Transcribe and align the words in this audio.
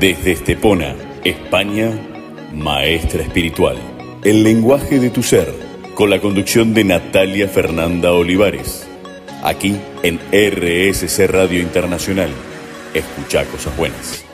Desde 0.00 0.32
Estepona, 0.32 0.96
España, 1.24 1.90
Maestra 2.54 3.22
Espiritual. 3.22 3.76
El 4.24 4.42
lenguaje 4.42 4.98
de 4.98 5.10
tu 5.10 5.22
ser, 5.22 5.52
con 5.94 6.08
la 6.08 6.22
conducción 6.22 6.72
de 6.72 6.84
Natalia 6.84 7.48
Fernanda 7.48 8.10
Olivares. 8.14 8.88
Aquí 9.44 9.76
en 10.02 10.18
RSC 10.32 11.26
Radio 11.26 11.60
Internacional. 11.60 12.30
Escucha 12.94 13.44
cosas 13.44 13.76
buenas. 13.76 14.24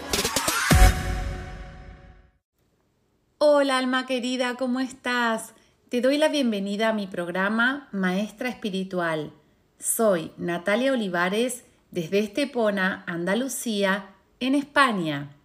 Hola 3.38 3.78
alma 3.78 4.06
querida, 4.06 4.54
¿cómo 4.54 4.78
estás? 4.78 5.52
Te 5.88 6.00
doy 6.00 6.16
la 6.16 6.28
bienvenida 6.28 6.90
a 6.90 6.92
mi 6.92 7.08
programa 7.08 7.88
Maestra 7.90 8.50
Espiritual. 8.50 9.32
Soy 9.80 10.30
Natalia 10.36 10.92
Olivares 10.92 11.64
desde 11.90 12.20
Estepona, 12.20 13.02
Andalucía, 13.08 14.10
en 14.38 14.54
España. 14.54 15.35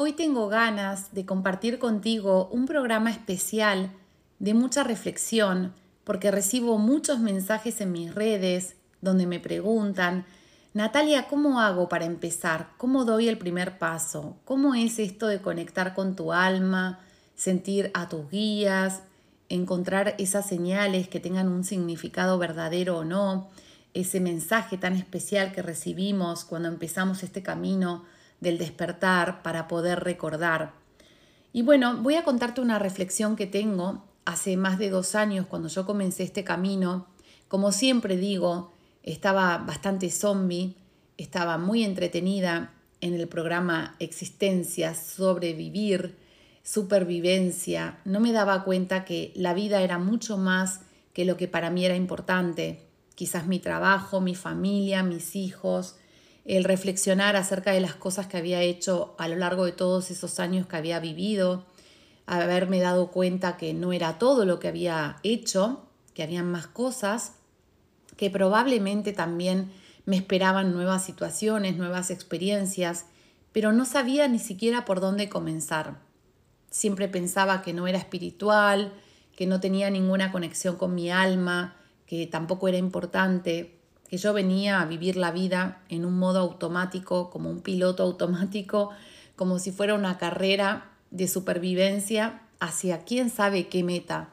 Hoy 0.00 0.12
tengo 0.12 0.46
ganas 0.46 1.12
de 1.12 1.26
compartir 1.26 1.80
contigo 1.80 2.48
un 2.52 2.66
programa 2.66 3.10
especial 3.10 3.90
de 4.38 4.54
mucha 4.54 4.84
reflexión 4.84 5.74
porque 6.04 6.30
recibo 6.30 6.78
muchos 6.78 7.18
mensajes 7.18 7.80
en 7.80 7.90
mis 7.90 8.14
redes 8.14 8.76
donde 9.00 9.26
me 9.26 9.40
preguntan, 9.40 10.24
Natalia, 10.72 11.26
¿cómo 11.26 11.60
hago 11.60 11.88
para 11.88 12.04
empezar? 12.04 12.68
¿Cómo 12.76 13.04
doy 13.04 13.26
el 13.26 13.38
primer 13.38 13.76
paso? 13.80 14.36
¿Cómo 14.44 14.76
es 14.76 15.00
esto 15.00 15.26
de 15.26 15.42
conectar 15.42 15.94
con 15.96 16.14
tu 16.14 16.32
alma, 16.32 17.00
sentir 17.34 17.90
a 17.92 18.08
tus 18.08 18.30
guías, 18.30 19.02
encontrar 19.48 20.14
esas 20.18 20.46
señales 20.46 21.08
que 21.08 21.18
tengan 21.18 21.48
un 21.48 21.64
significado 21.64 22.38
verdadero 22.38 22.98
o 22.98 23.04
no? 23.04 23.48
ese 23.94 24.20
mensaje 24.20 24.78
tan 24.78 24.94
especial 24.94 25.50
que 25.50 25.62
recibimos 25.62 26.44
cuando 26.44 26.68
empezamos 26.68 27.24
este 27.24 27.42
camino 27.42 28.04
del 28.40 28.58
despertar 28.58 29.42
para 29.42 29.68
poder 29.68 30.00
recordar. 30.00 30.72
Y 31.52 31.62
bueno, 31.62 31.96
voy 32.02 32.14
a 32.14 32.24
contarte 32.24 32.60
una 32.60 32.78
reflexión 32.78 33.36
que 33.36 33.46
tengo 33.46 34.04
hace 34.24 34.56
más 34.56 34.78
de 34.78 34.90
dos 34.90 35.14
años 35.14 35.46
cuando 35.46 35.68
yo 35.68 35.86
comencé 35.86 36.22
este 36.22 36.44
camino. 36.44 37.06
Como 37.48 37.72
siempre 37.72 38.16
digo, 38.16 38.72
estaba 39.02 39.58
bastante 39.58 40.10
zombie, 40.10 40.76
estaba 41.16 41.58
muy 41.58 41.84
entretenida 41.84 42.72
en 43.00 43.14
el 43.14 43.26
programa 43.28 43.96
Existencia, 43.98 44.94
sobrevivir, 44.94 46.16
supervivencia. 46.62 47.98
No 48.04 48.20
me 48.20 48.32
daba 48.32 48.64
cuenta 48.64 49.04
que 49.04 49.32
la 49.34 49.54
vida 49.54 49.82
era 49.82 49.98
mucho 49.98 50.36
más 50.36 50.80
que 51.14 51.24
lo 51.24 51.36
que 51.36 51.48
para 51.48 51.70
mí 51.70 51.84
era 51.84 51.96
importante 51.96 52.88
quizás 53.18 53.48
mi 53.48 53.58
trabajo, 53.58 54.20
mi 54.20 54.36
familia, 54.36 55.02
mis 55.02 55.34
hijos, 55.34 55.96
el 56.48 56.64
reflexionar 56.64 57.36
acerca 57.36 57.72
de 57.72 57.80
las 57.80 57.94
cosas 57.94 58.26
que 58.26 58.38
había 58.38 58.62
hecho 58.62 59.14
a 59.18 59.28
lo 59.28 59.36
largo 59.36 59.66
de 59.66 59.72
todos 59.72 60.10
esos 60.10 60.40
años 60.40 60.66
que 60.66 60.76
había 60.76 60.98
vivido, 60.98 61.66
haberme 62.26 62.80
dado 62.80 63.10
cuenta 63.10 63.58
que 63.58 63.74
no 63.74 63.92
era 63.92 64.18
todo 64.18 64.46
lo 64.46 64.58
que 64.58 64.68
había 64.68 65.18
hecho, 65.22 65.82
que 66.14 66.22
habían 66.22 66.50
más 66.50 66.66
cosas, 66.66 67.34
que 68.16 68.30
probablemente 68.30 69.12
también 69.12 69.70
me 70.06 70.16
esperaban 70.16 70.72
nuevas 70.72 71.04
situaciones, 71.04 71.76
nuevas 71.76 72.10
experiencias, 72.10 73.04
pero 73.52 73.72
no 73.72 73.84
sabía 73.84 74.26
ni 74.26 74.38
siquiera 74.38 74.86
por 74.86 75.00
dónde 75.00 75.28
comenzar. 75.28 75.98
Siempre 76.70 77.08
pensaba 77.08 77.60
que 77.60 77.74
no 77.74 77.86
era 77.86 77.98
espiritual, 77.98 78.94
que 79.36 79.46
no 79.46 79.60
tenía 79.60 79.90
ninguna 79.90 80.32
conexión 80.32 80.76
con 80.76 80.94
mi 80.94 81.10
alma, 81.10 81.76
que 82.06 82.26
tampoco 82.26 82.68
era 82.68 82.78
importante, 82.78 83.77
que 84.08 84.16
yo 84.16 84.32
venía 84.32 84.80
a 84.80 84.86
vivir 84.86 85.16
la 85.16 85.30
vida 85.30 85.82
en 85.88 86.04
un 86.04 86.18
modo 86.18 86.40
automático, 86.40 87.30
como 87.30 87.50
un 87.50 87.60
piloto 87.60 88.02
automático, 88.02 88.90
como 89.36 89.58
si 89.58 89.70
fuera 89.70 89.94
una 89.94 90.18
carrera 90.18 90.90
de 91.10 91.28
supervivencia 91.28 92.42
hacia 92.58 93.04
quién 93.04 93.30
sabe 93.30 93.68
qué 93.68 93.84
meta. 93.84 94.30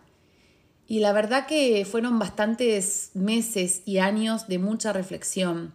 Y 0.87 0.99
la 0.99 1.13
verdad 1.13 1.45
que 1.45 1.85
fueron 1.85 2.19
bastantes 2.19 3.11
meses 3.13 3.81
y 3.85 3.97
años 3.97 4.47
de 4.47 4.59
mucha 4.59 4.94
reflexión, 4.94 5.73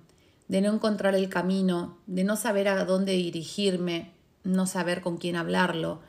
de 0.48 0.60
no 0.60 0.72
encontrar 0.72 1.14
el 1.14 1.28
camino, 1.28 1.98
de 2.06 2.25
no 2.25 2.36
saber 2.36 2.69
a 2.69 2.84
dónde 2.84 3.12
dirigirme, 3.12 4.12
no 4.44 4.66
saber 4.66 5.00
con 5.00 5.19
quién 5.19 5.36
hablarlo, 5.36 6.00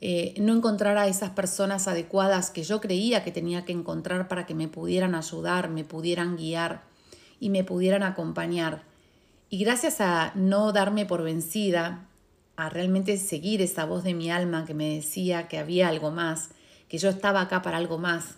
eh, 0.00 0.34
no 0.40 0.54
encontrar 0.54 0.98
a 0.98 1.08
esas 1.08 1.30
personas 1.30 1.88
adecuadas 1.88 2.50
que 2.50 2.62
yo 2.62 2.80
creía 2.80 3.22
que 3.24 3.32
tenía 3.32 3.64
que 3.64 3.72
encontrar 3.72 4.28
para 4.28 4.46
que 4.46 4.54
me 4.54 4.68
pudieran 4.68 5.14
ayudar, 5.14 5.68
me 5.68 5.84
pudieran 5.84 6.36
guiar 6.36 6.93
y 7.40 7.50
me 7.50 7.64
pudieran 7.64 8.02
acompañar. 8.02 8.82
Y 9.50 9.62
gracias 9.64 10.00
a 10.00 10.32
no 10.34 10.72
darme 10.72 11.06
por 11.06 11.22
vencida, 11.22 12.06
a 12.56 12.68
realmente 12.68 13.16
seguir 13.18 13.62
esa 13.62 13.84
voz 13.84 14.04
de 14.04 14.14
mi 14.14 14.30
alma 14.30 14.64
que 14.64 14.74
me 14.74 14.94
decía 14.94 15.48
que 15.48 15.58
había 15.58 15.88
algo 15.88 16.10
más, 16.10 16.50
que 16.88 16.98
yo 16.98 17.08
estaba 17.08 17.40
acá 17.40 17.62
para 17.62 17.78
algo 17.78 17.98
más, 17.98 18.36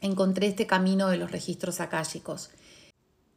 encontré 0.00 0.48
este 0.48 0.66
camino 0.66 1.08
de 1.08 1.16
los 1.16 1.30
registros 1.30 1.80
akáshicos. 1.80 2.50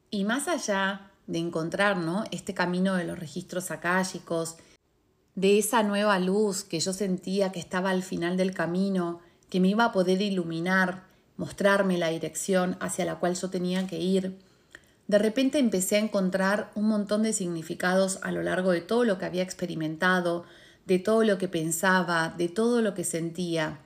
Y 0.09 0.23
más 0.23 0.47
allá 0.47 1.11
de 1.27 1.39
encontrar 1.39 1.97
¿no? 1.97 2.23
este 2.31 2.53
camino 2.53 2.95
de 2.95 3.03
los 3.03 3.19
registros 3.19 3.71
akáshicos, 3.71 4.57
de 5.35 5.59
esa 5.59 5.83
nueva 5.83 6.17
luz 6.19 6.63
que 6.63 6.79
yo 6.79 6.93
sentía 6.93 7.51
que 7.51 7.59
estaba 7.59 7.91
al 7.91 8.01
final 8.01 8.37
del 8.37 8.53
camino, 8.53 9.19
que 9.49 9.59
me 9.59 9.67
iba 9.67 9.85
a 9.85 9.91
poder 9.91 10.21
iluminar, 10.21 11.03
mostrarme 11.37 11.97
la 11.97 12.09
dirección 12.09 12.75
hacia 12.79 13.05
la 13.05 13.19
cual 13.19 13.35
yo 13.35 13.49
tenía 13.49 13.85
que 13.87 13.99
ir, 13.99 14.39
de 15.07 15.17
repente 15.17 15.57
empecé 15.57 15.95
a 15.95 15.99
encontrar 15.99 16.71
un 16.75 16.87
montón 16.87 17.23
de 17.23 17.33
significados 17.33 18.19
a 18.23 18.31
lo 18.31 18.43
largo 18.43 18.71
de 18.71 18.81
todo 18.81 19.05
lo 19.05 19.17
que 19.17 19.25
había 19.25 19.43
experimentado, 19.43 20.43
de 20.85 20.99
todo 20.99 21.23
lo 21.23 21.37
que 21.37 21.47
pensaba, 21.47 22.33
de 22.37 22.49
todo 22.49 22.81
lo 22.81 22.93
que 22.93 23.05
sentía. 23.05 23.79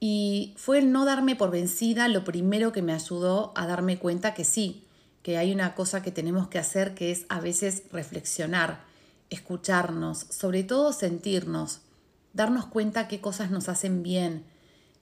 Y 0.00 0.54
fue 0.56 0.78
el 0.78 0.90
no 0.90 1.04
darme 1.04 1.36
por 1.36 1.50
vencida 1.50 2.08
lo 2.08 2.24
primero 2.24 2.72
que 2.72 2.82
me 2.82 2.92
ayudó 2.92 3.52
a 3.56 3.66
darme 3.66 3.98
cuenta 3.98 4.32
que 4.32 4.44
sí, 4.44 4.84
que 5.22 5.36
hay 5.36 5.52
una 5.52 5.74
cosa 5.74 6.02
que 6.02 6.12
tenemos 6.12 6.48
que 6.48 6.58
hacer 6.58 6.94
que 6.94 7.10
es 7.10 7.26
a 7.28 7.40
veces 7.40 7.82
reflexionar, 7.92 8.80
escucharnos, 9.28 10.26
sobre 10.30 10.62
todo 10.62 10.92
sentirnos, 10.92 11.80
darnos 12.32 12.66
cuenta 12.66 13.08
qué 13.08 13.20
cosas 13.20 13.50
nos 13.50 13.68
hacen 13.68 14.02
bien, 14.02 14.44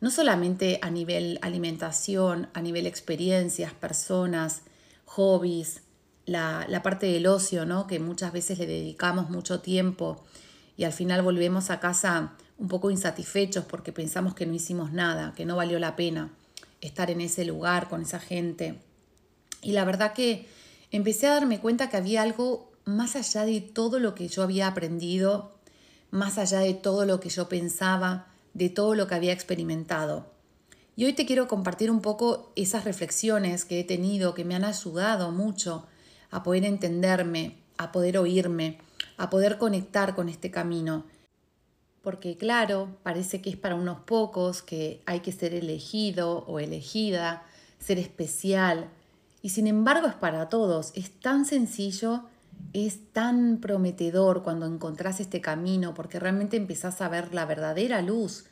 no 0.00 0.10
solamente 0.10 0.80
a 0.82 0.90
nivel 0.90 1.38
alimentación, 1.42 2.48
a 2.54 2.60
nivel 2.60 2.86
experiencias, 2.86 3.72
personas, 3.72 4.62
hobbies, 5.06 5.83
la, 6.27 6.67
la 6.69 6.83
parte 6.83 7.06
del 7.06 7.27
ocio, 7.27 7.65
¿no? 7.65 7.87
que 7.87 7.99
muchas 7.99 8.33
veces 8.33 8.59
le 8.59 8.67
dedicamos 8.67 9.31
mucho 9.31 9.61
tiempo 9.61 10.25
y 10.77 10.84
al 10.84 10.93
final 10.93 11.22
volvemos 11.22 11.71
a 11.71 11.81
casa 11.81 12.34
un 12.59 12.69
poco 12.69 12.91
insatisfechos 12.91 13.65
porque 13.65 13.93
pensamos 13.93 14.34
que 14.34 14.47
no 14.47 14.55
hicimos 14.55 14.93
nada, 14.93 15.33
que 15.34 15.44
no 15.44 15.56
valió 15.56 15.78
la 15.78 15.97
pena 15.97 16.31
estar 16.81 17.11
en 17.11 17.21
ese 17.21 17.44
lugar 17.44 17.89
con 17.89 18.03
esa 18.03 18.21
gente. 18.21 18.81
Y 19.62 19.72
la 19.72 19.84
verdad 19.84 20.12
que 20.12 20.47
empecé 20.91 21.27
a 21.27 21.34
darme 21.34 21.61
cuenta 21.61 21.88
que 21.88 21.97
había 21.97 22.23
algo 22.23 22.71
más 22.84 23.17
allá 23.17 23.44
de 23.44 23.61
todo 23.61 23.99
lo 23.99 24.15
que 24.15 24.28
yo 24.28 24.43
había 24.43 24.69
aprendido, 24.69 25.56
más 26.11 26.38
allá 26.38 26.61
de 26.61 26.75
todo 26.75 27.05
lo 27.05 27.21
que 27.21 27.28
yo 27.28 27.49
pensaba, 27.49 28.28
de 28.55 28.69
todo 28.69 28.94
lo 28.94 29.06
que 29.06 29.15
había 29.15 29.33
experimentado. 29.33 30.31
Y 30.96 31.04
hoy 31.04 31.12
te 31.12 31.26
quiero 31.26 31.46
compartir 31.46 31.90
un 31.90 32.00
poco 32.00 32.50
esas 32.56 32.84
reflexiones 32.84 33.64
que 33.64 33.80
he 33.80 33.84
tenido, 33.84 34.34
que 34.34 34.44
me 34.44 34.54
han 34.54 34.64
ayudado 34.64 35.30
mucho 35.30 35.86
a 36.30 36.42
poder 36.42 36.64
entenderme, 36.64 37.58
a 37.76 37.92
poder 37.92 38.16
oírme, 38.16 38.78
a 39.18 39.28
poder 39.30 39.58
conectar 39.58 40.14
con 40.14 40.30
este 40.30 40.50
camino. 40.50 41.04
Porque 42.02 42.36
claro, 42.36 42.96
parece 43.02 43.42
que 43.42 43.50
es 43.50 43.56
para 43.56 43.74
unos 43.74 44.00
pocos, 44.00 44.62
que 44.62 45.02
hay 45.04 45.20
que 45.20 45.32
ser 45.32 45.52
elegido 45.52 46.38
o 46.46 46.60
elegida, 46.60 47.44
ser 47.78 47.98
especial. 47.98 48.88
Y 49.42 49.50
sin 49.50 49.66
embargo 49.66 50.08
es 50.08 50.14
para 50.14 50.48
todos. 50.48 50.92
Es 50.94 51.10
tan 51.10 51.44
sencillo 51.44 52.24
es 52.72 53.12
tan 53.12 53.58
prometedor 53.58 54.42
cuando 54.42 54.66
encontrás 54.66 55.20
este 55.20 55.40
camino 55.40 55.94
porque 55.94 56.20
realmente 56.20 56.56
empezás 56.56 57.00
a 57.00 57.08
ver 57.08 57.34
la 57.34 57.46
verdadera 57.46 58.02
luz, 58.02 58.46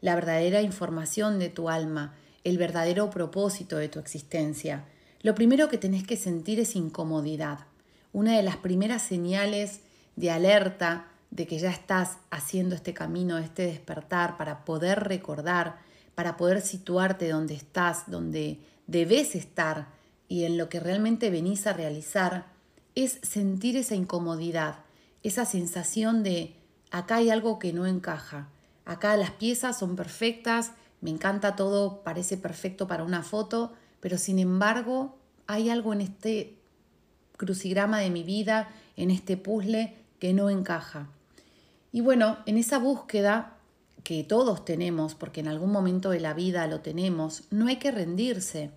la 0.00 0.14
verdadera 0.14 0.62
información 0.62 1.38
de 1.38 1.48
tu 1.48 1.68
alma, 1.68 2.14
el 2.44 2.58
verdadero 2.58 3.10
propósito 3.10 3.76
de 3.76 3.88
tu 3.88 3.98
existencia. 3.98 4.84
Lo 5.22 5.34
primero 5.34 5.68
que 5.68 5.78
tenés 5.78 6.06
que 6.06 6.16
sentir 6.16 6.60
es 6.60 6.76
incomodidad. 6.76 7.66
Una 8.12 8.36
de 8.36 8.42
las 8.42 8.56
primeras 8.56 9.02
señales 9.02 9.80
de 10.16 10.30
alerta 10.30 11.06
de 11.30 11.46
que 11.46 11.58
ya 11.58 11.70
estás 11.70 12.18
haciendo 12.30 12.74
este 12.74 12.94
camino, 12.94 13.38
este 13.38 13.66
despertar 13.66 14.36
para 14.36 14.64
poder 14.64 15.00
recordar, 15.00 15.78
para 16.14 16.36
poder 16.36 16.60
situarte 16.60 17.28
donde 17.28 17.54
estás, 17.54 18.10
donde 18.10 18.58
debes 18.86 19.34
estar 19.34 19.88
y 20.28 20.44
en 20.44 20.58
lo 20.58 20.68
que 20.68 20.80
realmente 20.80 21.30
venís 21.30 21.66
a 21.66 21.72
realizar, 21.72 22.46
es 22.94 23.18
sentir 23.22 23.76
esa 23.76 23.94
incomodidad, 23.94 24.80
esa 25.22 25.44
sensación 25.44 26.22
de 26.22 26.54
acá 26.90 27.16
hay 27.16 27.30
algo 27.30 27.58
que 27.58 27.72
no 27.72 27.86
encaja, 27.86 28.48
acá 28.90 29.16
las 29.16 29.30
piezas 29.30 29.78
son 29.78 29.94
perfectas, 29.94 30.72
me 31.00 31.10
encanta 31.10 31.54
todo, 31.54 32.02
parece 32.02 32.36
perfecto 32.36 32.88
para 32.88 33.04
una 33.04 33.22
foto, 33.22 33.72
pero 34.00 34.18
sin 34.18 34.40
embargo 34.40 35.16
hay 35.46 35.70
algo 35.70 35.92
en 35.92 36.00
este 36.00 36.58
crucigrama 37.36 38.00
de 38.00 38.10
mi 38.10 38.24
vida, 38.24 38.68
en 38.96 39.12
este 39.12 39.36
puzzle 39.36 39.96
que 40.18 40.34
no 40.34 40.50
encaja. 40.50 41.08
Y 41.92 42.00
bueno, 42.00 42.38
en 42.46 42.58
esa 42.58 42.78
búsqueda 42.78 43.56
que 44.02 44.24
todos 44.24 44.64
tenemos, 44.64 45.14
porque 45.14 45.38
en 45.40 45.46
algún 45.46 45.70
momento 45.70 46.10
de 46.10 46.20
la 46.20 46.34
vida 46.34 46.66
lo 46.66 46.80
tenemos, 46.80 47.44
no 47.50 47.68
hay 47.68 47.76
que 47.76 47.92
rendirse. 47.92 48.72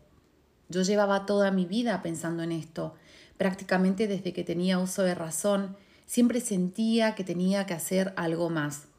Yo 0.69 0.83
llevaba 0.83 1.25
toda 1.25 1.49
mi 1.49 1.65
vida 1.65 2.03
pensando 2.03 2.43
en 2.43 2.51
esto. 2.51 2.93
Prácticamente 3.37 4.07
desde 4.07 4.31
que 4.31 4.43
tenía 4.43 4.77
uso 4.77 5.01
de 5.01 5.15
razón, 5.15 5.75
siempre 6.05 6.39
sentía 6.39 7.15
que 7.15 7.23
tenía 7.23 7.65
que 7.65 7.73
hacer 7.73 8.13
algo 8.15 8.51
más. 8.51 8.92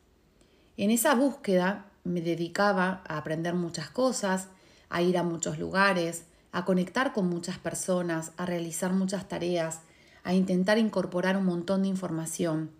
En 0.76 0.90
esa 0.90 1.14
búsqueda 1.14 1.86
me 2.02 2.20
dedicaba 2.20 3.02
a 3.06 3.18
aprender 3.18 3.54
muchas 3.54 3.90
cosas, 3.90 4.48
a 4.88 5.02
ir 5.02 5.16
a 5.16 5.22
muchos 5.22 5.58
lugares, 5.58 6.24
a 6.50 6.64
conectar 6.64 7.12
con 7.12 7.28
muchas 7.28 7.58
personas, 7.58 8.32
a 8.36 8.44
realizar 8.44 8.92
muchas 8.92 9.28
tareas, 9.28 9.80
a 10.24 10.34
intentar 10.34 10.78
incorporar 10.78 11.36
un 11.36 11.44
montón 11.44 11.82
de 11.82 11.88
información. 11.88 12.70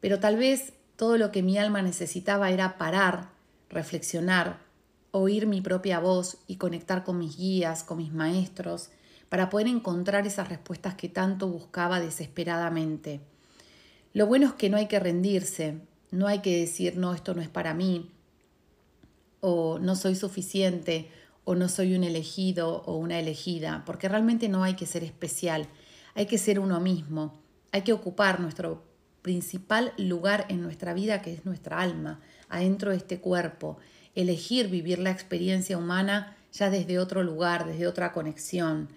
Pero 0.00 0.20
tal 0.20 0.36
vez 0.36 0.72
todo 0.96 1.18
lo 1.18 1.32
que 1.32 1.42
mi 1.42 1.58
alma 1.58 1.82
necesitaba 1.82 2.50
era 2.50 2.78
parar, 2.78 3.28
reflexionar, 3.68 4.58
oír 5.10 5.46
mi 5.46 5.60
propia 5.60 6.00
voz 6.00 6.38
y 6.46 6.56
conectar 6.56 7.04
con 7.04 7.18
mis 7.18 7.36
guías, 7.36 7.84
con 7.84 7.98
mis 7.98 8.12
maestros, 8.12 8.90
para 9.28 9.50
poder 9.50 9.68
encontrar 9.68 10.26
esas 10.26 10.48
respuestas 10.48 10.94
que 10.94 11.08
tanto 11.08 11.48
buscaba 11.48 12.00
desesperadamente. 12.00 13.20
Lo 14.12 14.26
bueno 14.26 14.46
es 14.46 14.52
que 14.54 14.70
no 14.70 14.76
hay 14.76 14.86
que 14.86 15.00
rendirse, 15.00 15.80
no 16.14 16.26
hay 16.28 16.40
que 16.40 16.60
decir, 16.60 16.96
no, 16.96 17.12
esto 17.12 17.34
no 17.34 17.42
es 17.42 17.48
para 17.48 17.74
mí, 17.74 18.10
o 19.40 19.78
no 19.78 19.96
soy 19.96 20.14
suficiente, 20.14 21.10
o 21.44 21.54
no 21.54 21.68
soy 21.68 21.94
un 21.94 22.04
elegido 22.04 22.82
o 22.86 22.96
una 22.96 23.18
elegida, 23.18 23.82
porque 23.84 24.08
realmente 24.08 24.48
no 24.48 24.62
hay 24.62 24.74
que 24.74 24.86
ser 24.86 25.04
especial, 25.04 25.68
hay 26.14 26.26
que 26.26 26.38
ser 26.38 26.60
uno 26.60 26.80
mismo, 26.80 27.34
hay 27.72 27.82
que 27.82 27.92
ocupar 27.92 28.40
nuestro 28.40 28.84
principal 29.20 29.92
lugar 29.98 30.46
en 30.48 30.62
nuestra 30.62 30.94
vida, 30.94 31.20
que 31.20 31.32
es 31.34 31.44
nuestra 31.44 31.80
alma, 31.80 32.20
adentro 32.48 32.90
de 32.90 32.96
este 32.96 33.20
cuerpo, 33.20 33.78
elegir 34.14 34.68
vivir 34.68 34.98
la 35.00 35.10
experiencia 35.10 35.76
humana 35.76 36.36
ya 36.52 36.70
desde 36.70 36.98
otro 36.98 37.22
lugar, 37.22 37.66
desde 37.66 37.88
otra 37.88 38.12
conexión. 38.12 38.88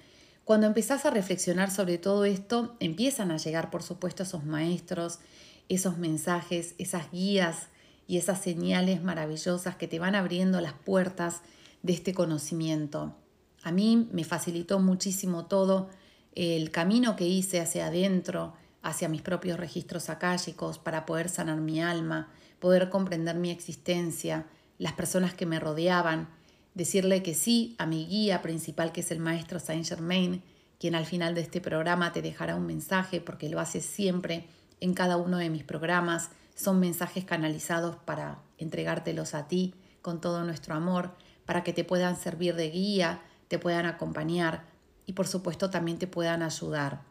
Cuando 0.47 0.65
empezás 0.65 1.05
a 1.05 1.09
reflexionar 1.09 1.71
sobre 1.71 1.97
todo 1.97 2.23
esto, 2.23 2.77
empiezan 2.79 3.31
a 3.31 3.38
llegar, 3.38 3.69
por 3.69 3.83
supuesto, 3.83 4.23
esos 4.23 4.45
maestros, 4.45 5.19
esos 5.67 5.97
mensajes, 5.97 6.73
esas 6.77 7.11
guías 7.11 7.67
y 8.07 8.15
esas 8.15 8.39
señales 8.39 9.03
maravillosas 9.03 9.75
que 9.75 9.89
te 9.89 9.99
van 9.99 10.15
abriendo 10.15 10.61
las 10.61 10.71
puertas 10.71 11.41
de 11.83 11.91
este 11.91 12.13
conocimiento. 12.13 13.13
A 13.61 13.73
mí 13.73 14.07
me 14.13 14.23
facilitó 14.23 14.79
muchísimo 14.79 15.47
todo 15.47 15.89
el 16.33 16.71
camino 16.71 17.17
que 17.17 17.27
hice 17.27 17.59
hacia 17.59 17.88
adentro, 17.88 18.53
hacia 18.81 19.09
mis 19.09 19.23
propios 19.23 19.59
registros 19.59 20.09
akáshicos 20.09 20.79
para 20.79 21.05
poder 21.05 21.27
sanar 21.27 21.59
mi 21.59 21.81
alma, 21.81 22.31
poder 22.59 22.89
comprender 22.89 23.35
mi 23.35 23.51
existencia, 23.51 24.45
las 24.77 24.93
personas 24.93 25.33
que 25.33 25.45
me 25.45 25.59
rodeaban, 25.59 26.29
decirle 26.77 27.24
que 27.24 27.33
sí 27.33 27.75
a 27.79 27.88
mi 27.88 28.06
guía 28.06 28.44
principal 28.44 28.91
que 28.91 29.01
es 29.01 29.09
el 29.09 29.19
maestro 29.19 29.59
Saint 29.59 29.85
Germain, 29.85 30.44
quien 30.79 30.94
al 30.94 31.07
final 31.07 31.33
de 31.33 31.41
este 31.41 31.59
programa 31.59 32.13
te 32.13 32.21
dejará 32.21 32.56
un 32.56 32.68
mensaje 32.68 33.19
porque 33.19 33.50
lo 33.50 33.59
hace 33.59 33.81
siempre 33.81 34.45
en 34.79 34.94
cada 34.94 35.18
uno 35.18 35.38
de 35.38 35.50
mis 35.50 35.63
programas. 35.63 36.29
Son 36.56 36.79
mensajes 36.79 37.25
canalizados 37.25 37.95
para 37.95 38.44
entregártelos 38.59 39.33
a 39.33 39.47
ti 39.47 39.74
con 40.03 40.21
todo 40.21 40.44
nuestro 40.44 40.75
amor, 40.75 41.15
para 41.47 41.63
que 41.63 41.74
te 41.74 41.83
puedan 41.83 42.15
servir 42.15 42.56
de 42.56 42.69
guía, 42.69 43.21
te 43.47 43.57
puedan 43.57 43.88
acompañar 43.88 44.65
y 45.07 45.13
por 45.13 45.27
supuesto 45.27 45.71
también 45.71 45.97
te 45.97 46.06
puedan 46.06 46.44
ayudar. 46.44 47.01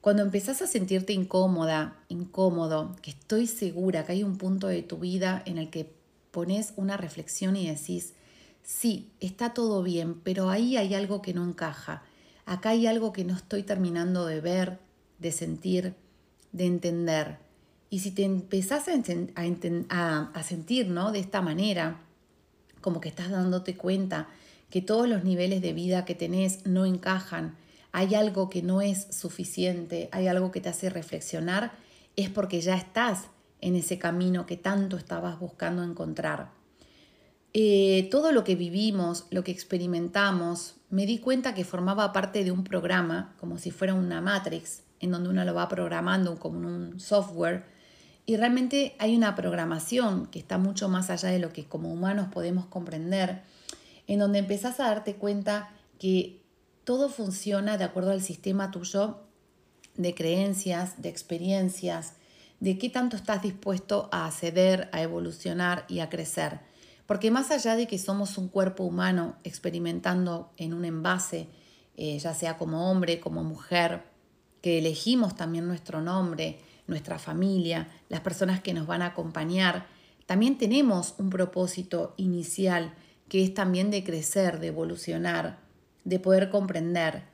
Cuando 0.00 0.22
empezás 0.22 0.62
a 0.62 0.66
sentirte 0.66 1.12
incómoda, 1.12 1.96
incómodo, 2.08 2.96
que 3.02 3.10
estoy 3.10 3.46
segura 3.46 4.04
que 4.04 4.12
hay 4.12 4.24
un 4.24 4.36
punto 4.36 4.66
de 4.66 4.82
tu 4.82 4.98
vida 4.98 5.42
en 5.46 5.58
el 5.58 5.70
que 5.70 5.94
pones 6.32 6.72
una 6.76 6.96
reflexión 6.96 7.56
y 7.56 7.68
decís, 7.68 8.14
sí, 8.66 9.12
está 9.20 9.54
todo 9.54 9.82
bien, 9.82 10.20
pero 10.20 10.50
ahí 10.50 10.76
hay 10.76 10.92
algo 10.92 11.22
que 11.22 11.32
no 11.32 11.44
encaja, 11.44 12.02
acá 12.44 12.70
hay 12.70 12.86
algo 12.86 13.12
que 13.12 13.24
no 13.24 13.34
estoy 13.34 13.62
terminando 13.62 14.26
de 14.26 14.40
ver, 14.40 14.80
de 15.18 15.32
sentir, 15.32 15.94
de 16.52 16.66
entender. 16.66 17.38
Y 17.90 18.00
si 18.00 18.10
te 18.10 18.24
empezás 18.24 18.88
a, 18.88 20.30
a, 20.34 20.42
sentir 20.42 20.88
¿no? 20.88 21.12
de 21.12 21.20
esta 21.20 21.40
manera, 21.40 22.00
como 22.80 23.00
que 23.00 23.08
estás 23.08 23.30
dándote 23.30 23.76
cuenta 23.76 24.28
que 24.68 24.82
todos 24.82 25.08
los 25.08 25.22
niveles 25.22 25.62
de 25.62 25.72
vida 25.72 26.04
que 26.04 26.16
tenés 26.16 26.66
no 26.66 26.84
encajan, 26.84 27.56
hay 27.92 28.16
algo 28.16 28.50
que 28.50 28.62
no 28.62 28.82
es 28.82 29.06
suficiente, 29.10 30.08
hay 30.10 30.26
algo 30.26 30.50
que 30.50 30.60
te 30.60 30.68
hace 30.68 30.90
reflexionar, 30.90 31.72
es 32.16 32.30
porque 32.30 32.60
ya 32.60 32.76
estás 32.76 33.28
en 33.60 33.76
ese 33.76 33.98
camino 33.98 34.44
que 34.44 34.56
tanto 34.56 34.96
estabas 34.96 35.38
buscando 35.38 35.84
encontrar. 35.84 36.55
Eh, 37.58 38.08
todo 38.10 38.32
lo 38.32 38.44
que 38.44 38.54
vivimos, 38.54 39.24
lo 39.30 39.42
que 39.42 39.50
experimentamos, 39.50 40.74
me 40.90 41.06
di 41.06 41.20
cuenta 41.20 41.54
que 41.54 41.64
formaba 41.64 42.12
parte 42.12 42.44
de 42.44 42.50
un 42.50 42.64
programa, 42.64 43.34
como 43.40 43.56
si 43.56 43.70
fuera 43.70 43.94
una 43.94 44.20
Matrix, 44.20 44.82
en 45.00 45.10
donde 45.10 45.30
uno 45.30 45.42
lo 45.42 45.54
va 45.54 45.66
programando 45.66 46.38
como 46.38 46.58
un 46.58 47.00
software, 47.00 47.64
y 48.26 48.36
realmente 48.36 48.94
hay 48.98 49.16
una 49.16 49.34
programación 49.34 50.26
que 50.26 50.38
está 50.38 50.58
mucho 50.58 50.90
más 50.90 51.08
allá 51.08 51.30
de 51.30 51.38
lo 51.38 51.54
que 51.54 51.64
como 51.64 51.90
humanos 51.90 52.28
podemos 52.30 52.66
comprender, 52.66 53.40
en 54.06 54.18
donde 54.18 54.40
empezás 54.40 54.78
a 54.78 54.88
darte 54.88 55.14
cuenta 55.14 55.70
que 55.98 56.42
todo 56.84 57.08
funciona 57.08 57.78
de 57.78 57.84
acuerdo 57.84 58.10
al 58.10 58.20
sistema 58.20 58.70
tuyo 58.70 59.20
de 59.94 60.14
creencias, 60.14 61.00
de 61.00 61.08
experiencias, 61.08 62.16
de 62.60 62.76
qué 62.76 62.90
tanto 62.90 63.16
estás 63.16 63.40
dispuesto 63.40 64.10
a 64.12 64.26
acceder, 64.26 64.90
a 64.92 65.00
evolucionar 65.00 65.86
y 65.88 66.00
a 66.00 66.10
crecer. 66.10 66.60
Porque 67.06 67.30
más 67.30 67.50
allá 67.50 67.76
de 67.76 67.86
que 67.86 67.98
somos 67.98 68.36
un 68.36 68.48
cuerpo 68.48 68.84
humano 68.84 69.36
experimentando 69.44 70.50
en 70.56 70.74
un 70.74 70.84
envase, 70.84 71.48
eh, 71.96 72.18
ya 72.18 72.34
sea 72.34 72.58
como 72.58 72.90
hombre, 72.90 73.20
como 73.20 73.44
mujer, 73.44 74.02
que 74.60 74.78
elegimos 74.78 75.36
también 75.36 75.66
nuestro 75.66 76.00
nombre, 76.02 76.58
nuestra 76.86 77.18
familia, 77.18 77.88
las 78.08 78.20
personas 78.20 78.60
que 78.60 78.74
nos 78.74 78.86
van 78.86 79.02
a 79.02 79.06
acompañar, 79.06 79.86
también 80.26 80.58
tenemos 80.58 81.14
un 81.18 81.30
propósito 81.30 82.14
inicial 82.16 82.94
que 83.28 83.44
es 83.44 83.54
también 83.54 83.90
de 83.90 84.04
crecer, 84.04 84.58
de 84.58 84.68
evolucionar, 84.68 85.58
de 86.04 86.18
poder 86.18 86.50
comprender. 86.50 87.24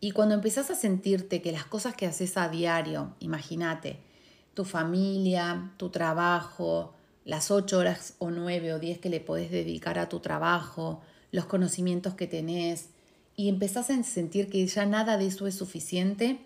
Y 0.00 0.12
cuando 0.12 0.34
empezás 0.34 0.70
a 0.70 0.74
sentirte 0.74 1.42
que 1.42 1.52
las 1.52 1.64
cosas 1.64 1.94
que 1.94 2.06
haces 2.06 2.36
a 2.36 2.48
diario, 2.48 3.14
imagínate, 3.20 4.00
tu 4.54 4.64
familia, 4.64 5.72
tu 5.76 5.90
trabajo, 5.90 6.94
las 7.26 7.50
ocho 7.50 7.78
horas 7.78 8.14
o 8.18 8.30
nueve 8.30 8.72
o 8.72 8.78
diez 8.78 8.98
que 8.98 9.10
le 9.10 9.20
podés 9.20 9.50
dedicar 9.50 9.98
a 9.98 10.08
tu 10.08 10.20
trabajo, 10.20 11.02
los 11.32 11.44
conocimientos 11.44 12.14
que 12.14 12.26
tenés, 12.26 12.88
y 13.34 13.50
empezás 13.50 13.90
a 13.90 14.02
sentir 14.02 14.48
que 14.48 14.66
ya 14.66 14.86
nada 14.86 15.18
de 15.18 15.26
eso 15.26 15.46
es 15.46 15.56
suficiente, 15.56 16.38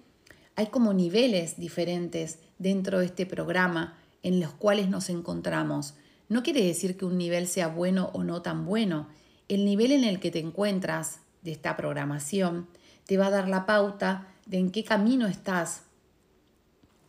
hay 0.56 0.66
como 0.66 0.92
niveles 0.92 1.60
diferentes 1.60 2.38
dentro 2.58 2.99
de 2.99 3.06
este 3.06 3.26
programa 3.26 3.96
en 4.22 4.40
los 4.40 4.50
cuales 4.52 4.88
nos 4.88 5.08
encontramos. 5.10 5.94
No 6.28 6.42
quiere 6.42 6.64
decir 6.64 6.96
que 6.96 7.04
un 7.04 7.18
nivel 7.18 7.46
sea 7.46 7.68
bueno 7.68 8.10
o 8.12 8.25
no 8.25 8.42
tan 8.42 8.64
bueno. 8.64 9.06
El 9.49 9.64
nivel 9.64 9.92
en 9.92 10.02
el 10.02 10.18
que 10.18 10.30
te 10.30 10.40
encuentras 10.40 11.20
de 11.42 11.52
esta 11.52 11.76
programación 11.76 12.66
te 13.06 13.18
va 13.18 13.26
a 13.26 13.30
dar 13.30 13.49
la 13.49 13.66
pauta 13.66 14.28
de 14.46 14.58
en 14.58 14.70
qué 14.70 14.82
camino 14.82 15.26
estás 15.28 15.82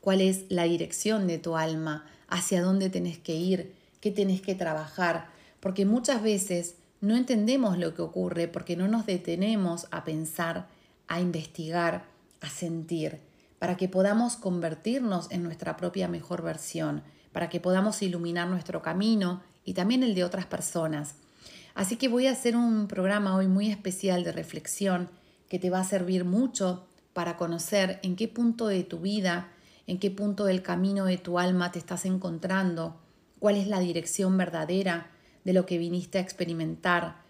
cuál 0.02 0.20
es 0.20 0.46
la 0.50 0.64
dirección 0.64 1.28
de 1.28 1.38
tu 1.38 1.56
alma, 1.56 2.06
hacia 2.32 2.64
dónde 2.64 2.90
tenés 2.90 3.20
que 3.20 3.36
ir, 3.36 3.76
qué 4.00 4.10
tenés 4.10 4.42
que 4.42 4.56
trabajar, 4.56 5.28
porque 5.60 5.86
muchas 5.86 6.24
veces 6.24 6.76
no 7.02 7.16
entendemos 7.16 7.78
lo 7.78 7.94
que 7.94 8.02
ocurre 8.02 8.48
porque 8.48 8.76
no 8.76 8.88
nos 8.88 9.06
detenemos 9.06 9.88
a 9.92 10.04
pensar, 10.04 10.68
a 11.08 11.20
investigar, 11.20 12.06
a 12.40 12.50
sentir, 12.50 13.20
para 13.60 13.78
que 13.78 13.90
podamos 13.90 14.38
convertirnos 14.38 15.30
en 15.30 15.44
nuestra 15.44 15.78
propia 15.78 16.08
mejor 16.08 16.42
versión, 16.42 17.04
para 17.32 17.50
que 17.50 17.60
podamos 17.60 18.02
iluminar 18.02 18.48
nuestro 18.48 18.82
camino 18.82 19.44
y 19.64 19.74
también 19.74 20.02
el 20.02 20.16
de 20.16 20.24
otras 20.24 20.46
personas. 20.46 21.16
Así 21.76 21.98
que 21.98 22.08
voy 22.08 22.28
a 22.28 22.32
hacer 22.32 22.56
un 22.56 22.88
programa 22.88 23.36
hoy 23.36 23.48
muy 23.48 23.70
especial 23.70 24.24
de 24.24 24.32
reflexión 24.32 25.10
que 25.50 25.60
te 25.60 25.70
va 25.70 25.82
a 25.82 25.86
servir 25.86 26.24
mucho 26.24 26.86
para 27.14 27.36
conocer 27.36 28.00
en 28.04 28.16
qué 28.16 28.28
punto 28.28 28.68
de 28.68 28.84
tu 28.84 29.00
vida 29.00 29.50
en 29.88 30.00
qué 30.00 30.12
punto 30.12 30.46
del 30.46 30.62
camino 30.62 31.06
de 31.06 31.18
tu 31.18 31.40
alma 31.40 31.72
te 31.72 31.80
estás 31.80 32.06
encontrando, 32.06 33.00
cuál 33.40 33.58
es 33.58 33.68
la 33.68 33.80
dirección 33.80 34.38
verdadera 34.38 35.12
de 35.44 35.54
lo 35.54 35.66
que 35.66 35.78
viniste 35.78 36.18
a 36.18 36.22
experimentar. 36.22 37.22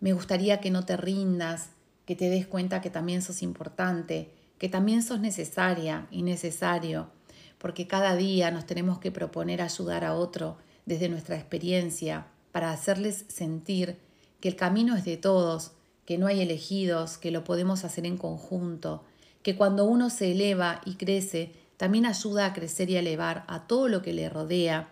Me 0.00 0.12
gustaría 0.12 0.60
que 0.60 0.70
no 0.70 0.84
te 0.84 0.96
rindas, 0.96 1.70
que 2.06 2.16
te 2.16 2.30
des 2.30 2.46
cuenta 2.46 2.80
que 2.80 2.90
también 2.90 3.20
sos 3.20 3.42
importante, 3.42 4.30
que 4.58 4.68
también 4.68 5.02
sos 5.02 5.20
necesaria 5.20 6.06
y 6.10 6.22
necesario, 6.22 7.10
porque 7.58 7.86
cada 7.86 8.16
día 8.16 8.50
nos 8.50 8.66
tenemos 8.66 8.98
que 8.98 9.12
proponer 9.12 9.60
ayudar 9.60 10.04
a 10.04 10.14
otro 10.14 10.56
desde 10.86 11.08
nuestra 11.08 11.36
experiencia 11.36 12.26
para 12.52 12.72
hacerles 12.72 13.26
sentir 13.28 13.98
que 14.40 14.48
el 14.48 14.56
camino 14.56 14.96
es 14.96 15.04
de 15.04 15.16
todos, 15.16 15.72
que 16.06 16.16
no 16.16 16.26
hay 16.26 16.40
elegidos, 16.40 17.18
que 17.18 17.30
lo 17.30 17.44
podemos 17.44 17.84
hacer 17.84 18.06
en 18.06 18.16
conjunto, 18.16 19.04
que 19.42 19.56
cuando 19.56 19.84
uno 19.84 20.08
se 20.08 20.32
eleva 20.32 20.80
y 20.84 20.94
crece, 20.94 21.52
también 21.78 22.04
ayuda 22.04 22.44
a 22.44 22.52
crecer 22.52 22.90
y 22.90 22.96
elevar 22.96 23.44
a 23.48 23.66
todo 23.66 23.88
lo 23.88 24.02
que 24.02 24.12
le 24.12 24.28
rodea 24.28 24.90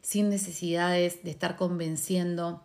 sin 0.00 0.30
necesidades 0.30 1.22
de 1.22 1.30
estar 1.30 1.56
convenciendo, 1.56 2.62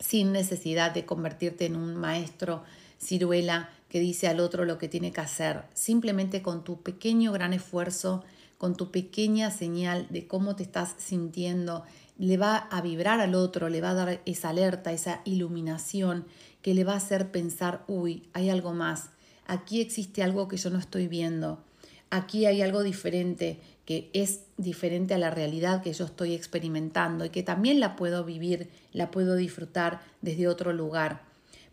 sin 0.00 0.32
necesidad 0.32 0.90
de 0.90 1.04
convertirte 1.04 1.66
en 1.66 1.76
un 1.76 1.94
maestro 1.94 2.64
ciruela 2.98 3.70
que 3.88 4.00
dice 4.00 4.28
al 4.28 4.40
otro 4.40 4.64
lo 4.64 4.78
que 4.78 4.88
tiene 4.88 5.12
que 5.12 5.20
hacer, 5.20 5.62
simplemente 5.74 6.42
con 6.42 6.64
tu 6.64 6.80
pequeño 6.82 7.32
gran 7.32 7.52
esfuerzo, 7.52 8.24
con 8.56 8.76
tu 8.76 8.90
pequeña 8.90 9.50
señal 9.50 10.06
de 10.10 10.26
cómo 10.26 10.56
te 10.56 10.62
estás 10.62 10.94
sintiendo, 10.98 11.84
le 12.18 12.36
va 12.36 12.56
a 12.56 12.80
vibrar 12.80 13.20
al 13.20 13.34
otro, 13.34 13.68
le 13.68 13.80
va 13.80 13.90
a 13.90 13.94
dar 13.94 14.20
esa 14.26 14.50
alerta, 14.50 14.92
esa 14.92 15.20
iluminación 15.24 16.26
que 16.62 16.74
le 16.74 16.84
va 16.84 16.94
a 16.94 16.96
hacer 16.96 17.30
pensar, 17.30 17.84
uy, 17.88 18.28
hay 18.32 18.50
algo 18.50 18.72
más, 18.72 19.10
aquí 19.46 19.80
existe 19.80 20.22
algo 20.22 20.48
que 20.48 20.56
yo 20.56 20.70
no 20.70 20.78
estoy 20.78 21.08
viendo, 21.08 21.62
aquí 22.10 22.46
hay 22.46 22.60
algo 22.62 22.82
diferente, 22.82 23.60
que 23.84 24.10
es 24.12 24.42
diferente 24.56 25.14
a 25.14 25.18
la 25.18 25.30
realidad 25.30 25.82
que 25.82 25.92
yo 25.92 26.04
estoy 26.04 26.34
experimentando 26.34 27.24
y 27.24 27.30
que 27.30 27.42
también 27.42 27.80
la 27.80 27.96
puedo 27.96 28.24
vivir, 28.24 28.70
la 28.92 29.10
puedo 29.10 29.36
disfrutar 29.36 30.00
desde 30.20 30.48
otro 30.48 30.72
lugar. 30.72 31.22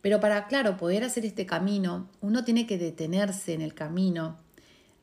Pero 0.02 0.20
para, 0.20 0.48
claro, 0.48 0.78
poder 0.78 1.04
hacer 1.04 1.26
este 1.26 1.46
camino, 1.46 2.10
uno 2.22 2.44
tiene 2.44 2.66
que 2.66 2.78
detenerse 2.78 3.54
en 3.54 3.62
el 3.62 3.74
camino, 3.74 4.38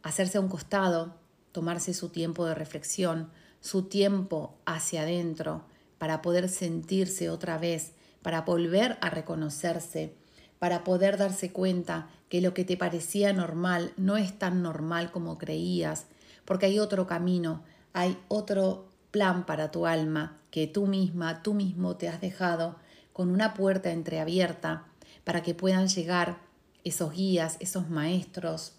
hacerse 0.03 0.38
a 0.38 0.41
un 0.41 0.49
costado, 0.49 1.17
tomarse 1.53 1.95
su 1.95 2.09
tiempo 2.09 2.47
de 2.47 2.55
reflexión, 2.55 3.31
su 3.61 3.85
tiempo 3.85 4.57
hacia 4.64 5.03
adentro, 5.03 5.64
para 5.99 6.23
poder 6.23 6.49
sentirse 6.49 7.31
otra 7.31 7.59
vez, 7.59 7.93
para 8.23 8.43
volver 8.43 8.99
a 9.00 9.11
reconocerse, 9.11 10.14
para 10.58 10.84
poder 10.84 11.16
darse 11.16 11.52
cuenta 11.52 12.08
que 12.28 12.40
lo 12.40 12.54
que 12.54 12.64
te 12.64 12.76
parecía 12.76 13.32
normal 13.32 13.92
no 13.96 14.16
es 14.16 14.38
tan 14.38 14.62
normal 14.62 15.11
como 15.11 15.38
creías, 15.38 16.06
porque 16.44 16.66
hay 16.66 16.78
otro 16.78 17.06
camino, 17.06 17.62
hay 17.92 18.18
otro 18.28 18.88
plan 19.11 19.46
para 19.46 19.70
tu 19.70 19.87
alma 19.87 20.38
que 20.50 20.66
tú 20.66 20.87
misma, 20.87 21.42
tú 21.42 21.54
mismo 21.54 21.96
te 21.96 22.08
has 22.08 22.20
dejado 22.20 22.76
con 23.12 23.30
una 23.30 23.54
puerta 23.54 23.92
entreabierta 23.92 24.87
para 25.23 25.42
que 25.42 25.54
puedan 25.54 25.88
llegar 25.88 26.38
esos 26.82 27.12
guías, 27.12 27.56
esos 27.61 27.88
maestros, 27.88 28.73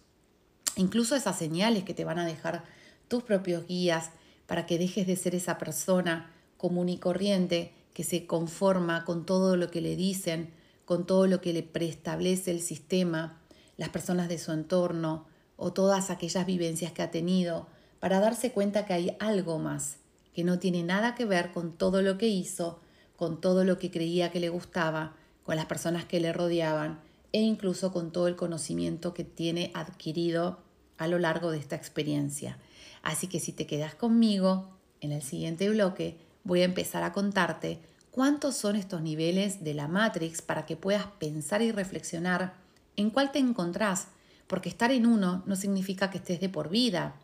incluso 0.76 1.16
esas 1.16 1.38
señales 1.38 1.84
que 1.84 1.94
te 1.94 2.06
van 2.06 2.20
a 2.20 2.26
dejar 2.26 2.64
tus 3.08 3.24
propios 3.24 3.66
guías 3.68 4.12
para 4.46 4.66
que 4.66 4.78
dejes 4.78 5.08
de 5.08 5.16
ser 5.16 5.36
esa 5.36 5.58
persona 5.58 6.32
común 6.58 6.90
y 6.90 6.98
corriente 6.98 7.74
que 7.94 8.04
se 8.04 8.28
conforma 8.28 9.06
con 9.06 9.26
todo 9.26 9.56
lo 9.56 9.72
que 9.72 9.82
le 9.82 9.96
dicen, 9.96 10.54
con 10.86 11.06
todo 11.06 11.28
lo 11.28 11.42
que 11.42 11.54
le 11.54 11.64
preestablece 11.64 12.52
el 12.52 12.62
sistema, 12.62 13.42
las 13.78 13.90
personas 13.90 14.30
de 14.30 14.38
su 14.38 14.52
entorno, 14.52 15.26
o 15.58 15.74
todas 15.74 16.10
aquellas 16.10 16.46
vivencias 16.46 16.92
que 16.92 17.02
ha 17.02 17.12
tenido 17.12 17.68
para 18.00 18.20
darse 18.20 18.52
cuenta 18.52 18.86
que 18.86 18.94
hay 18.94 19.18
algo 19.20 19.58
más, 19.58 19.98
que 20.34 20.44
no 20.44 20.60
tiene 20.60 20.84
nada 20.84 21.16
que 21.16 21.26
ver 21.26 21.52
con 21.52 21.78
todo 21.78 22.02
lo 22.02 22.18
que 22.18 22.28
hizo, 22.28 22.80
con 23.16 23.40
todo 23.40 23.64
lo 23.64 23.80
que 23.80 23.90
creía 23.90 24.32
que 24.32 24.40
le 24.40 24.50
gustaba, 24.50 25.16
con 25.44 25.56
las 25.56 25.66
personas 25.66 26.06
que 26.06 26.20
le 26.20 26.34
rodeaban 26.34 27.00
e 27.32 27.42
incluso 27.42 27.92
con 27.92 28.12
todo 28.12 28.28
el 28.28 28.36
conocimiento 28.36 29.14
que 29.14 29.24
tiene 29.24 29.72
adquirido 29.74 30.60
a 30.98 31.08
lo 31.08 31.20
largo 31.20 31.52
de 31.52 31.58
esta 31.58 31.76
experiencia. 31.76 32.58
Así 33.02 33.28
que 33.28 33.40
si 33.40 33.52
te 33.52 33.68
quedas 33.68 33.96
conmigo, 33.96 34.70
en 35.02 35.12
el 35.12 35.22
siguiente 35.22 35.70
bloque 35.70 36.18
voy 36.44 36.62
a 36.62 36.66
empezar 36.66 37.04
a 37.04 37.14
contarte 37.14 37.80
cuántos 38.16 38.56
son 38.56 38.78
estos 38.78 39.02
niveles 39.02 39.66
de 39.66 39.74
la 39.74 39.90
Matrix 39.90 40.42
para 40.42 40.66
que 40.66 40.78
puedas 40.78 41.06
pensar 41.20 41.62
y 41.62 41.74
reflexionar 41.74 42.54
en 42.96 43.10
cuál 43.10 43.34
te 43.34 43.40
encontrás 43.40 44.08
porque 44.48 44.70
estar 44.70 44.90
en 44.94 45.06
uno 45.06 45.44
no 45.46 45.58
significa 45.58 46.10
que 46.10 46.20
estés 46.20 46.40
de 46.40 46.48
por 46.48 46.70
vida, 46.70 47.16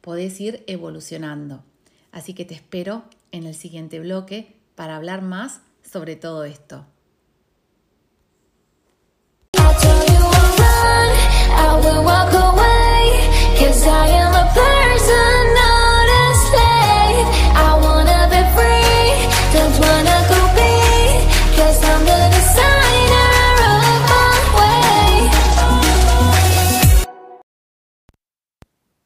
podés 0.00 0.40
ir 0.40 0.64
evolucionando. 0.66 1.62
Así 2.10 2.34
que 2.34 2.44
te 2.44 2.54
espero 2.54 3.04
en 3.30 3.46
el 3.46 3.54
siguiente 3.54 4.00
bloque 4.00 4.56
para 4.74 4.96
hablar 4.96 5.22
más 5.22 5.60
sobre 5.88 6.16
todo 6.16 6.42
esto. 6.42 6.84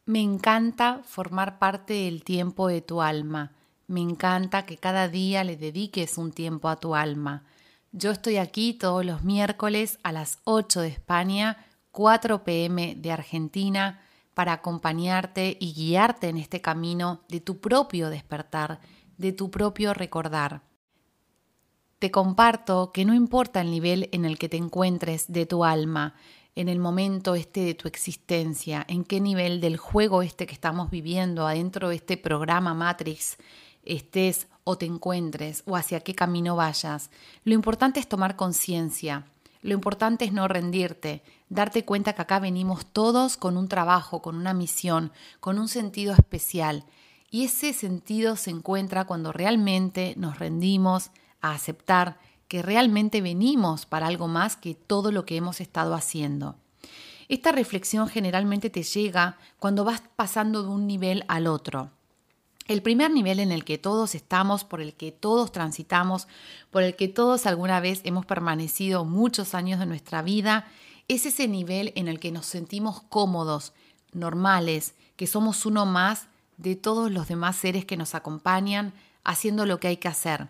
Me 0.06 0.20
encanta 0.20 1.00
formar 1.02 1.58
parte 1.58 1.94
del 1.94 2.25
tiempo 2.25 2.68
de 2.68 2.82
tu 2.82 3.00
alma. 3.00 3.52
Me 3.87 4.00
encanta 4.00 4.66
que 4.66 4.76
cada 4.76 5.08
día 5.08 5.44
le 5.44 5.56
dediques 5.56 6.18
un 6.18 6.30
tiempo 6.30 6.68
a 6.68 6.76
tu 6.76 6.94
alma. 6.94 7.44
Yo 7.90 8.11
estoy 8.11 8.37
aquí 8.37 8.75
todos 8.75 9.02
los 9.02 9.25
miércoles 9.25 9.99
a 10.02 10.12
las 10.12 10.40
8 10.44 10.82
de 10.82 10.88
España, 10.88 11.64
4 11.92 12.44
pm 12.44 12.96
de 12.96 13.12
Argentina, 13.12 14.02
para 14.34 14.52
acompañarte 14.52 15.56
y 15.58 15.73
guiarte 15.73 16.28
en 16.28 16.37
este 16.37 16.61
camino 16.61 17.23
de 17.30 17.40
tu 17.40 17.61
propio 17.61 18.11
despertar, 18.11 18.80
de 19.16 19.32
tu 19.32 19.50
propio 19.50 19.94
recordar. 19.94 20.64
Te 21.99 22.11
comparto 22.11 22.92
que 22.92 23.06
no 23.06 23.14
importa 23.14 23.62
el 23.62 23.70
nivel 23.70 24.11
en 24.12 24.26
el 24.26 24.37
que 24.37 24.50
te 24.50 24.58
encuentres 24.58 25.32
de 25.32 25.46
tu 25.46 25.64
alma, 25.64 26.14
en 26.56 26.68
el 26.68 26.78
momento 26.78 27.34
este 27.34 27.61
de 27.61 27.75
tu 27.75 27.88
existencia, 27.88 28.84
en 28.88 29.04
qué 29.04 29.20
nivel 29.20 29.61
del 29.61 29.76
juego 29.76 30.23
este 30.23 30.46
que 30.46 30.54
estamos 30.54 30.90
viviendo 30.90 31.46
adentro 31.46 31.88
de 31.88 31.96
este 31.96 32.16
programa 32.16 32.75
Matrix 32.75 33.37
estés 33.82 34.46
o 34.64 34.78
te 34.78 34.87
encuentres 34.87 35.62
o 35.66 35.76
hacia 35.76 36.00
qué 36.00 36.14
camino 36.14 36.56
vayas. 36.56 37.11
Lo 37.44 37.54
importante 37.54 38.00
es 38.00 38.08
tomar 38.08 38.37
conciencia, 38.37 39.26
lo 39.62 39.75
importante 39.75 40.25
es 40.25 40.32
no 40.32 40.46
rendirte, 40.46 41.23
darte 41.49 41.84
cuenta 41.84 42.12
que 42.12 42.23
acá 42.23 42.38
venimos 42.38 42.87
todos 42.87 43.37
con 43.37 43.56
un 43.56 43.68
trabajo, 43.68 44.23
con 44.23 44.37
una 44.37 44.54
misión, 44.54 45.12
con 45.40 45.58
un 45.58 45.68
sentido 45.68 46.12
especial. 46.12 46.84
Y 47.30 47.44
ese 47.44 47.73
sentido 47.73 48.37
se 48.37 48.50
encuentra 48.50 49.06
cuando 49.06 49.32
realmente 49.32 50.14
nos 50.16 50.38
rendimos 50.38 51.11
a 51.40 51.52
aceptar 51.52 52.18
que 52.49 52.63
realmente 52.63 53.21
venimos 53.21 53.87
para 53.87 54.07
algo 54.07 54.29
más 54.29 54.57
que 54.57 54.75
todo 54.75 55.13
lo 55.13 55.25
que 55.25 55.37
hemos 55.37 55.61
estado 55.61 55.95
haciendo. 55.95 56.57
Esta 57.29 57.53
reflexión 57.53 58.09
generalmente 58.09 58.71
te 58.71 58.83
llega 58.83 59.39
cuando 59.59 59.85
vas 59.85 60.03
pasando 60.17 60.63
de 60.63 60.69
un 60.69 60.87
nivel 60.87 61.25
al 61.29 61.47
otro. 61.47 61.91
El 62.67 62.83
primer 62.83 63.11
nivel 63.11 63.41
en 63.41 63.53
el 63.53 63.65
que 63.65 63.77
todos 63.77 64.15
estamos, 64.15 64.65
por 64.65 64.81
el 64.81 64.95
que 64.95 65.13
todos 65.13 65.53
transitamos, 65.53 66.29
por 66.71 66.83
el 66.83 66.97
que 66.97 67.09
todos 67.09 67.47
alguna 67.47 67.81
vez 67.81 68.01
hemos 68.05 68.25
permanecido 68.25 69.05
muchos 69.05 69.55
años 69.55 69.81
de 69.81 69.87
nuestra 69.87 70.23
vida, 70.23 70.67
es 71.09 71.27
ese 71.27 71.47
nivel 71.47 71.93
en 71.95 72.09
el 72.09 72.21
que 72.21 72.33
nos 72.33 72.47
sentimos 72.47 73.03
cómodos, 73.03 73.75
normales, 74.13 74.95
que 75.17 75.27
somos 75.27 75.67
uno 75.67 75.85
más 75.85 76.27
de 76.57 76.77
todos 76.77 77.11
los 77.11 77.29
demás 77.29 77.57
seres 77.57 77.85
que 77.85 77.97
nos 77.97 78.15
acompañan 78.15 78.95
haciendo 79.25 79.67
lo 79.67 79.79
que 79.79 79.89
hay 79.89 79.97
que 79.99 80.09
hacer. 80.09 80.49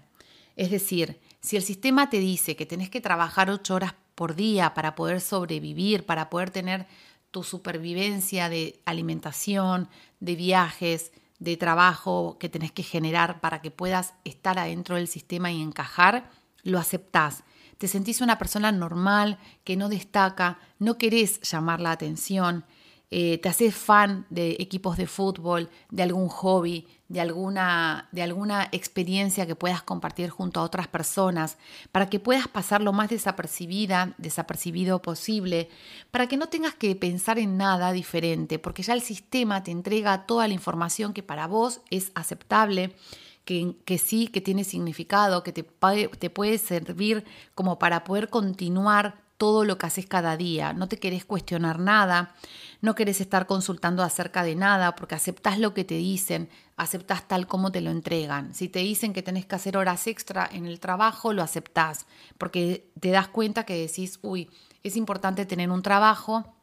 Es 0.56 0.70
decir, 0.70 1.18
si 1.44 1.56
el 1.58 1.62
sistema 1.62 2.08
te 2.08 2.20
dice 2.20 2.56
que 2.56 2.64
tenés 2.64 2.88
que 2.88 3.02
trabajar 3.02 3.50
ocho 3.50 3.74
horas 3.74 3.94
por 4.14 4.34
día 4.34 4.72
para 4.72 4.94
poder 4.94 5.20
sobrevivir, 5.20 6.06
para 6.06 6.30
poder 6.30 6.48
tener 6.48 6.86
tu 7.30 7.42
supervivencia 7.42 8.48
de 8.48 8.80
alimentación, 8.86 9.90
de 10.20 10.36
viajes, 10.36 11.12
de 11.38 11.58
trabajo 11.58 12.38
que 12.40 12.48
tenés 12.48 12.72
que 12.72 12.82
generar 12.82 13.42
para 13.42 13.60
que 13.60 13.70
puedas 13.70 14.14
estar 14.24 14.58
adentro 14.58 14.96
del 14.96 15.06
sistema 15.06 15.52
y 15.52 15.60
encajar, 15.60 16.30
lo 16.62 16.78
aceptás. 16.78 17.44
Te 17.76 17.88
sentís 17.88 18.22
una 18.22 18.38
persona 18.38 18.72
normal, 18.72 19.38
que 19.64 19.76
no 19.76 19.90
destaca, 19.90 20.58
no 20.78 20.96
querés 20.96 21.42
llamar 21.42 21.78
la 21.78 21.90
atención, 21.90 22.64
eh, 23.10 23.38
te 23.38 23.48
haces 23.48 23.74
fan 23.74 24.26
de 24.30 24.56
equipos 24.58 24.96
de 24.96 25.06
fútbol, 25.06 25.70
de 25.90 26.02
algún 26.02 26.28
hobby, 26.28 26.88
de 27.08 27.20
alguna, 27.20 28.08
de 28.12 28.22
alguna 28.22 28.68
experiencia 28.72 29.46
que 29.46 29.54
puedas 29.54 29.82
compartir 29.82 30.30
junto 30.30 30.58
a 30.58 30.64
otras 30.64 30.88
personas, 30.88 31.58
para 31.92 32.08
que 32.08 32.18
puedas 32.18 32.48
pasar 32.48 32.82
lo 32.82 32.92
más 32.92 33.10
desapercibida, 33.10 34.14
desapercibido 34.18 35.00
posible, 35.00 35.68
para 36.10 36.26
que 36.26 36.36
no 36.36 36.48
tengas 36.48 36.74
que 36.74 36.96
pensar 36.96 37.38
en 37.38 37.56
nada 37.56 37.92
diferente, 37.92 38.58
porque 38.58 38.82
ya 38.82 38.94
el 38.94 39.02
sistema 39.02 39.62
te 39.62 39.70
entrega 39.70 40.26
toda 40.26 40.48
la 40.48 40.54
información 40.54 41.12
que 41.12 41.22
para 41.22 41.46
vos 41.46 41.82
es 41.90 42.10
aceptable, 42.14 42.96
que, 43.44 43.76
que 43.84 43.98
sí, 43.98 44.28
que 44.28 44.40
tiene 44.40 44.64
significado, 44.64 45.42
que 45.42 45.52
te, 45.52 45.62
te 45.62 46.30
puede 46.30 46.58
servir 46.58 47.24
como 47.54 47.78
para 47.78 48.02
poder 48.02 48.30
continuar 48.30 49.23
todo 49.36 49.64
lo 49.64 49.78
que 49.78 49.86
haces 49.86 50.06
cada 50.06 50.36
día, 50.36 50.72
no 50.72 50.88
te 50.88 50.98
querés 50.98 51.24
cuestionar 51.24 51.78
nada, 51.78 52.34
no 52.80 52.94
querés 52.94 53.20
estar 53.20 53.46
consultando 53.46 54.02
acerca 54.02 54.44
de 54.44 54.54
nada 54.54 54.94
porque 54.94 55.14
aceptás 55.14 55.58
lo 55.58 55.74
que 55.74 55.84
te 55.84 55.96
dicen, 55.96 56.48
aceptás 56.76 57.26
tal 57.26 57.46
como 57.46 57.72
te 57.72 57.80
lo 57.80 57.90
entregan. 57.90 58.54
Si 58.54 58.68
te 58.68 58.80
dicen 58.80 59.12
que 59.12 59.22
tenés 59.22 59.46
que 59.46 59.56
hacer 59.56 59.76
horas 59.76 60.06
extra 60.06 60.48
en 60.50 60.66
el 60.66 60.80
trabajo, 60.80 61.32
lo 61.32 61.42
aceptás 61.42 62.06
porque 62.38 62.90
te 63.00 63.10
das 63.10 63.28
cuenta 63.28 63.64
que 63.64 63.76
decís, 63.76 64.18
uy, 64.22 64.50
es 64.82 64.96
importante 64.96 65.46
tener 65.46 65.70
un 65.70 65.82
trabajo, 65.82 66.54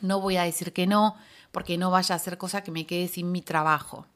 no 0.00 0.20
voy 0.20 0.36
a 0.36 0.44
decir 0.44 0.72
que 0.72 0.86
no 0.86 1.16
porque 1.52 1.78
no 1.78 1.90
vaya 1.90 2.14
a 2.14 2.16
hacer 2.16 2.38
cosa 2.38 2.62
que 2.62 2.70
me 2.70 2.86
quede 2.86 3.08
sin 3.08 3.32
mi 3.32 3.42
trabajo. 3.42 4.06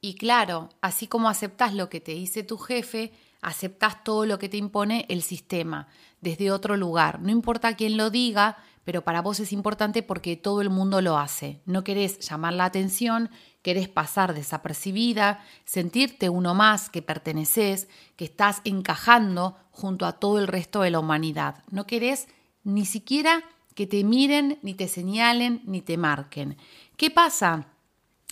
Y 0.00 0.14
claro, 0.14 0.68
así 0.80 1.06
como 1.06 1.28
aceptas 1.28 1.74
lo 1.74 1.88
que 1.88 2.00
te 2.00 2.12
dice 2.12 2.42
tu 2.42 2.58
jefe, 2.58 3.12
aceptas 3.40 4.04
todo 4.04 4.26
lo 4.26 4.38
que 4.38 4.48
te 4.48 4.56
impone 4.56 5.06
el 5.08 5.22
sistema 5.22 5.88
desde 6.26 6.50
otro 6.50 6.76
lugar. 6.76 7.22
No 7.22 7.30
importa 7.30 7.76
quién 7.76 7.96
lo 7.96 8.10
diga, 8.10 8.56
pero 8.82 9.02
para 9.02 9.22
vos 9.22 9.38
es 9.38 9.52
importante 9.52 10.02
porque 10.02 10.36
todo 10.36 10.60
el 10.60 10.70
mundo 10.70 11.00
lo 11.00 11.18
hace. 11.18 11.60
No 11.66 11.84
querés 11.84 12.18
llamar 12.18 12.52
la 12.52 12.64
atención, 12.64 13.30
querés 13.62 13.88
pasar 13.88 14.34
desapercibida, 14.34 15.44
sentirte 15.64 16.28
uno 16.28 16.52
más, 16.52 16.90
que 16.90 17.00
perteneces, 17.00 17.86
que 18.16 18.24
estás 18.24 18.60
encajando 18.64 19.56
junto 19.70 20.04
a 20.04 20.14
todo 20.14 20.40
el 20.40 20.48
resto 20.48 20.82
de 20.82 20.90
la 20.90 20.98
humanidad. 20.98 21.62
No 21.70 21.86
querés 21.86 22.26
ni 22.64 22.86
siquiera 22.86 23.44
que 23.76 23.86
te 23.86 24.02
miren, 24.02 24.58
ni 24.62 24.74
te 24.74 24.88
señalen, 24.88 25.62
ni 25.64 25.80
te 25.80 25.96
marquen. 25.96 26.56
¿Qué 26.96 27.08
pasa? 27.12 27.68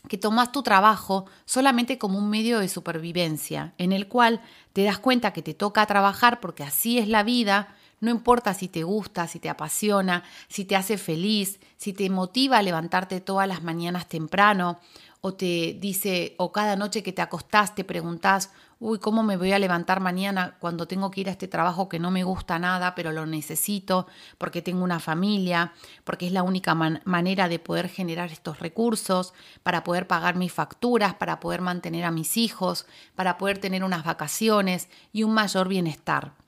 que 0.08 0.18
tomas 0.18 0.52
tu 0.52 0.62
trabajo 0.62 1.26
solamente 1.44 1.98
como 1.98 2.18
un 2.18 2.28
medio 2.28 2.58
de 2.58 2.68
supervivencia, 2.68 3.74
en 3.78 3.92
el 3.92 4.06
cual 4.06 4.40
te 4.72 4.82
das 4.82 4.98
cuenta 4.98 5.32
que 5.32 5.42
te 5.42 5.54
toca 5.54 5.86
trabajar 5.86 6.40
porque 6.40 6.62
así 6.62 6.98
es 6.98 7.08
la 7.08 7.22
vida, 7.22 7.74
no 8.04 8.10
importa 8.10 8.54
si 8.54 8.68
te 8.68 8.82
gusta, 8.84 9.26
si 9.26 9.40
te 9.40 9.48
apasiona, 9.48 10.22
si 10.48 10.64
te 10.64 10.76
hace 10.76 10.98
feliz, 10.98 11.58
si 11.76 11.92
te 11.92 12.08
motiva 12.10 12.58
a 12.58 12.62
levantarte 12.62 13.20
todas 13.20 13.48
las 13.48 13.62
mañanas 13.62 14.08
temprano, 14.08 14.78
o 15.26 15.32
te 15.32 15.78
dice, 15.80 16.34
o 16.36 16.52
cada 16.52 16.76
noche 16.76 17.02
que 17.02 17.14
te 17.14 17.22
acostás 17.22 17.74
te 17.74 17.82
preguntás, 17.82 18.50
uy, 18.78 18.98
¿cómo 18.98 19.22
me 19.22 19.38
voy 19.38 19.52
a 19.52 19.58
levantar 19.58 20.00
mañana 20.00 20.58
cuando 20.60 20.86
tengo 20.86 21.10
que 21.10 21.22
ir 21.22 21.28
a 21.30 21.32
este 21.32 21.48
trabajo 21.48 21.88
que 21.88 21.98
no 21.98 22.10
me 22.10 22.24
gusta 22.24 22.58
nada, 22.58 22.94
pero 22.94 23.10
lo 23.10 23.24
necesito 23.24 24.06
porque 24.36 24.60
tengo 24.60 24.84
una 24.84 25.00
familia, 25.00 25.72
porque 26.04 26.26
es 26.26 26.32
la 26.32 26.42
única 26.42 26.74
manera 26.74 27.48
de 27.48 27.58
poder 27.58 27.88
generar 27.88 28.32
estos 28.32 28.58
recursos, 28.58 29.32
para 29.62 29.82
poder 29.82 30.06
pagar 30.06 30.36
mis 30.36 30.52
facturas, 30.52 31.14
para 31.14 31.40
poder 31.40 31.62
mantener 31.62 32.04
a 32.04 32.10
mis 32.10 32.36
hijos, 32.36 32.84
para 33.14 33.38
poder 33.38 33.56
tener 33.56 33.82
unas 33.82 34.04
vacaciones 34.04 34.90
y 35.10 35.22
un 35.22 35.32
mayor 35.32 35.68
bienestar? 35.68 36.43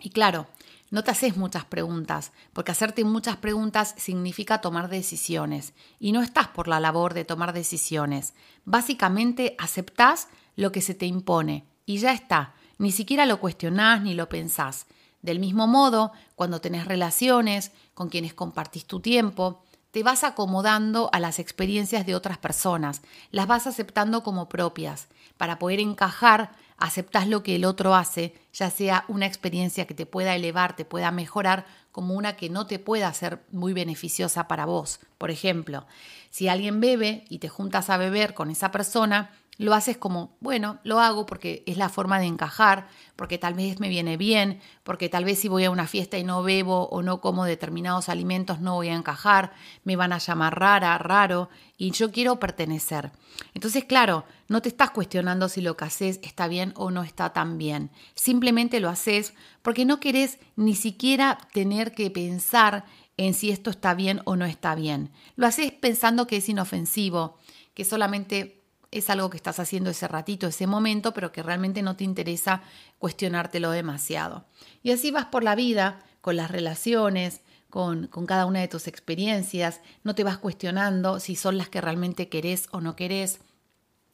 Y 0.00 0.10
claro, 0.10 0.46
no 0.90 1.04
te 1.04 1.12
haces 1.12 1.36
muchas 1.36 1.64
preguntas, 1.64 2.32
porque 2.52 2.72
hacerte 2.72 3.04
muchas 3.04 3.36
preguntas 3.36 3.94
significa 3.96 4.60
tomar 4.60 4.88
decisiones, 4.88 5.72
y 5.98 6.12
no 6.12 6.20
estás 6.22 6.48
por 6.48 6.66
la 6.66 6.80
labor 6.80 7.14
de 7.14 7.24
tomar 7.24 7.52
decisiones. 7.52 8.34
Básicamente 8.64 9.54
aceptás 9.58 10.28
lo 10.56 10.72
que 10.72 10.80
se 10.80 10.94
te 10.94 11.06
impone, 11.06 11.64
y 11.86 11.98
ya 11.98 12.12
está, 12.12 12.54
ni 12.78 12.90
siquiera 12.90 13.24
lo 13.26 13.40
cuestionás 13.40 14.02
ni 14.02 14.14
lo 14.14 14.28
pensás. 14.28 14.86
Del 15.22 15.38
mismo 15.38 15.66
modo, 15.66 16.12
cuando 16.34 16.60
tenés 16.60 16.86
relaciones 16.86 17.72
con 17.94 18.08
quienes 18.08 18.34
compartís 18.34 18.86
tu 18.86 19.00
tiempo, 19.00 19.62
te 19.90 20.02
vas 20.02 20.24
acomodando 20.24 21.10
a 21.12 21.20
las 21.20 21.38
experiencias 21.38 22.06
de 22.06 22.14
otras 22.14 22.38
personas, 22.38 23.02
las 23.30 23.46
vas 23.46 23.66
aceptando 23.66 24.22
como 24.22 24.48
propias, 24.48 25.08
para 25.36 25.58
poder 25.58 25.80
encajar 25.80 26.52
aceptas 26.80 27.28
lo 27.28 27.42
que 27.42 27.56
el 27.56 27.64
otro 27.64 27.94
hace, 27.94 28.34
ya 28.52 28.70
sea 28.70 29.04
una 29.08 29.26
experiencia 29.26 29.86
que 29.86 29.94
te 29.94 30.06
pueda 30.06 30.34
elevar, 30.34 30.74
te 30.74 30.84
pueda 30.84 31.10
mejorar, 31.10 31.66
como 31.92 32.14
una 32.14 32.36
que 32.36 32.50
no 32.50 32.66
te 32.66 32.78
pueda 32.78 33.12
ser 33.12 33.42
muy 33.50 33.72
beneficiosa 33.72 34.48
para 34.48 34.64
vos. 34.64 35.00
Por 35.18 35.30
ejemplo, 35.30 35.86
si 36.30 36.48
alguien 36.48 36.80
bebe 36.80 37.24
y 37.28 37.38
te 37.38 37.48
juntas 37.48 37.90
a 37.90 37.96
beber 37.96 38.34
con 38.34 38.50
esa 38.50 38.70
persona, 38.70 39.30
lo 39.60 39.74
haces 39.74 39.98
como, 39.98 40.38
bueno, 40.40 40.78
lo 40.84 41.00
hago 41.00 41.26
porque 41.26 41.62
es 41.66 41.76
la 41.76 41.90
forma 41.90 42.18
de 42.18 42.24
encajar, 42.24 42.88
porque 43.14 43.36
tal 43.36 43.52
vez 43.52 43.78
me 43.78 43.90
viene 43.90 44.16
bien, 44.16 44.60
porque 44.84 45.10
tal 45.10 45.26
vez 45.26 45.38
si 45.38 45.48
voy 45.48 45.64
a 45.64 45.70
una 45.70 45.86
fiesta 45.86 46.16
y 46.16 46.24
no 46.24 46.42
bebo 46.42 46.88
o 46.88 47.02
no 47.02 47.20
como 47.20 47.44
determinados 47.44 48.08
alimentos 48.08 48.60
no 48.60 48.76
voy 48.76 48.88
a 48.88 48.94
encajar, 48.94 49.52
me 49.84 49.96
van 49.96 50.14
a 50.14 50.18
llamar 50.18 50.58
rara, 50.58 50.96
raro, 50.96 51.50
y 51.76 51.90
yo 51.90 52.10
quiero 52.10 52.40
pertenecer. 52.40 53.12
Entonces, 53.52 53.84
claro, 53.84 54.24
no 54.50 54.60
te 54.60 54.68
estás 54.68 54.90
cuestionando 54.90 55.48
si 55.48 55.60
lo 55.60 55.76
que 55.76 55.84
haces 55.84 56.18
está 56.24 56.48
bien 56.48 56.72
o 56.74 56.90
no 56.90 57.04
está 57.04 57.32
tan 57.32 57.56
bien. 57.56 57.92
Simplemente 58.16 58.80
lo 58.80 58.88
haces 58.88 59.32
porque 59.62 59.84
no 59.84 60.00
querés 60.00 60.40
ni 60.56 60.74
siquiera 60.74 61.38
tener 61.52 61.92
que 61.92 62.10
pensar 62.10 62.84
en 63.16 63.32
si 63.32 63.50
esto 63.50 63.70
está 63.70 63.94
bien 63.94 64.22
o 64.24 64.34
no 64.34 64.46
está 64.46 64.74
bien. 64.74 65.12
Lo 65.36 65.46
haces 65.46 65.70
pensando 65.70 66.26
que 66.26 66.38
es 66.38 66.48
inofensivo, 66.48 67.38
que 67.74 67.84
solamente 67.84 68.64
es 68.90 69.08
algo 69.08 69.30
que 69.30 69.36
estás 69.36 69.60
haciendo 69.60 69.88
ese 69.88 70.08
ratito, 70.08 70.48
ese 70.48 70.66
momento, 70.66 71.14
pero 71.14 71.30
que 71.30 71.44
realmente 71.44 71.80
no 71.80 71.94
te 71.94 72.02
interesa 72.02 72.62
cuestionártelo 72.98 73.70
demasiado. 73.70 74.46
Y 74.82 74.90
así 74.90 75.12
vas 75.12 75.26
por 75.26 75.44
la 75.44 75.54
vida, 75.54 76.00
con 76.20 76.34
las 76.34 76.50
relaciones, 76.50 77.42
con, 77.70 78.08
con, 78.08 78.26
cada 78.26 78.46
una 78.46 78.58
de 78.58 78.66
tus 78.66 78.88
experiencias, 78.88 79.80
no 80.02 80.16
te 80.16 80.24
vas 80.24 80.38
cuestionando 80.38 81.20
si 81.20 81.36
son 81.36 81.56
las 81.56 81.68
que 81.68 81.80
realmente 81.80 82.28
querés 82.28 82.66
o 82.72 82.80
no 82.80 82.96
querés, 82.96 83.38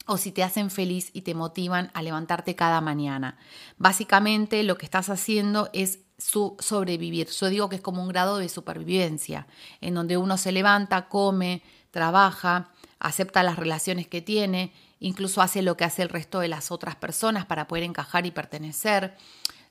o 0.07 0.17
si 0.17 0.31
te 0.31 0.43
hacen 0.43 0.71
feliz 0.71 1.11
y 1.13 1.21
te 1.21 1.35
motivan 1.35 1.91
a 1.93 2.01
levantarte 2.01 2.55
cada 2.55 2.81
mañana. 2.81 3.37
Básicamente 3.77 4.63
lo 4.63 4.77
que 4.77 4.85
estás 4.85 5.09
haciendo 5.09 5.69
es 5.73 5.99
su 6.17 6.55
sobrevivir. 6.59 7.27
Yo 7.27 7.49
digo 7.49 7.69
que 7.69 7.75
es 7.75 7.81
como 7.81 8.01
un 8.01 8.09
grado 8.09 8.37
de 8.37 8.49
supervivencia, 8.49 9.47
en 9.81 9.93
donde 9.93 10.17
uno 10.17 10.37
se 10.37 10.51
levanta, 10.51 11.09
come, 11.09 11.61
trabaja, 11.91 12.71
acepta 12.99 13.43
las 13.43 13.57
relaciones 13.57 14.07
que 14.07 14.21
tiene, 14.21 14.73
incluso 14.99 15.41
hace 15.41 15.61
lo 15.61 15.77
que 15.77 15.85
hace 15.85 16.01
el 16.01 16.09
resto 16.09 16.39
de 16.39 16.47
las 16.47 16.71
otras 16.71 16.95
personas 16.95 17.45
para 17.45 17.67
poder 17.67 17.83
encajar 17.83 18.25
y 18.25 18.31
pertenecer. 18.31 19.15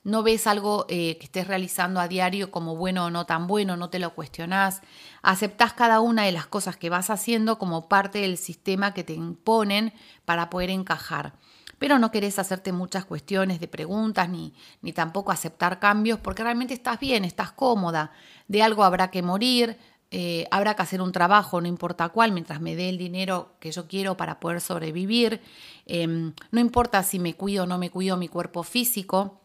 No 0.06 0.22
ves 0.22 0.46
algo 0.46 0.86
eh, 0.88 1.18
que 1.18 1.24
estés 1.24 1.48
realizando 1.48 1.98
a 1.98 2.06
diario 2.06 2.52
como 2.52 2.76
bueno 2.76 3.06
o 3.06 3.10
no 3.10 3.26
tan 3.26 3.48
bueno, 3.48 3.76
no 3.76 3.90
te 3.90 3.98
lo 3.98 4.14
cuestionás. 4.14 4.80
Aceptás 5.20 5.72
cada 5.72 5.98
una 5.98 6.22
de 6.22 6.30
las 6.30 6.46
cosas 6.46 6.76
que 6.76 6.90
vas 6.90 7.10
haciendo 7.10 7.58
como 7.58 7.88
parte 7.88 8.20
del 8.20 8.36
sistema 8.36 8.94
que 8.94 9.02
te 9.02 9.14
imponen 9.14 9.92
para 10.24 10.48
poder 10.48 10.70
encajar. 10.70 11.32
Pero 11.80 11.98
no 11.98 12.12
querés 12.12 12.38
hacerte 12.38 12.70
muchas 12.70 13.04
cuestiones 13.04 13.58
de 13.58 13.66
preguntas 13.66 14.28
ni, 14.28 14.54
ni 14.80 14.92
tampoco 14.92 15.32
aceptar 15.32 15.80
cambios 15.80 16.20
porque 16.20 16.44
realmente 16.44 16.72
estás 16.72 17.00
bien, 17.00 17.24
estás 17.24 17.50
cómoda. 17.50 18.12
De 18.46 18.62
algo 18.62 18.84
habrá 18.84 19.10
que 19.10 19.22
morir, 19.22 19.76
eh, 20.12 20.46
habrá 20.52 20.76
que 20.76 20.82
hacer 20.82 21.02
un 21.02 21.10
trabajo, 21.10 21.60
no 21.60 21.66
importa 21.66 22.10
cuál, 22.10 22.30
mientras 22.30 22.60
me 22.60 22.76
dé 22.76 22.90
el 22.90 22.96
dinero 22.96 23.56
que 23.58 23.72
yo 23.72 23.88
quiero 23.88 24.16
para 24.16 24.38
poder 24.38 24.60
sobrevivir. 24.60 25.40
Em, 25.84 26.32
no 26.52 26.60
importa 26.60 27.02
si 27.02 27.18
me 27.18 27.34
cuido 27.34 27.64
o 27.64 27.66
no 27.66 27.76
me 27.76 27.90
cuido 27.90 28.16
mi 28.16 28.28
cuerpo 28.28 28.62
físico, 28.62 29.40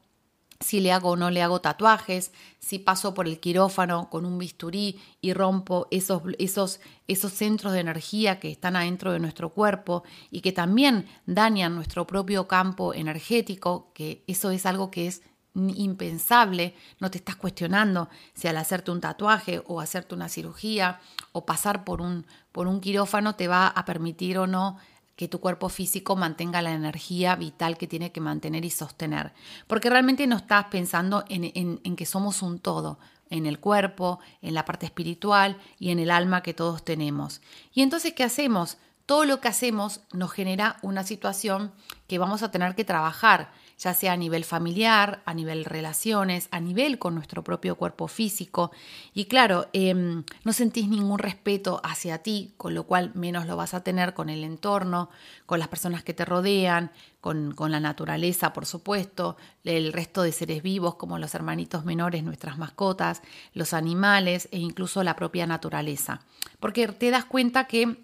si 0.61 0.79
le 0.79 0.91
hago 0.91 1.09
o 1.11 1.15
no 1.15 1.29
le 1.29 1.41
hago 1.41 1.61
tatuajes, 1.61 2.31
si 2.59 2.79
paso 2.79 3.13
por 3.13 3.27
el 3.27 3.39
quirófano 3.39 4.09
con 4.09 4.25
un 4.25 4.37
bisturí 4.37 4.99
y 5.19 5.33
rompo 5.33 5.87
esos, 5.91 6.21
esos, 6.39 6.79
esos 7.07 7.33
centros 7.33 7.73
de 7.73 7.79
energía 7.79 8.39
que 8.39 8.51
están 8.51 8.75
adentro 8.75 9.11
de 9.11 9.19
nuestro 9.19 9.49
cuerpo 9.49 10.03
y 10.29 10.41
que 10.41 10.51
también 10.51 11.07
dañan 11.25 11.75
nuestro 11.75 12.07
propio 12.07 12.47
campo 12.47 12.93
energético, 12.93 13.91
que 13.93 14.23
eso 14.27 14.51
es 14.51 14.65
algo 14.65 14.91
que 14.91 15.07
es 15.07 15.23
impensable, 15.53 16.75
no 16.99 17.11
te 17.11 17.17
estás 17.17 17.35
cuestionando 17.35 18.09
si 18.33 18.47
al 18.47 18.57
hacerte 18.57 18.91
un 18.91 19.01
tatuaje 19.01 19.61
o 19.67 19.81
hacerte 19.81 20.15
una 20.15 20.29
cirugía 20.29 21.01
o 21.33 21.45
pasar 21.45 21.83
por 21.83 22.01
un, 22.01 22.25
por 22.51 22.67
un 22.67 22.79
quirófano 22.79 23.35
te 23.35 23.47
va 23.47 23.67
a 23.67 23.83
permitir 23.83 24.37
o 24.37 24.47
no 24.47 24.77
que 25.21 25.27
tu 25.27 25.39
cuerpo 25.39 25.69
físico 25.69 26.15
mantenga 26.15 26.63
la 26.63 26.73
energía 26.73 27.35
vital 27.35 27.77
que 27.77 27.85
tiene 27.85 28.11
que 28.11 28.19
mantener 28.19 28.65
y 28.65 28.71
sostener. 28.71 29.33
Porque 29.67 29.87
realmente 29.87 30.25
no 30.25 30.37
estás 30.37 30.65
pensando 30.71 31.25
en, 31.29 31.51
en 31.83 31.95
que 31.95 32.07
somos 32.07 32.41
un 32.41 32.57
todo, 32.57 32.97
en 33.29 33.45
el 33.45 33.59
cuerpo, 33.59 34.19
en 34.41 34.55
la 34.55 34.65
parte 34.65 34.87
espiritual 34.87 35.61
y 35.77 35.91
en 35.91 35.99
el 35.99 36.09
alma 36.09 36.41
que 36.41 36.55
todos 36.55 36.83
tenemos. 36.83 37.39
Y 37.71 37.83
entonces, 37.83 38.13
¿qué 38.13 38.23
hacemos? 38.23 38.79
Todo 39.05 39.25
lo 39.25 39.39
que 39.41 39.47
hacemos 39.47 40.01
nos 40.11 40.31
genera 40.31 40.77
una 40.81 41.03
situación 41.03 41.71
que 42.07 42.17
vamos 42.17 42.41
a 42.41 42.49
tener 42.49 42.73
que 42.73 42.83
trabajar 42.83 43.51
ya 43.81 43.95
sea 43.95 44.13
a 44.13 44.17
nivel 44.17 44.45
familiar, 44.45 45.23
a 45.25 45.33
nivel 45.33 45.65
relaciones, 45.65 46.47
a 46.51 46.59
nivel 46.59 46.99
con 46.99 47.15
nuestro 47.15 47.43
propio 47.43 47.75
cuerpo 47.75 48.07
físico. 48.07 48.71
Y 49.11 49.25
claro, 49.25 49.69
em, 49.73 50.23
no 50.43 50.53
sentís 50.53 50.87
ningún 50.87 51.17
respeto 51.17 51.81
hacia 51.83 52.19
ti, 52.19 52.53
con 52.57 52.75
lo 52.75 52.83
cual 52.83 53.11
menos 53.15 53.47
lo 53.47 53.57
vas 53.57 53.73
a 53.73 53.83
tener 53.83 54.13
con 54.13 54.29
el 54.29 54.43
entorno, 54.43 55.09
con 55.47 55.57
las 55.57 55.67
personas 55.67 56.03
que 56.03 56.13
te 56.13 56.25
rodean, 56.25 56.91
con, 57.21 57.55
con 57.55 57.71
la 57.71 57.79
naturaleza, 57.79 58.53
por 58.53 58.67
supuesto, 58.67 59.35
el 59.63 59.93
resto 59.93 60.21
de 60.21 60.31
seres 60.31 60.61
vivos 60.61 60.95
como 60.95 61.17
los 61.17 61.33
hermanitos 61.33 61.83
menores, 61.83 62.23
nuestras 62.23 62.59
mascotas, 62.59 63.23
los 63.55 63.73
animales 63.73 64.47
e 64.51 64.59
incluso 64.59 65.01
la 65.01 65.15
propia 65.15 65.47
naturaleza. 65.47 66.21
Porque 66.59 66.87
te 66.87 67.09
das 67.09 67.25
cuenta 67.25 67.65
que 67.65 67.97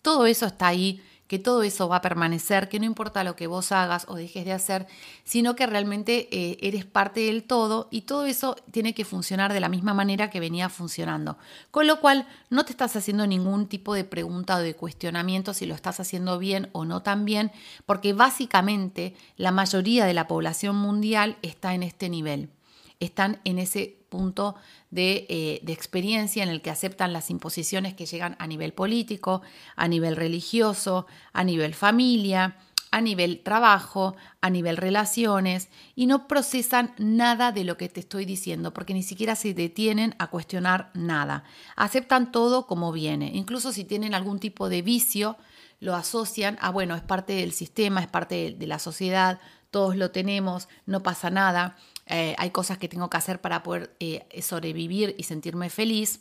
todo 0.00 0.24
eso 0.24 0.46
está 0.46 0.68
ahí 0.68 1.02
que 1.32 1.38
todo 1.38 1.62
eso 1.62 1.88
va 1.88 1.96
a 1.96 2.02
permanecer, 2.02 2.68
que 2.68 2.78
no 2.78 2.84
importa 2.84 3.24
lo 3.24 3.36
que 3.36 3.46
vos 3.46 3.72
hagas 3.72 4.04
o 4.06 4.16
dejes 4.16 4.44
de 4.44 4.52
hacer, 4.52 4.86
sino 5.24 5.56
que 5.56 5.66
realmente 5.66 6.28
eh, 6.30 6.58
eres 6.60 6.84
parte 6.84 7.20
del 7.20 7.44
todo 7.44 7.88
y 7.90 8.02
todo 8.02 8.26
eso 8.26 8.54
tiene 8.70 8.92
que 8.92 9.06
funcionar 9.06 9.50
de 9.54 9.60
la 9.60 9.70
misma 9.70 9.94
manera 9.94 10.28
que 10.28 10.40
venía 10.40 10.68
funcionando. 10.68 11.38
Con 11.70 11.86
lo 11.86 12.00
cual 12.02 12.28
no 12.50 12.66
te 12.66 12.72
estás 12.72 12.96
haciendo 12.96 13.26
ningún 13.26 13.66
tipo 13.66 13.94
de 13.94 14.04
pregunta 14.04 14.56
o 14.56 14.58
de 14.58 14.76
cuestionamiento 14.76 15.54
si 15.54 15.64
lo 15.64 15.74
estás 15.74 16.00
haciendo 16.00 16.38
bien 16.38 16.68
o 16.72 16.84
no 16.84 17.02
tan 17.02 17.24
bien, 17.24 17.50
porque 17.86 18.12
básicamente 18.12 19.16
la 19.38 19.52
mayoría 19.52 20.04
de 20.04 20.12
la 20.12 20.28
población 20.28 20.76
mundial 20.76 21.38
está 21.40 21.72
en 21.72 21.82
este 21.82 22.10
nivel, 22.10 22.50
están 23.00 23.40
en 23.44 23.58
ese 23.58 24.04
punto 24.10 24.54
de, 24.92 25.26
eh, 25.28 25.60
de, 25.62 25.72
experiencia 25.72 26.44
en 26.44 26.50
el 26.50 26.60
que 26.62 26.70
aceptan 26.70 27.12
las 27.12 27.30
imposiciones 27.30 27.94
que 27.94 28.06
llegan 28.06 28.36
a 28.38 28.46
nivel 28.46 28.74
político, 28.74 29.42
a 29.74 29.88
nivel 29.88 30.14
religioso, 30.14 31.06
a 31.32 31.42
nivel 31.42 31.74
familia, 31.74 32.56
a 32.92 33.00
nivel 33.00 33.40
trabajo, 33.42 34.14
a 34.42 34.50
nivel 34.50 34.76
relaciones 34.76 35.70
y 35.96 36.04
no 36.06 36.28
procesan 36.28 36.94
nada 36.98 37.50
de 37.50 37.64
lo 37.64 37.78
que 37.78 37.88
te 37.88 38.00
estoy 38.00 38.26
diciendo 38.26 38.74
porque 38.74 38.92
ni 38.92 39.02
siquiera 39.02 39.34
se 39.34 39.54
detienen 39.54 40.14
a 40.18 40.26
cuestionar 40.26 40.90
nada. 40.92 41.42
Aceptan 41.74 42.30
todo 42.30 42.66
como 42.66 42.92
viene. 42.92 43.30
Incluso 43.32 43.72
si 43.72 43.84
tienen 43.84 44.14
algún 44.14 44.38
tipo 44.38 44.68
de 44.68 44.82
vicio, 44.82 45.38
lo 45.80 45.96
asocian 45.96 46.58
a, 46.60 46.70
bueno, 46.70 46.94
es 46.94 47.02
parte 47.02 47.32
del 47.32 47.52
sistema, 47.52 48.02
es 48.02 48.08
parte 48.08 48.54
de 48.56 48.66
la 48.66 48.78
sociedad, 48.78 49.40
todos 49.72 49.96
lo 49.96 50.12
tenemos, 50.12 50.68
no 50.86 51.02
pasa 51.02 51.30
nada, 51.30 51.76
eh, 52.06 52.36
hay 52.38 52.50
cosas 52.50 52.78
que 52.78 52.88
tengo 52.88 53.10
que 53.10 53.16
hacer 53.16 53.40
para 53.40 53.64
poder 53.64 53.96
eh, 53.98 54.24
sobrevivir 54.40 55.16
y 55.18 55.24
sentirme 55.24 55.70
feliz 55.70 56.20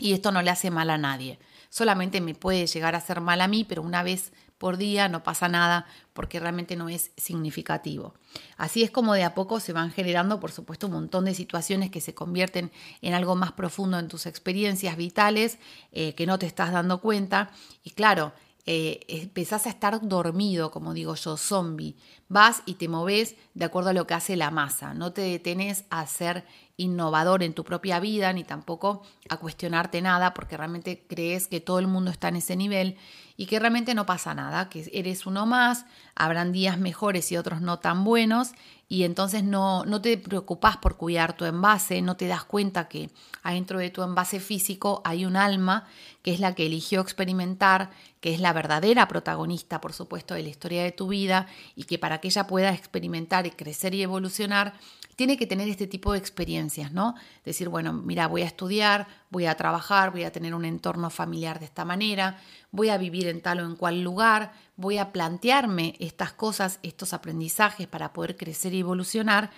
y 0.00 0.14
esto 0.14 0.32
no 0.32 0.42
le 0.42 0.50
hace 0.50 0.70
mal 0.72 0.90
a 0.90 0.98
nadie. 0.98 1.38
Solamente 1.68 2.20
me 2.20 2.34
puede 2.34 2.66
llegar 2.66 2.96
a 2.96 2.98
hacer 2.98 3.20
mal 3.20 3.40
a 3.42 3.46
mí, 3.46 3.64
pero 3.64 3.82
una 3.82 4.02
vez 4.02 4.32
por 4.60 4.76
día, 4.76 5.08
no 5.08 5.22
pasa 5.22 5.48
nada 5.48 5.86
porque 6.12 6.38
realmente 6.38 6.76
no 6.76 6.90
es 6.90 7.12
significativo. 7.16 8.14
Así 8.58 8.82
es 8.82 8.90
como 8.90 9.14
de 9.14 9.24
a 9.24 9.34
poco 9.34 9.58
se 9.58 9.72
van 9.72 9.90
generando, 9.90 10.38
por 10.38 10.52
supuesto, 10.52 10.86
un 10.86 10.92
montón 10.92 11.24
de 11.24 11.34
situaciones 11.34 11.90
que 11.90 12.02
se 12.02 12.12
convierten 12.12 12.70
en 13.00 13.14
algo 13.14 13.36
más 13.36 13.52
profundo 13.52 13.98
en 13.98 14.08
tus 14.08 14.26
experiencias 14.26 14.98
vitales 14.98 15.58
eh, 15.92 16.14
que 16.14 16.26
no 16.26 16.38
te 16.38 16.44
estás 16.44 16.72
dando 16.72 17.00
cuenta. 17.00 17.52
Y 17.84 17.92
claro, 17.92 18.32
eh, 18.72 19.00
empezás 19.08 19.66
a 19.66 19.70
estar 19.70 20.06
dormido, 20.06 20.70
como 20.70 20.94
digo 20.94 21.16
yo, 21.16 21.36
zombie. 21.36 21.96
Vas 22.28 22.62
y 22.66 22.74
te 22.74 22.86
moves 22.86 23.34
de 23.54 23.64
acuerdo 23.64 23.90
a 23.90 23.92
lo 23.92 24.06
que 24.06 24.14
hace 24.14 24.36
la 24.36 24.52
masa. 24.52 24.94
No 24.94 25.12
te 25.12 25.22
detenes 25.22 25.86
a 25.90 26.06
ser 26.06 26.44
innovador 26.76 27.42
en 27.42 27.54
tu 27.54 27.64
propia 27.64 28.00
vida 28.00 28.32
ni 28.32 28.44
tampoco 28.44 29.02
a 29.28 29.36
cuestionarte 29.36 30.00
nada 30.02 30.34
porque 30.34 30.56
realmente 30.56 31.04
crees 31.08 31.46
que 31.46 31.60
todo 31.60 31.78
el 31.78 31.86
mundo 31.86 32.10
está 32.10 32.28
en 32.28 32.36
ese 32.36 32.56
nivel 32.56 32.96
y 33.36 33.46
que 33.46 33.58
realmente 33.58 33.94
no 33.94 34.04
pasa 34.04 34.34
nada, 34.34 34.68
que 34.68 34.90
eres 34.92 35.24
uno 35.24 35.46
más, 35.46 35.86
habrán 36.14 36.52
días 36.52 36.78
mejores 36.78 37.32
y 37.32 37.36
otros 37.36 37.60
no 37.62 37.78
tan 37.78 38.04
buenos 38.04 38.52
y 38.86 39.04
entonces 39.04 39.44
no, 39.44 39.84
no 39.84 40.02
te 40.02 40.18
preocupas 40.18 40.76
por 40.76 40.96
cuidar 40.96 41.34
tu 41.36 41.44
envase, 41.44 42.02
no 42.02 42.16
te 42.16 42.26
das 42.26 42.44
cuenta 42.44 42.88
que 42.88 43.08
adentro 43.42 43.78
de 43.78 43.90
tu 43.90 44.02
envase 44.02 44.40
físico 44.40 45.00
hay 45.04 45.24
un 45.24 45.36
alma 45.36 45.86
que 46.22 46.34
es 46.34 46.40
la 46.40 46.54
que 46.54 46.66
eligió 46.66 47.00
experimentar, 47.00 47.90
que 48.20 48.34
es 48.34 48.40
la 48.40 48.52
verdadera 48.52 49.08
protagonista, 49.08 49.80
por 49.80 49.92
supuesto, 49.92 50.34
de 50.34 50.42
la 50.42 50.48
historia 50.48 50.82
de 50.82 50.92
tu 50.92 51.08
vida 51.08 51.46
y 51.76 51.84
que 51.84 51.98
para 51.98 52.18
que 52.18 52.28
ella 52.28 52.46
pueda 52.46 52.74
experimentar 52.74 53.46
y 53.46 53.52
crecer 53.52 53.94
y 53.94 54.02
evolucionar, 54.02 54.74
tiene 55.20 55.36
que 55.36 55.46
tener 55.46 55.68
este 55.68 55.86
tipo 55.86 56.14
de 56.14 56.18
experiencias, 56.18 56.92
¿no? 56.92 57.14
Decir, 57.44 57.68
bueno, 57.68 57.92
mira, 57.92 58.26
voy 58.26 58.40
a 58.40 58.46
estudiar, 58.46 59.06
voy 59.28 59.44
a 59.44 59.54
trabajar, 59.54 60.12
voy 60.12 60.24
a 60.24 60.32
tener 60.32 60.54
un 60.54 60.64
entorno 60.64 61.10
familiar 61.10 61.58
de 61.58 61.66
esta 61.66 61.84
manera, 61.84 62.40
voy 62.70 62.88
a 62.88 62.96
vivir 62.96 63.28
en 63.28 63.42
tal 63.42 63.60
o 63.60 63.66
en 63.66 63.76
cual 63.76 64.00
lugar, 64.00 64.54
voy 64.76 64.96
a 64.96 65.12
plantearme 65.12 65.94
estas 66.00 66.32
cosas, 66.32 66.80
estos 66.82 67.12
aprendizajes 67.12 67.86
para 67.86 68.14
poder 68.14 68.34
crecer 68.34 68.72
y 68.72 68.80
evolucionar, 68.80 69.50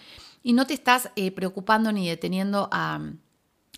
y 0.43 0.53
no 0.53 0.67
te 0.67 0.75
estás 0.75 1.11
eh, 1.15 1.31
preocupando 1.31 1.93
ni 1.93 2.09
deteniendo 2.09 2.69
a 2.73 3.01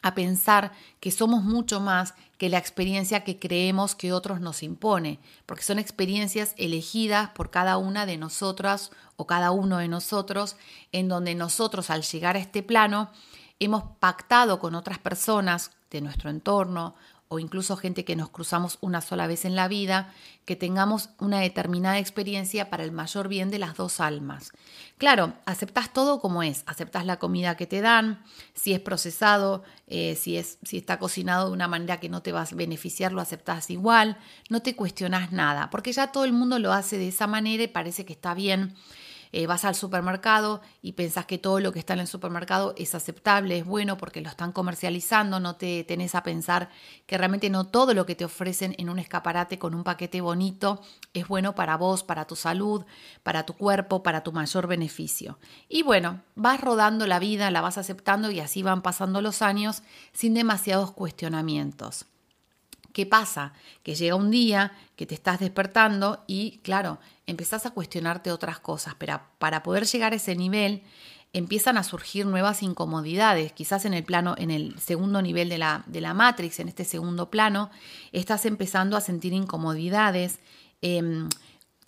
a 0.05 0.15
pensar 0.15 0.73
que 1.01 1.11
somos 1.11 1.43
mucho 1.45 1.81
más 1.81 2.15
que 2.39 2.49
la 2.49 2.59
experiencia 2.59 3.25
que 3.25 3.39
creemos 3.39 3.95
que 3.95 4.13
otros 4.13 4.41
nos 4.41 4.63
impone, 4.63 5.21
porque 5.47 5.63
son 5.63 5.79
experiencias 5.79 6.55
elegidas 6.57 7.31
por 7.31 7.51
cada 7.51 7.77
una 7.77 8.07
de 8.07 8.17
nosotras 8.17 8.91
o 9.17 9.27
cada 9.27 9.51
uno 9.51 9.79
de 9.79 9.89
nosotros, 9.89 10.57
en 10.93 11.09
donde 11.09 11.35
nosotros 11.35 11.91
al 11.91 12.03
llegar 12.03 12.37
a 12.37 12.41
este 12.41 12.63
plano 12.63 13.11
hemos 13.61 13.85
pactado 14.01 14.59
con 14.59 14.75
otras 14.75 14.99
personas 14.99 15.71
de 15.91 16.01
nuestro 16.01 16.31
entorno 16.31 16.95
o 17.35 17.39
incluso 17.39 17.77
gente 17.77 18.05
que 18.05 18.17
nos 18.17 18.31
cruzamos 18.31 18.79
una 18.81 19.01
sola 19.01 19.27
vez 19.27 19.45
en 19.45 19.57
la 19.57 19.69
vida, 19.69 20.13
que 20.45 20.57
tengamos 20.57 21.11
una 21.19 21.41
determinada 21.41 21.99
experiencia 21.99 22.71
para 22.71 22.85
el 22.85 22.93
mayor 22.93 23.29
bien 23.29 23.51
de 23.51 23.59
las 23.59 23.77
dos 23.77 23.99
almas. 24.01 24.53
Claro, 24.99 25.35
aceptas 25.47 25.93
todo 25.93 26.21
como 26.21 26.43
es, 26.43 26.63
aceptas 26.67 27.05
la 27.07 27.19
comida 27.19 27.57
que 27.57 27.67
te 27.67 27.81
dan, 27.81 28.23
si 28.55 28.73
es 28.73 28.81
procesado, 28.81 29.65
eh, 29.89 30.15
si, 30.15 30.37
es, 30.37 30.59
si 30.63 30.79
está 30.79 30.99
cocinado 30.99 31.49
de 31.49 31.55
una 31.55 31.67
manera 31.67 31.99
que 31.99 32.09
no 32.09 32.23
te 32.23 32.33
vas 32.33 32.53
a 32.53 32.57
beneficiar, 32.57 33.13
lo 33.13 33.21
aceptas 33.21 33.71
igual, 33.71 34.17
no 34.49 34.63
te 34.63 34.77
cuestionas 34.77 35.33
nada, 35.33 35.71
porque 35.71 35.93
ya 35.93 36.13
todo 36.13 36.25
el 36.25 36.33
mundo 36.33 36.59
lo 36.59 36.73
hace 36.73 36.99
de 36.99 37.09
esa 37.09 37.27
manera 37.27 37.65
y 37.65 37.69
parece 37.69 38.05
que 38.05 38.13
está 38.13 38.35
bien 38.35 38.75
eh, 39.37 39.49
vas 39.49 39.65
al 39.65 39.75
supermercado 39.75 40.61
y 40.81 40.93
pensás 40.93 41.27
que 41.27 41.39
todo 41.39 41.59
lo 41.59 41.73
que 41.73 41.81
está 41.81 41.95
en 41.95 41.99
el 41.99 42.07
supermercado 42.07 42.73
es 42.79 42.95
aceptable, 42.95 43.59
es 43.59 43.65
bueno 43.65 43.97
porque 43.97 44.21
lo 44.21 44.29
están 44.29 44.53
comercializando, 44.53 45.41
no 45.41 45.57
te 45.57 45.83
tenés 45.83 46.15
a 46.15 46.23
pensar 46.23 46.69
que 47.07 47.19
realmente 47.19 47.51
no 47.51 47.67
todo 47.67 47.95
lo 47.95 48.07
que 48.07 48.15
te 48.15 48.25
ofrecen 48.25 48.77
en 48.79 48.89
un 48.89 49.01
escaparate 49.01 49.59
con 49.59 49.75
un 49.75 49.83
paquete 49.83 50.21
bonito 50.21 50.81
es 51.15 51.27
bueno 51.27 51.57
para 51.57 51.77
vos, 51.77 52.05
para 52.05 52.27
tu 52.27 52.37
salud, 52.37 52.85
para 53.25 53.45
tu 53.45 53.55
cuerpo, 53.55 54.05
para 54.05 54.23
tu 54.23 54.31
mayor 54.31 54.69
beneficio. 54.69 55.41
Y 55.69 55.83
bueno, 55.83 56.23
vas 56.37 56.61
rodando 56.61 57.09
la 57.09 57.19
vida, 57.19 57.51
la 57.51 57.61
vas 57.61 57.77
aceptando 57.77 58.31
y 58.31 58.39
así 58.39 58.63
van 58.63 58.83
pasando 58.83 59.21
los 59.21 59.43
años 59.43 59.83
sin 60.13 60.35
demasiados 60.35 60.93
cuestionamientos. 60.93 62.07
¿Qué 62.95 63.07
pasa? 63.07 63.53
Que 63.83 63.97
llega 63.97 64.15
un 64.15 64.31
día 64.31 64.73
que 64.95 65.05
te 65.05 65.17
estás 65.17 65.41
despertando 65.41 66.23
y, 66.29 66.61
claro, 66.63 67.01
empezás 67.27 67.67
a 67.67 67.73
cuestionarte 67.73 68.31
otras 68.31 68.61
cosas, 68.61 68.95
pero 68.97 69.21
para 69.41 69.65
poder 69.65 69.85
llegar 69.85 70.13
a 70.13 70.17
ese 70.17 70.37
nivel 70.37 70.85
empiezan 71.33 71.77
a 71.77 71.83
surgir 71.83 72.25
nuevas 72.25 72.63
incomodidades. 72.63 73.53
Quizás 73.53 73.85
en 73.85 73.95
el 73.95 74.05
plano, 74.05 74.37
en 74.39 74.53
el 74.53 74.79
segundo 74.79 75.21
nivel 75.23 75.49
de 75.49 75.59
la, 75.59 75.83
de 75.87 76.01
la 76.01 76.15
Matrix, 76.15 76.61
en 76.61 76.69
este 76.69 76.85
segundo 76.85 77.31
plano, 77.31 77.69
estás 78.13 78.47
empezando 78.47 78.97
a 78.97 79.01
sentir 79.01 79.33
incomodidades. 79.33 80.39
Em, 80.81 81.29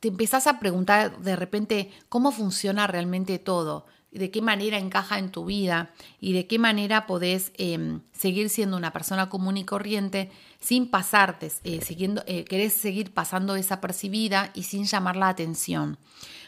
te 0.00 0.08
empezás 0.08 0.48
a 0.48 0.58
preguntar 0.58 1.20
de 1.20 1.36
repente 1.36 1.92
cómo 2.08 2.32
funciona 2.32 2.88
realmente 2.88 3.38
todo 3.38 3.86
de 4.18 4.30
qué 4.30 4.42
manera 4.42 4.78
encaja 4.78 5.18
en 5.18 5.30
tu 5.30 5.44
vida 5.44 5.90
y 6.20 6.32
de 6.32 6.46
qué 6.46 6.58
manera 6.58 7.06
podés 7.06 7.52
em, 7.58 8.00
seguir 8.12 8.48
siendo 8.48 8.76
una 8.76 8.92
persona 8.92 9.28
común 9.28 9.56
y 9.56 9.64
corriente 9.64 10.30
sin 10.60 10.88
pasarte, 10.90 11.52
eh, 11.64 11.80
siguiendo, 11.82 12.22
eh, 12.26 12.44
querés 12.44 12.72
seguir 12.72 13.12
pasando 13.12 13.54
desapercibida 13.54 14.50
y 14.54 14.64
sin 14.64 14.84
llamar 14.84 15.16
la 15.16 15.28
atención. 15.28 15.98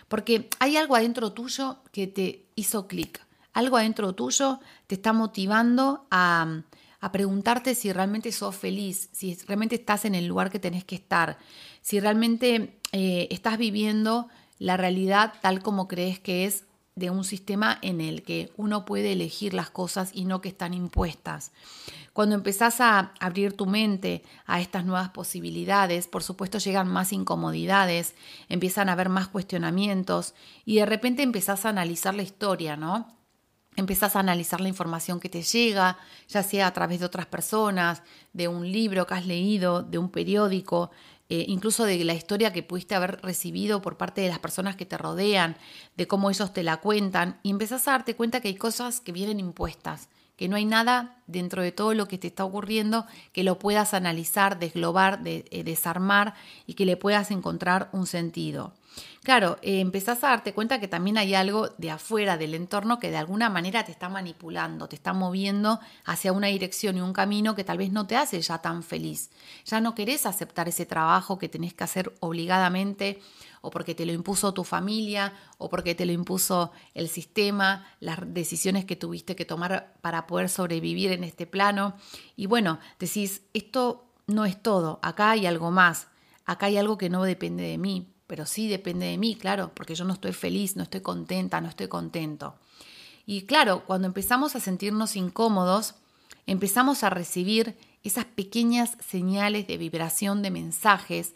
Porque 0.08 0.48
hay 0.58 0.76
algo 0.76 0.96
adentro 0.96 1.32
tuyo 1.32 1.78
que 1.92 2.06
te 2.06 2.46
hizo 2.54 2.88
clic, 2.88 3.20
algo 3.52 3.76
adentro 3.76 4.14
tuyo 4.14 4.60
te 4.86 4.94
está 4.94 5.12
motivando 5.12 6.06
a, 6.10 6.62
a 7.00 7.12
preguntarte 7.12 7.74
si 7.74 7.92
realmente 7.92 8.32
sos 8.32 8.56
feliz, 8.56 9.10
si 9.12 9.34
realmente 9.46 9.76
estás 9.76 10.04
en 10.04 10.14
el 10.14 10.26
lugar 10.26 10.50
que 10.50 10.58
tenés 10.58 10.84
que 10.84 10.94
estar, 10.94 11.38
si 11.82 12.00
realmente 12.00 12.78
eh, 12.92 13.28
estás 13.30 13.58
viviendo 13.58 14.28
la 14.58 14.76
realidad 14.76 15.34
tal 15.40 15.62
como 15.62 15.86
crees 15.86 16.18
que 16.18 16.44
es 16.44 16.64
de 16.98 17.10
un 17.10 17.24
sistema 17.24 17.78
en 17.82 18.00
el 18.00 18.22
que 18.22 18.52
uno 18.56 18.84
puede 18.84 19.12
elegir 19.12 19.54
las 19.54 19.70
cosas 19.70 20.10
y 20.12 20.24
no 20.24 20.40
que 20.40 20.48
están 20.48 20.74
impuestas. 20.74 21.52
Cuando 22.12 22.34
empezás 22.34 22.80
a 22.80 23.12
abrir 23.20 23.52
tu 23.52 23.66
mente 23.66 24.24
a 24.44 24.60
estas 24.60 24.84
nuevas 24.84 25.10
posibilidades, 25.10 26.08
por 26.08 26.22
supuesto 26.22 26.58
llegan 26.58 26.88
más 26.88 27.12
incomodidades, 27.12 28.14
empiezan 28.48 28.88
a 28.88 28.92
haber 28.92 29.08
más 29.08 29.28
cuestionamientos 29.28 30.34
y 30.64 30.76
de 30.76 30.86
repente 30.86 31.22
empezás 31.22 31.64
a 31.64 31.68
analizar 31.68 32.14
la 32.14 32.22
historia, 32.22 32.76
¿no? 32.76 33.16
Empezás 33.76 34.16
a 34.16 34.20
analizar 34.20 34.60
la 34.60 34.66
información 34.66 35.20
que 35.20 35.28
te 35.28 35.42
llega, 35.42 35.98
ya 36.26 36.42
sea 36.42 36.66
a 36.66 36.72
través 36.72 36.98
de 36.98 37.06
otras 37.06 37.26
personas, 37.26 38.02
de 38.32 38.48
un 38.48 38.68
libro 38.72 39.06
que 39.06 39.14
has 39.14 39.24
leído, 39.24 39.84
de 39.84 39.98
un 39.98 40.10
periódico, 40.10 40.90
eh, 41.28 41.44
incluso 41.48 41.84
de 41.84 42.02
la 42.04 42.14
historia 42.14 42.52
que 42.52 42.62
pudiste 42.62 42.94
haber 42.94 43.20
recibido 43.22 43.82
por 43.82 43.96
parte 43.96 44.20
de 44.20 44.28
las 44.28 44.38
personas 44.38 44.76
que 44.76 44.86
te 44.86 44.96
rodean, 44.96 45.56
de 45.96 46.06
cómo 46.06 46.30
ellos 46.30 46.52
te 46.52 46.62
la 46.62 46.78
cuentan, 46.78 47.38
y 47.42 47.50
empezás 47.50 47.86
a 47.86 47.92
darte 47.92 48.16
cuenta 48.16 48.40
que 48.40 48.48
hay 48.48 48.56
cosas 48.56 49.00
que 49.00 49.12
vienen 49.12 49.40
impuestas, 49.40 50.08
que 50.36 50.48
no 50.48 50.56
hay 50.56 50.64
nada 50.64 51.20
dentro 51.26 51.62
de 51.62 51.72
todo 51.72 51.94
lo 51.94 52.06
que 52.06 52.16
te 52.16 52.28
está 52.28 52.44
ocurriendo 52.44 53.06
que 53.32 53.42
lo 53.42 53.58
puedas 53.58 53.92
analizar, 53.92 54.58
desglobar, 54.58 55.22
de, 55.22 55.44
eh, 55.50 55.64
desarmar 55.64 56.34
y 56.64 56.74
que 56.74 56.86
le 56.86 56.96
puedas 56.96 57.30
encontrar 57.30 57.90
un 57.92 58.06
sentido. 58.06 58.72
Claro, 59.22 59.58
eh, 59.62 59.80
empezás 59.80 60.24
a 60.24 60.28
darte 60.28 60.54
cuenta 60.54 60.80
que 60.80 60.88
también 60.88 61.18
hay 61.18 61.34
algo 61.34 61.68
de 61.76 61.90
afuera 61.90 62.36
del 62.38 62.54
entorno 62.54 62.98
que 62.98 63.10
de 63.10 63.18
alguna 63.18 63.50
manera 63.50 63.84
te 63.84 63.92
está 63.92 64.08
manipulando, 64.08 64.88
te 64.88 64.96
está 64.96 65.12
moviendo 65.12 65.80
hacia 66.04 66.32
una 66.32 66.46
dirección 66.46 66.96
y 66.96 67.00
un 67.00 67.12
camino 67.12 67.54
que 67.54 67.64
tal 67.64 67.78
vez 67.78 67.92
no 67.92 68.06
te 68.06 68.16
hace 68.16 68.40
ya 68.40 68.58
tan 68.58 68.82
feliz. 68.82 69.30
Ya 69.64 69.80
no 69.80 69.94
querés 69.94 70.24
aceptar 70.24 70.68
ese 70.68 70.86
trabajo 70.86 71.38
que 71.38 71.48
tenés 71.48 71.74
que 71.74 71.84
hacer 71.84 72.14
obligadamente 72.20 73.20
o 73.60 73.70
porque 73.70 73.94
te 73.94 74.06
lo 74.06 74.12
impuso 74.12 74.54
tu 74.54 74.64
familia 74.64 75.32
o 75.58 75.68
porque 75.68 75.94
te 75.94 76.06
lo 76.06 76.12
impuso 76.12 76.72
el 76.94 77.08
sistema, 77.08 77.86
las 78.00 78.18
decisiones 78.32 78.84
que 78.84 78.96
tuviste 78.96 79.36
que 79.36 79.44
tomar 79.44 79.94
para 80.00 80.26
poder 80.26 80.48
sobrevivir 80.48 81.12
en 81.12 81.24
este 81.24 81.46
plano. 81.46 81.96
Y 82.36 82.46
bueno, 82.46 82.78
decís, 82.98 83.42
esto 83.52 84.08
no 84.26 84.44
es 84.44 84.62
todo, 84.62 85.00
acá 85.02 85.30
hay 85.30 85.46
algo 85.46 85.70
más, 85.70 86.08
acá 86.44 86.66
hay 86.66 86.76
algo 86.76 86.98
que 86.98 87.10
no 87.10 87.24
depende 87.24 87.64
de 87.64 87.78
mí, 87.78 88.12
pero 88.28 88.46
sí 88.46 88.68
depende 88.68 89.06
de 89.06 89.18
mí, 89.18 89.34
claro, 89.34 89.72
porque 89.74 89.96
yo 89.96 90.04
no 90.04 90.12
estoy 90.12 90.32
feliz, 90.32 90.76
no 90.76 90.84
estoy 90.84 91.00
contenta, 91.00 91.60
no 91.60 91.68
estoy 91.68 91.88
contento. 91.88 92.54
Y 93.26 93.42
claro, 93.42 93.84
cuando 93.84 94.06
empezamos 94.06 94.54
a 94.54 94.60
sentirnos 94.60 95.16
incómodos, 95.16 95.96
empezamos 96.46 97.02
a 97.02 97.10
recibir 97.10 97.76
esas 98.04 98.26
pequeñas 98.26 98.96
señales 99.06 99.66
de 99.66 99.78
vibración 99.78 100.42
de 100.42 100.50
mensajes, 100.50 101.34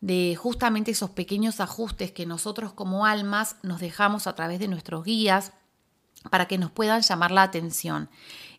de 0.00 0.36
justamente 0.36 0.90
esos 0.90 1.10
pequeños 1.10 1.60
ajustes 1.60 2.12
que 2.12 2.26
nosotros 2.26 2.72
como 2.72 3.06
almas 3.06 3.56
nos 3.62 3.80
dejamos 3.80 4.26
a 4.26 4.34
través 4.34 4.60
de 4.60 4.68
nuestros 4.68 5.04
guías 5.04 5.52
para 6.30 6.46
que 6.46 6.58
nos 6.58 6.70
puedan 6.70 7.00
llamar 7.00 7.30
la 7.30 7.42
atención. 7.42 8.10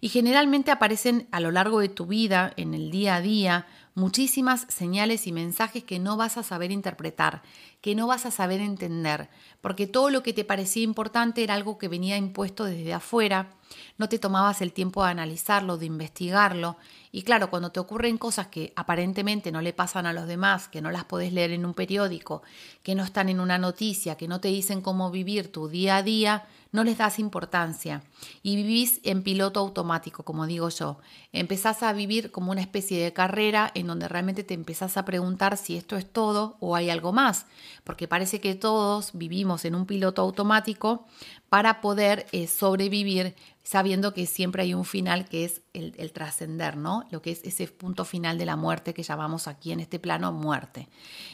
Y 0.01 0.09
generalmente 0.09 0.71
aparecen 0.71 1.27
a 1.31 1.39
lo 1.39 1.51
largo 1.51 1.79
de 1.79 1.89
tu 1.89 2.05
vida, 2.05 2.53
en 2.57 2.73
el 2.73 2.91
día 2.91 3.15
a 3.15 3.21
día, 3.21 3.67
muchísimas 3.97 4.67
señales 4.69 5.25
y 5.25 5.31
mensajes 5.31 5.83
que 5.83 5.97
no 5.97 6.17
vas 6.17 6.37
a 6.37 6.43
saber 6.43 6.71
interpretar, 6.71 7.41
que 7.81 7.95
no 7.95 8.05
vas 8.05 8.27
a 8.27 8.31
saber 8.31 8.61
entender, 8.61 9.27
porque 9.59 9.87
todo 9.87 10.11
lo 10.11 10.21
que 10.21 10.33
te 10.33 10.45
parecía 10.45 10.83
importante 10.83 11.43
era 11.43 11.55
algo 11.55 11.79
que 11.79 11.87
venía 11.87 12.15
impuesto 12.15 12.65
desde 12.65 12.93
afuera, 12.93 13.55
no 13.97 14.07
te 14.07 14.19
tomabas 14.19 14.61
el 14.61 14.71
tiempo 14.71 15.03
de 15.03 15.09
analizarlo, 15.09 15.79
de 15.79 15.87
investigarlo, 15.87 16.77
y 17.17 17.23
claro, 17.23 17.49
cuando 17.49 17.71
te 17.71 17.79
ocurren 17.79 18.19
cosas 18.19 18.45
que 18.45 18.73
aparentemente 18.75 19.51
no 19.51 19.59
le 19.59 19.73
pasan 19.73 20.05
a 20.05 20.13
los 20.13 20.27
demás, 20.27 20.67
que 20.67 20.83
no 20.83 20.91
las 20.91 21.05
podés 21.05 21.33
leer 21.33 21.49
en 21.49 21.65
un 21.65 21.73
periódico, 21.73 22.43
que 22.83 22.93
no 22.93 23.03
están 23.03 23.27
en 23.27 23.39
una 23.39 23.57
noticia, 23.57 24.17
que 24.17 24.27
no 24.27 24.39
te 24.39 24.49
dicen 24.49 24.81
cómo 24.83 25.09
vivir 25.09 25.51
tu 25.51 25.67
día 25.67 25.97
a 25.97 26.03
día, 26.03 26.45
no 26.71 26.83
les 26.83 26.99
das 26.99 27.17
importancia 27.17 28.03
y 28.43 28.55
vivís 28.55 28.99
en 29.03 29.23
piloto 29.23 29.59
automático, 29.59 30.21
como 30.21 30.45
digo 30.45 30.69
yo. 30.69 30.99
Empezás 31.31 31.81
a 31.81 31.91
vivir 31.91 32.29
como 32.29 32.51
una 32.51 32.61
especie 32.61 33.03
de 33.03 33.13
carrera 33.13 33.71
en 33.73 33.87
donde 33.87 34.07
realmente 34.07 34.43
te 34.43 34.53
empezás 34.53 34.95
a 34.95 35.03
preguntar 35.03 35.57
si 35.57 35.75
esto 35.75 35.95
es 35.97 36.05
todo 36.05 36.57
o 36.59 36.75
hay 36.75 36.91
algo 36.91 37.13
más, 37.13 37.47
porque 37.83 38.07
parece 38.07 38.39
que 38.39 38.53
todos 38.53 39.09
vivimos 39.13 39.65
en 39.65 39.73
un 39.73 39.87
piloto 39.87 40.21
automático 40.21 41.07
para 41.49 41.81
poder 41.81 42.27
eh, 42.31 42.45
sobrevivir 42.45 43.33
sabiendo 43.67 44.13
que 44.13 44.25
siempre 44.27 44.63
hay 44.63 44.73
un 44.73 44.85
final 44.85 45.27
que 45.27 45.43
es 45.43 45.61
el, 45.73 46.13
trascender, 46.13 46.77
¿no? 46.77 47.05
Lo 47.11 47.21
que 47.21 47.31
es 47.31 47.43
ese 47.43 47.67
punto 47.67 48.05
final 48.05 48.37
de 48.37 48.45
la 48.45 48.55
muerte 48.55 48.93
que 48.93 49.03
llamamos 49.03 49.49
aquí 49.49 49.73
en 49.73 49.81
este 49.81 49.99
plano 49.99 50.31
muerte. 50.31 50.87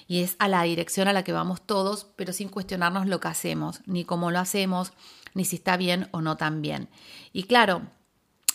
Y 0.07 0.23
es 0.23 0.35
a 0.39 0.47
la 0.47 0.63
dirección 0.63 1.07
a 1.07 1.13
la 1.13 1.23
que 1.23 1.31
vamos 1.31 1.61
todos, 1.61 2.07
pero 2.15 2.33
sin 2.33 2.49
cuestionarnos 2.49 3.05
lo 3.05 3.19
que 3.19 3.27
hacemos, 3.27 3.81
ni 3.85 4.03
cómo 4.03 4.31
lo 4.31 4.39
hacemos, 4.39 4.93
ni 5.35 5.45
si 5.45 5.57
está 5.57 5.77
bien 5.77 6.07
o 6.09 6.21
no 6.21 6.35
tan 6.35 6.63
bien. 6.63 6.89
Y 7.33 7.43
claro, 7.43 7.83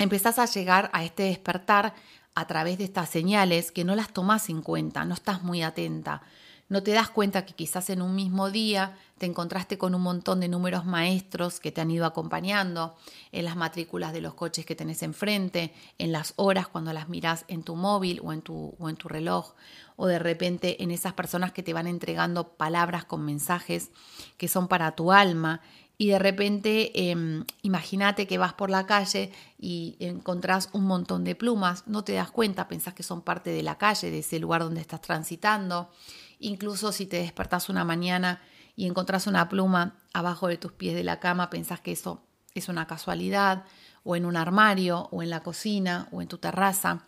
empezás 0.01 0.41
a 0.41 0.47
llegar 0.47 0.91
a 0.93 1.05
este 1.05 1.23
despertar 1.23 1.95
a 2.35 2.49
través 2.49 2.79
de 2.79 2.85
estas 2.85 3.09
señales 3.09 3.71
que 3.71 3.85
no 3.85 3.95
las 3.95 4.13
tomas 4.13 4.49
en 4.49 4.61
cuenta, 4.61 5.05
no 5.05 5.15
estás 5.15 5.45
muy 5.45 5.63
atenta. 5.63 6.23
No 6.69 6.83
te 6.83 6.93
das 6.93 7.09
cuenta 7.09 7.47
que 7.47 7.55
quizás 7.55 7.89
en 7.89 8.03
un 8.03 8.15
mismo 8.15 8.51
día 8.51 8.99
te 9.17 9.25
encontraste 9.25 9.79
con 9.79 9.95
un 9.95 10.03
montón 10.03 10.41
de 10.41 10.49
números 10.49 10.85
maestros 10.85 11.61
que 11.61 11.73
te 11.73 11.81
han 11.81 11.91
ido 11.91 12.05
acompañando 12.05 12.95
en 13.33 13.47
las 13.47 13.57
matrículas 13.57 14.13
de 14.13 14.21
los 14.21 14.35
coches 14.35 14.67
que 14.67 14.77
tenés 14.77 15.03
enfrente, 15.03 15.73
en 15.97 16.13
las 16.13 16.35
horas 16.37 16.69
cuando 16.69 16.93
las 16.93 17.09
miras 17.09 17.47
en 17.49 17.63
tu 17.63 17.75
móvil 17.75 18.21
o 18.23 18.35
en 18.35 18.43
tu, 18.43 18.75
o 18.79 18.89
en 18.91 18.97
tu 18.97 19.09
reloj, 19.09 19.55
o 19.97 20.07
de 20.07 20.19
repente 20.19 20.83
en 20.83 20.91
esas 20.91 21.15
personas 21.15 21.53
que 21.53 21.63
te 21.63 21.73
van 21.73 21.87
entregando 21.87 22.51
palabras 22.51 23.07
con 23.07 23.25
mensajes 23.25 23.91
que 24.37 24.47
son 24.47 24.69
para 24.69 24.95
tu 24.95 25.11
alma 25.11 25.63
y 26.01 26.09
de 26.09 26.19
repente 26.21 27.11
em, 27.11 27.45
imagínate 27.63 28.29
que 28.29 28.39
vas 28.39 28.53
por 28.53 28.71
la 28.71 28.87
calle 28.87 29.33
y 29.59 29.97
encontrás 29.99 30.69
un 30.73 30.85
montón 30.85 31.25
de 31.25 31.35
plumas, 31.35 31.83
no 31.89 32.05
te 32.05 32.13
das 32.13 32.31
cuenta, 32.31 32.69
pensás 32.69 32.95
que 32.95 33.03
son 33.03 33.23
parte 33.23 33.51
de 33.51 33.65
la 33.65 33.79
calle, 33.79 34.13
de 34.13 34.21
ese 34.21 34.39
lugar 34.39 34.63
donde 34.63 34.81
estás 34.81 35.01
transitando. 35.01 35.91
Incluso 36.41 36.93
si 36.93 37.07
te 37.07 37.19
despertás 37.19 37.69
una 37.69 37.85
mañana 37.85 38.41
y 38.77 38.87
encontrás 38.87 39.27
una 39.27 39.49
pluma 39.49 39.97
abajo 40.13 40.49
de 40.49 40.57
tus 40.57 40.73
pies 40.73 40.95
de 40.95 41.05
la 41.05 41.21
cama, 41.21 41.51
pensás 41.51 41.81
que 41.81 41.93
eso 41.93 42.23
es 42.55 42.69
una 42.69 42.87
casualidad, 42.87 43.65
o 44.05 44.17
en 44.17 44.25
un 44.25 44.37
armario, 44.37 45.09
o 45.11 45.23
en 45.23 45.31
la 45.31 45.43
cocina, 45.43 46.09
o 46.13 46.23
en 46.23 46.29
tu 46.29 46.39
terraza. 46.39 47.05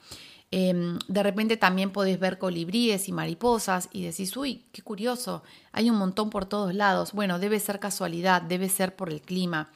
Em, 0.53 0.99
de 1.07 1.23
repente 1.23 1.57
también 1.57 1.93
podés 1.93 2.19
ver 2.19 2.39
colibríes 2.39 3.09
y 3.09 3.13
mariposas 3.13 3.89
y 3.93 4.03
decís, 4.03 4.37
uy, 4.37 4.65
qué 4.73 4.83
curioso, 4.83 5.45
hay 5.71 5.91
un 5.91 5.97
montón 5.97 6.29
por 6.29 6.45
todos 6.45 6.75
lados. 6.75 7.13
Bueno, 7.13 7.39
debe 7.39 7.61
ser 7.61 7.79
casualidad, 7.79 8.43
debe 8.43 8.69
ser 8.69 8.97
por 8.97 9.11
el 9.11 9.23
clima. 9.23 9.71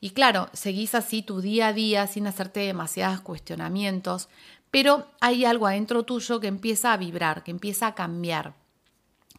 Y 0.00 0.10
claro, 0.10 0.48
seguís 0.52 0.94
así 0.94 1.22
tu 1.22 1.40
día 1.40 1.68
a 1.68 1.72
día 1.72 2.06
sin 2.06 2.26
hacerte 2.26 2.60
demasiados 2.60 3.20
cuestionamientos, 3.20 4.28
pero 4.70 5.06
hay 5.20 5.44
algo 5.44 5.66
adentro 5.66 6.02
tuyo 6.02 6.40
que 6.40 6.48
empieza 6.48 6.92
a 6.92 6.96
vibrar, 6.96 7.44
que 7.44 7.50
empieza 7.50 7.86
a 7.86 7.94
cambiar, 7.94 8.54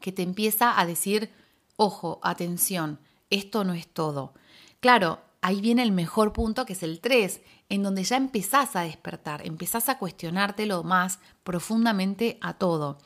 que 0.05 0.11
te 0.11 0.21
empieza 0.21 0.79
a 0.79 0.85
decir, 0.85 1.31
ojo, 1.77 2.19
atención, 2.21 2.99
esto 3.31 3.63
no 3.63 3.73
es 3.73 3.87
todo. 3.87 4.35
Claro, 4.79 5.19
ahí 5.41 5.61
viene 5.61 5.81
el 5.81 5.91
mejor 5.91 6.31
punto 6.31 6.63
que 6.67 6.73
es 6.73 6.83
el 6.83 6.99
3, 7.01 7.41
en 7.69 7.81
donde 7.81 8.03
ya 8.03 8.15
empezás 8.15 8.75
a 8.75 8.81
despertar, 8.81 9.43
empezás 9.47 9.89
a 9.89 9.97
cuestionártelo 9.97 10.83
más 10.83 11.17
profundamente 11.43 12.37
a 12.41 12.53
todo. 12.53 12.99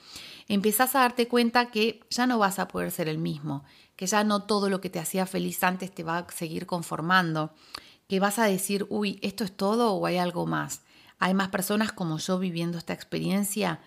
Empezás 0.50 0.94
a 0.94 1.00
darte 1.00 1.30
cuenta 1.30 1.72
que 1.72 2.02
ya 2.10 2.28
no 2.28 2.38
vas 2.38 2.60
a 2.60 2.68
poder 2.68 2.92
ser 2.92 3.08
el 3.08 3.18
mismo, 3.18 3.64
que 3.96 4.06
ya 4.06 4.26
no 4.26 4.44
todo 4.44 4.70
lo 4.70 4.82
que 4.82 4.90
te 4.90 5.00
hacía 5.00 5.26
feliz 5.26 5.64
antes 5.64 5.96
te 5.96 6.04
va 6.04 6.18
a 6.18 6.30
seguir 6.30 6.66
conformando, 6.66 7.54
que 8.10 8.20
vas 8.20 8.40
a 8.40 8.44
decir, 8.44 8.86
uy, 8.90 9.20
¿esto 9.22 9.46
es 9.46 9.56
todo 9.56 9.94
o 9.94 10.06
hay 10.06 10.18
algo 10.18 10.46
más? 10.46 10.82
Hay 11.18 11.34
más 11.34 11.48
personas 11.48 11.94
como 11.94 12.18
yo 12.18 12.40
viviendo 12.40 12.78
esta 12.78 12.92
experiencia. 12.92 13.80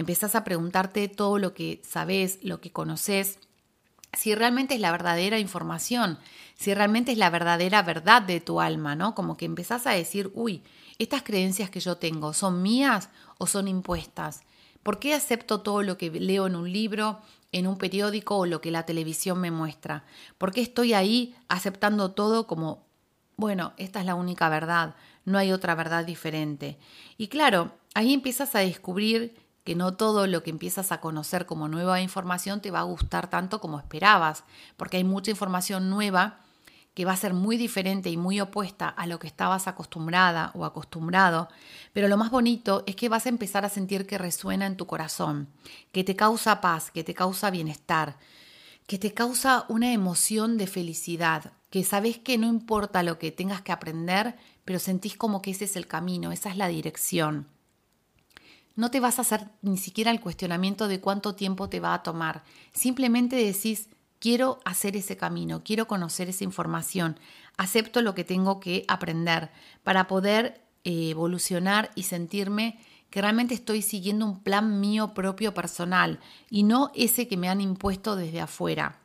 Empezás 0.00 0.34
a 0.34 0.44
preguntarte 0.44 1.08
todo 1.08 1.36
lo 1.36 1.52
que 1.52 1.82
sabes, 1.84 2.38
lo 2.42 2.58
que 2.62 2.72
conoces, 2.72 3.38
si 4.16 4.34
realmente 4.34 4.72
es 4.72 4.80
la 4.80 4.92
verdadera 4.92 5.38
información, 5.38 6.18
si 6.54 6.72
realmente 6.72 7.12
es 7.12 7.18
la 7.18 7.28
verdadera 7.28 7.82
verdad 7.82 8.22
de 8.22 8.40
tu 8.40 8.62
alma, 8.62 8.96
¿no? 8.96 9.14
Como 9.14 9.36
que 9.36 9.44
empezás 9.44 9.86
a 9.86 9.90
decir, 9.90 10.30
uy, 10.32 10.62
estas 10.98 11.22
creencias 11.22 11.68
que 11.68 11.80
yo 11.80 11.98
tengo, 11.98 12.32
¿son 12.32 12.62
mías 12.62 13.10
o 13.36 13.46
son 13.46 13.68
impuestas? 13.68 14.40
¿Por 14.82 15.00
qué 15.00 15.12
acepto 15.12 15.60
todo 15.60 15.82
lo 15.82 15.98
que 15.98 16.08
leo 16.08 16.46
en 16.46 16.56
un 16.56 16.72
libro, 16.72 17.20
en 17.52 17.66
un 17.66 17.76
periódico 17.76 18.38
o 18.38 18.46
lo 18.46 18.62
que 18.62 18.70
la 18.70 18.86
televisión 18.86 19.38
me 19.38 19.50
muestra? 19.50 20.06
¿Por 20.38 20.50
qué 20.54 20.62
estoy 20.62 20.94
ahí 20.94 21.36
aceptando 21.48 22.12
todo 22.12 22.46
como, 22.46 22.86
bueno, 23.36 23.74
esta 23.76 24.00
es 24.00 24.06
la 24.06 24.14
única 24.14 24.48
verdad, 24.48 24.94
no 25.26 25.36
hay 25.36 25.52
otra 25.52 25.74
verdad 25.74 26.06
diferente? 26.06 26.78
Y 27.18 27.28
claro, 27.28 27.72
ahí 27.92 28.14
empiezas 28.14 28.54
a 28.54 28.60
descubrir 28.60 29.49
que 29.70 29.76
no 29.76 29.94
todo 29.94 30.26
lo 30.26 30.42
que 30.42 30.50
empiezas 30.50 30.90
a 30.90 31.00
conocer 31.00 31.46
como 31.46 31.68
nueva 31.68 32.00
información 32.00 32.60
te 32.60 32.72
va 32.72 32.80
a 32.80 32.90
gustar 32.90 33.30
tanto 33.30 33.60
como 33.60 33.78
esperabas, 33.78 34.42
porque 34.76 34.96
hay 34.96 35.04
mucha 35.04 35.30
información 35.30 35.88
nueva 35.90 36.40
que 36.92 37.04
va 37.04 37.12
a 37.12 37.16
ser 37.16 37.34
muy 37.34 37.56
diferente 37.56 38.10
y 38.10 38.16
muy 38.16 38.40
opuesta 38.40 38.88
a 38.88 39.06
lo 39.06 39.20
que 39.20 39.28
estabas 39.28 39.68
acostumbrada 39.68 40.50
o 40.56 40.64
acostumbrado, 40.64 41.48
pero 41.92 42.08
lo 42.08 42.16
más 42.16 42.32
bonito 42.32 42.82
es 42.88 42.96
que 42.96 43.08
vas 43.08 43.26
a 43.26 43.28
empezar 43.28 43.64
a 43.64 43.68
sentir 43.68 44.08
que 44.08 44.18
resuena 44.18 44.66
en 44.66 44.76
tu 44.76 44.88
corazón, 44.88 45.46
que 45.92 46.02
te 46.02 46.16
causa 46.16 46.60
paz, 46.60 46.90
que 46.90 47.04
te 47.04 47.14
causa 47.14 47.48
bienestar, 47.50 48.16
que 48.88 48.98
te 48.98 49.14
causa 49.14 49.66
una 49.68 49.92
emoción 49.92 50.58
de 50.58 50.66
felicidad, 50.66 51.52
que 51.70 51.84
sabes 51.84 52.18
que 52.18 52.38
no 52.38 52.48
importa 52.48 53.04
lo 53.04 53.20
que 53.20 53.30
tengas 53.30 53.62
que 53.62 53.70
aprender, 53.70 54.34
pero 54.64 54.80
sentís 54.80 55.16
como 55.16 55.42
que 55.42 55.52
ese 55.52 55.66
es 55.66 55.76
el 55.76 55.86
camino, 55.86 56.32
esa 56.32 56.50
es 56.50 56.56
la 56.56 56.66
dirección 56.66 57.46
no 58.76 58.90
te 58.90 59.00
vas 59.00 59.18
a 59.18 59.22
hacer 59.22 59.48
ni 59.62 59.76
siquiera 59.76 60.10
el 60.10 60.20
cuestionamiento 60.20 60.88
de 60.88 61.00
cuánto 61.00 61.34
tiempo 61.34 61.68
te 61.68 61.80
va 61.80 61.94
a 61.94 62.02
tomar. 62.02 62.42
Simplemente 62.72 63.36
decís, 63.36 63.88
quiero 64.18 64.60
hacer 64.64 64.96
ese 64.96 65.16
camino, 65.16 65.62
quiero 65.64 65.86
conocer 65.86 66.28
esa 66.28 66.44
información, 66.44 67.18
acepto 67.56 68.02
lo 68.02 68.14
que 68.14 68.24
tengo 68.24 68.60
que 68.60 68.84
aprender 68.88 69.50
para 69.82 70.06
poder 70.06 70.62
eh, 70.84 71.10
evolucionar 71.10 71.90
y 71.94 72.04
sentirme 72.04 72.78
que 73.10 73.20
realmente 73.20 73.54
estoy 73.54 73.82
siguiendo 73.82 74.24
un 74.24 74.40
plan 74.40 74.80
mío 74.80 75.14
propio 75.14 75.52
personal 75.52 76.20
y 76.48 76.62
no 76.62 76.92
ese 76.94 77.26
que 77.26 77.36
me 77.36 77.48
han 77.48 77.60
impuesto 77.60 78.14
desde 78.14 78.40
afuera. 78.40 79.00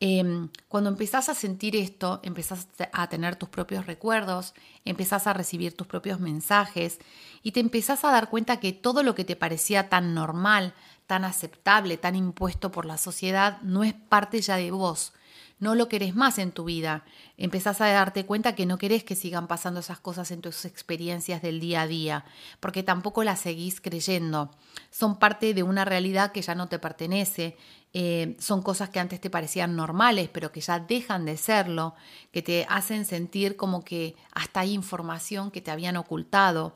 Em, 0.00 0.48
cuando 0.68 0.90
empezás 0.90 1.28
a 1.28 1.34
sentir 1.34 1.74
esto, 1.74 2.20
empezás 2.22 2.68
a 2.92 3.08
tener 3.08 3.34
tus 3.34 3.48
propios 3.48 3.86
recuerdos, 3.86 4.54
empezás 4.84 5.26
a 5.26 5.32
recibir 5.32 5.76
tus 5.76 5.88
propios 5.88 6.20
mensajes 6.20 7.00
y 7.42 7.50
te 7.50 7.58
empezás 7.58 8.04
a 8.04 8.12
dar 8.12 8.30
cuenta 8.30 8.60
que 8.60 8.72
todo 8.72 9.02
lo 9.02 9.16
que 9.16 9.24
te 9.24 9.34
parecía 9.34 9.88
tan 9.88 10.14
normal, 10.14 10.72
tan 11.08 11.24
aceptable, 11.24 11.96
tan 11.96 12.14
impuesto 12.14 12.70
por 12.70 12.86
la 12.86 12.96
sociedad, 12.96 13.60
no 13.62 13.82
es 13.82 13.92
parte 13.92 14.40
ya 14.40 14.56
de 14.56 14.70
vos, 14.70 15.14
no 15.60 15.74
lo 15.74 15.88
querés 15.88 16.14
más 16.14 16.38
en 16.38 16.52
tu 16.52 16.64
vida. 16.64 17.04
Empezás 17.36 17.80
a 17.80 17.88
darte 17.88 18.24
cuenta 18.24 18.54
que 18.54 18.66
no 18.66 18.78
querés 18.78 19.02
que 19.02 19.16
sigan 19.16 19.48
pasando 19.48 19.80
esas 19.80 19.98
cosas 19.98 20.30
en 20.30 20.40
tus 20.40 20.64
experiencias 20.64 21.42
del 21.42 21.58
día 21.58 21.82
a 21.82 21.86
día, 21.88 22.24
porque 22.60 22.84
tampoco 22.84 23.24
las 23.24 23.40
seguís 23.40 23.80
creyendo. 23.80 24.52
Son 24.90 25.18
parte 25.18 25.54
de 25.54 25.64
una 25.64 25.84
realidad 25.84 26.30
que 26.30 26.42
ya 26.42 26.54
no 26.54 26.68
te 26.68 26.78
pertenece. 26.78 27.56
Eh, 27.94 28.36
son 28.38 28.62
cosas 28.62 28.90
que 28.90 29.00
antes 29.00 29.20
te 29.20 29.30
parecían 29.30 29.76
normales, 29.76 30.28
pero 30.32 30.52
que 30.52 30.60
ya 30.60 30.78
dejan 30.78 31.24
de 31.24 31.36
serlo, 31.36 31.94
que 32.32 32.42
te 32.42 32.66
hacen 32.68 33.04
sentir 33.04 33.56
como 33.56 33.84
que 33.84 34.14
hasta 34.32 34.60
hay 34.60 34.72
información 34.72 35.50
que 35.50 35.60
te 35.60 35.70
habían 35.70 35.96
ocultado. 35.96 36.74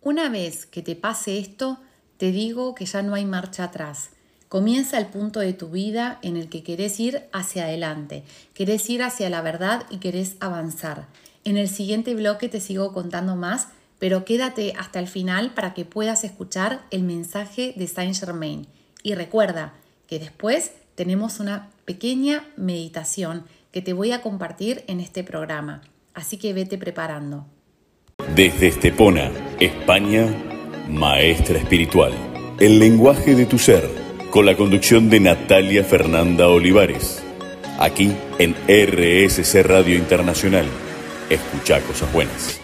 Una 0.00 0.28
vez 0.28 0.66
que 0.66 0.82
te 0.82 0.96
pase 0.96 1.38
esto, 1.38 1.80
te 2.16 2.32
digo 2.32 2.74
que 2.74 2.86
ya 2.86 3.02
no 3.02 3.14
hay 3.14 3.24
marcha 3.24 3.64
atrás 3.64 4.10
Comienza 4.52 4.98
el 4.98 5.06
punto 5.06 5.40
de 5.40 5.54
tu 5.54 5.70
vida 5.70 6.18
en 6.20 6.36
el 6.36 6.50
que 6.50 6.62
querés 6.62 7.00
ir 7.00 7.26
hacia 7.32 7.64
adelante, 7.64 8.22
querés 8.52 8.90
ir 8.90 9.02
hacia 9.02 9.30
la 9.30 9.40
verdad 9.40 9.86
y 9.88 9.96
querés 9.96 10.36
avanzar. 10.40 11.08
En 11.44 11.56
el 11.56 11.70
siguiente 11.70 12.14
bloque 12.14 12.50
te 12.50 12.60
sigo 12.60 12.92
contando 12.92 13.34
más, 13.34 13.68
pero 13.98 14.26
quédate 14.26 14.74
hasta 14.78 14.98
el 14.98 15.08
final 15.08 15.54
para 15.54 15.72
que 15.72 15.86
puedas 15.86 16.22
escuchar 16.22 16.82
el 16.90 17.02
mensaje 17.02 17.72
de 17.78 17.86
Saint 17.88 18.14
Germain. 18.14 18.66
Y 19.02 19.14
recuerda 19.14 19.72
que 20.12 20.18
después 20.18 20.74
tenemos 20.94 21.40
una 21.40 21.70
pequeña 21.86 22.44
meditación 22.58 23.46
que 23.70 23.80
te 23.80 23.94
voy 23.94 24.12
a 24.12 24.20
compartir 24.20 24.84
en 24.86 25.00
este 25.00 25.24
programa. 25.24 25.80
Así 26.12 26.36
que 26.36 26.52
vete 26.52 26.76
preparando. 26.76 27.46
Desde 28.34 28.68
Estepona, 28.68 29.30
España, 29.58 30.26
Maestra 30.86 31.56
Espiritual. 31.56 32.12
El 32.60 32.78
lenguaje 32.78 33.34
de 33.34 33.46
tu 33.46 33.58
ser, 33.58 33.88
con 34.30 34.44
la 34.44 34.54
conducción 34.54 35.08
de 35.08 35.20
Natalia 35.20 35.82
Fernanda 35.82 36.46
Olivares. 36.50 37.24
Aquí 37.80 38.12
en 38.38 38.54
RSC 38.68 39.62
Radio 39.62 39.96
Internacional. 39.96 40.66
Escucha 41.30 41.80
cosas 41.80 42.12
buenas. 42.12 42.60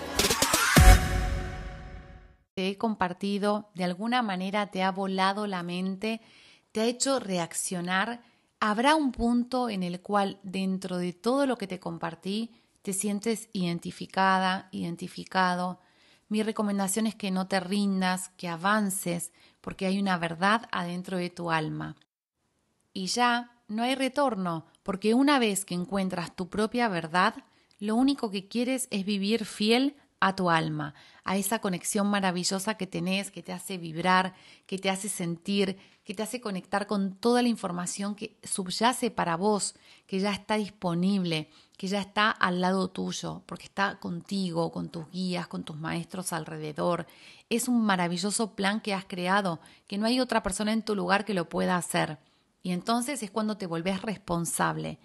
Te 2.52 2.68
he 2.68 2.76
compartido, 2.76 3.70
de 3.74 3.84
alguna 3.84 4.20
manera 4.20 4.66
te 4.66 4.82
ha 4.82 4.90
volado 4.90 5.46
la 5.46 5.62
mente, 5.62 6.20
te 6.78 6.82
ha 6.82 6.86
hecho 6.86 7.18
reaccionar. 7.18 8.22
Habrá 8.60 8.94
un 8.94 9.10
punto 9.10 9.68
en 9.68 9.82
el 9.82 10.00
cual 10.00 10.38
dentro 10.44 10.98
de 10.98 11.12
todo 11.12 11.44
lo 11.44 11.58
que 11.58 11.66
te 11.66 11.80
compartí 11.80 12.52
te 12.82 12.92
sientes 12.92 13.48
identificada, 13.52 14.68
identificado. 14.70 15.80
Mi 16.28 16.44
recomendación 16.44 17.08
es 17.08 17.16
que 17.16 17.32
no 17.32 17.48
te 17.48 17.58
rindas, 17.58 18.28
que 18.36 18.46
avances, 18.46 19.32
porque 19.60 19.86
hay 19.86 19.98
una 19.98 20.18
verdad 20.18 20.68
adentro 20.70 21.16
de 21.16 21.30
tu 21.30 21.50
alma. 21.50 21.96
Y 22.92 23.06
ya 23.06 23.60
no 23.66 23.82
hay 23.82 23.96
retorno, 23.96 24.64
porque 24.84 25.14
una 25.14 25.40
vez 25.40 25.64
que 25.64 25.74
encuentras 25.74 26.36
tu 26.36 26.48
propia 26.48 26.86
verdad, 26.86 27.34
lo 27.80 27.96
único 27.96 28.30
que 28.30 28.46
quieres 28.46 28.86
es 28.92 29.04
vivir 29.04 29.46
fiel 29.46 29.96
a 30.20 30.34
tu 30.34 30.50
alma, 30.50 30.94
a 31.24 31.36
esa 31.36 31.60
conexión 31.60 32.08
maravillosa 32.08 32.74
que 32.74 32.86
tenés, 32.86 33.30
que 33.30 33.42
te 33.42 33.52
hace 33.52 33.78
vibrar, 33.78 34.34
que 34.66 34.78
te 34.78 34.90
hace 34.90 35.08
sentir, 35.08 35.78
que 36.04 36.14
te 36.14 36.22
hace 36.22 36.40
conectar 36.40 36.86
con 36.86 37.14
toda 37.14 37.42
la 37.42 37.48
información 37.48 38.14
que 38.14 38.38
subyace 38.42 39.10
para 39.10 39.36
vos, 39.36 39.74
que 40.06 40.20
ya 40.20 40.32
está 40.32 40.56
disponible, 40.56 41.50
que 41.76 41.86
ya 41.86 42.00
está 42.00 42.30
al 42.30 42.60
lado 42.60 42.88
tuyo, 42.88 43.42
porque 43.46 43.64
está 43.64 44.00
contigo, 44.00 44.72
con 44.72 44.88
tus 44.88 45.08
guías, 45.10 45.46
con 45.46 45.64
tus 45.64 45.76
maestros 45.76 46.32
alrededor. 46.32 47.06
Es 47.50 47.68
un 47.68 47.84
maravilloso 47.84 48.54
plan 48.54 48.80
que 48.80 48.94
has 48.94 49.04
creado, 49.04 49.60
que 49.86 49.98
no 49.98 50.06
hay 50.06 50.18
otra 50.18 50.42
persona 50.42 50.72
en 50.72 50.82
tu 50.82 50.96
lugar 50.96 51.24
que 51.24 51.34
lo 51.34 51.48
pueda 51.48 51.76
hacer. 51.76 52.18
Y 52.62 52.72
entonces 52.72 53.22
es 53.22 53.30
cuando 53.30 53.56
te 53.56 53.66
volvés 53.66 54.02
responsable. 54.02 54.98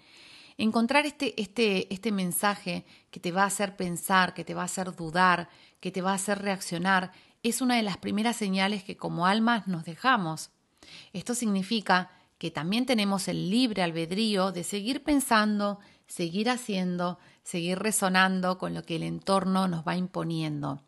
Encontrar 0.56 1.04
este, 1.04 1.40
este, 1.40 1.92
este 1.92 2.12
mensaje 2.12 2.84
que 3.10 3.18
te 3.18 3.32
va 3.32 3.42
a 3.42 3.46
hacer 3.46 3.76
pensar, 3.76 4.34
que 4.34 4.44
te 4.44 4.54
va 4.54 4.62
a 4.62 4.66
hacer 4.66 4.94
dudar, 4.94 5.48
que 5.80 5.90
te 5.90 6.00
va 6.00 6.12
a 6.12 6.16
hacer 6.16 6.40
reaccionar, 6.40 7.12
es 7.42 7.60
una 7.60 7.76
de 7.76 7.82
las 7.82 7.98
primeras 7.98 8.36
señales 8.36 8.84
que 8.84 8.96
como 8.96 9.26
almas 9.26 9.66
nos 9.66 9.84
dejamos. 9.84 10.50
Esto 11.12 11.34
significa 11.34 12.10
que 12.38 12.50
también 12.50 12.86
tenemos 12.86 13.28
el 13.28 13.50
libre 13.50 13.82
albedrío 13.82 14.52
de 14.52 14.64
seguir 14.64 15.02
pensando, 15.02 15.80
seguir 16.06 16.48
haciendo, 16.48 17.18
seguir 17.42 17.78
resonando 17.78 18.58
con 18.58 18.74
lo 18.74 18.82
que 18.84 18.96
el 18.96 19.02
entorno 19.02 19.66
nos 19.66 19.86
va 19.86 19.96
imponiendo. 19.96 20.82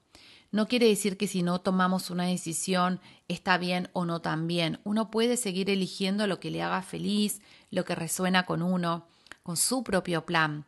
No 0.53 0.69
quiere 0.69 0.87
decir 0.87 1.17
que 1.17 1.27
si 1.27 1.43
no 1.43 1.61
tomamos 1.61 2.11
una 2.11 2.25
decisión 2.25 3.01
está 3.29 3.59
bien 3.59 3.91
o 3.93 4.05
no 4.05 4.21
tan 4.21 4.47
bien. 4.47 4.81
Uno 4.85 5.11
puede 5.11 5.37
seguir 5.37 5.69
eligiendo 5.71 6.27
lo 6.27 6.41
que 6.41 6.51
le 6.51 6.63
haga 6.63 6.83
feliz, 6.83 7.43
lo 7.71 7.85
que 7.85 7.95
resuena 7.95 8.47
con 8.47 8.63
uno 8.63 9.07
con 9.47 9.57
su 9.57 9.85
propio 9.85 10.27
plan. 10.27 10.65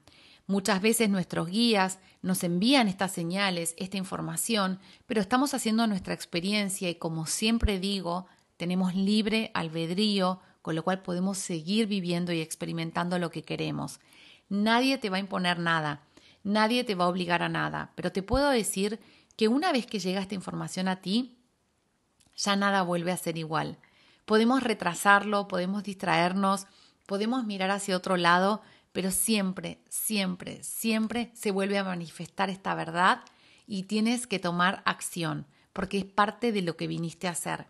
Muchas 0.46 0.80
veces 0.80 1.10
nuestros 1.10 1.48
guías 1.48 1.98
nos 2.22 2.44
envían 2.44 2.86
estas 2.86 3.10
señales, 3.10 3.74
esta 3.76 3.96
información, 3.96 4.78
pero 5.04 5.20
estamos 5.20 5.52
haciendo 5.52 5.88
nuestra 5.88 6.14
experiencia 6.14 6.88
y 6.88 6.94
como 6.94 7.26
siempre 7.26 7.80
digo, 7.80 8.26
tenemos 8.56 8.94
libre 8.94 9.50
albedrío, 9.52 10.38
con 10.62 10.76
lo 10.76 10.84
cual 10.84 11.02
podemos 11.02 11.38
seguir 11.38 11.88
viviendo 11.88 12.32
y 12.32 12.40
experimentando 12.40 13.18
lo 13.18 13.32
que 13.32 13.42
queremos. 13.42 13.98
Nadie 14.48 14.96
te 14.96 15.10
va 15.10 15.16
a 15.16 15.26
imponer 15.26 15.58
nada, 15.58 16.02
nadie 16.44 16.84
te 16.84 16.94
va 16.94 17.06
a 17.06 17.08
obligar 17.08 17.42
a 17.42 17.48
nada, 17.48 17.90
pero 17.96 18.12
te 18.12 18.22
puedo 18.22 18.48
decir 18.48 19.00
que 19.34 19.48
una 19.48 19.72
vez 19.72 19.86
que 19.86 19.98
llega 19.98 20.20
esta 20.20 20.36
información 20.36 20.86
a 20.86 21.00
ti, 21.00 21.36
ya 22.36 22.54
nada 22.54 22.82
vuelve 22.82 23.10
a 23.10 23.16
ser 23.16 23.38
igual. 23.38 23.76
Podemos 24.24 24.62
retrasarlo, 24.62 25.48
podemos 25.48 25.82
distraernos, 25.82 26.68
podemos 27.08 27.46
mirar 27.46 27.70
hacia 27.70 27.96
otro 27.96 28.18
lado, 28.18 28.60
pero 28.92 29.10
siempre, 29.10 29.78
siempre, 29.88 30.62
siempre 30.62 31.30
se 31.32 31.50
vuelve 31.50 31.78
a 31.78 31.84
manifestar 31.84 32.50
esta 32.50 32.74
verdad 32.74 33.22
y 33.66 33.84
tienes 33.84 34.26
que 34.26 34.38
tomar 34.38 34.82
acción, 34.84 35.46
porque 35.72 35.96
es 35.96 36.04
parte 36.04 36.52
de 36.52 36.60
lo 36.60 36.76
que 36.76 36.86
viniste 36.86 37.26
a 37.26 37.30
hacer. 37.30 37.66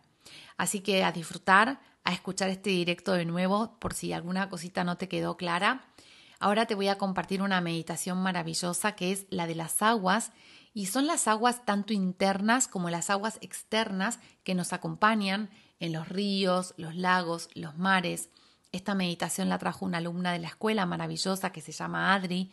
Así 0.56 0.80
que 0.80 1.04
a 1.04 1.12
disfrutar, 1.12 1.80
a 2.02 2.12
escuchar 2.12 2.50
este 2.50 2.70
directo 2.70 3.12
de 3.12 3.26
nuevo, 3.26 3.78
por 3.78 3.94
si 3.94 4.12
alguna 4.12 4.48
cosita 4.48 4.82
no 4.82 4.96
te 4.96 5.08
quedó 5.08 5.36
clara. 5.36 5.84
Ahora 6.40 6.66
te 6.66 6.74
voy 6.74 6.88
a 6.88 6.98
compartir 6.98 7.40
una 7.40 7.60
meditación 7.60 8.18
maravillosa 8.18 8.96
que 8.96 9.12
es 9.12 9.26
la 9.30 9.46
de 9.46 9.54
las 9.54 9.82
aguas 9.82 10.32
y 10.74 10.86
son 10.86 11.06
las 11.06 11.28
aguas 11.28 11.64
tanto 11.64 11.92
internas 11.92 12.66
como 12.66 12.90
las 12.90 13.08
aguas 13.08 13.38
externas 13.40 14.18
que 14.42 14.56
nos 14.56 14.72
acompañan 14.72 15.48
en 15.78 15.92
los 15.92 16.08
ríos, 16.08 16.74
los 16.76 16.96
lagos, 16.96 17.50
los 17.54 17.78
mares. 17.78 18.30
Esta 18.70 18.94
meditación 18.94 19.48
la 19.48 19.58
trajo 19.58 19.86
una 19.86 19.98
alumna 19.98 20.32
de 20.32 20.40
la 20.40 20.48
escuela 20.48 20.84
maravillosa 20.84 21.52
que 21.52 21.62
se 21.62 21.72
llama 21.72 22.14
Adri 22.14 22.50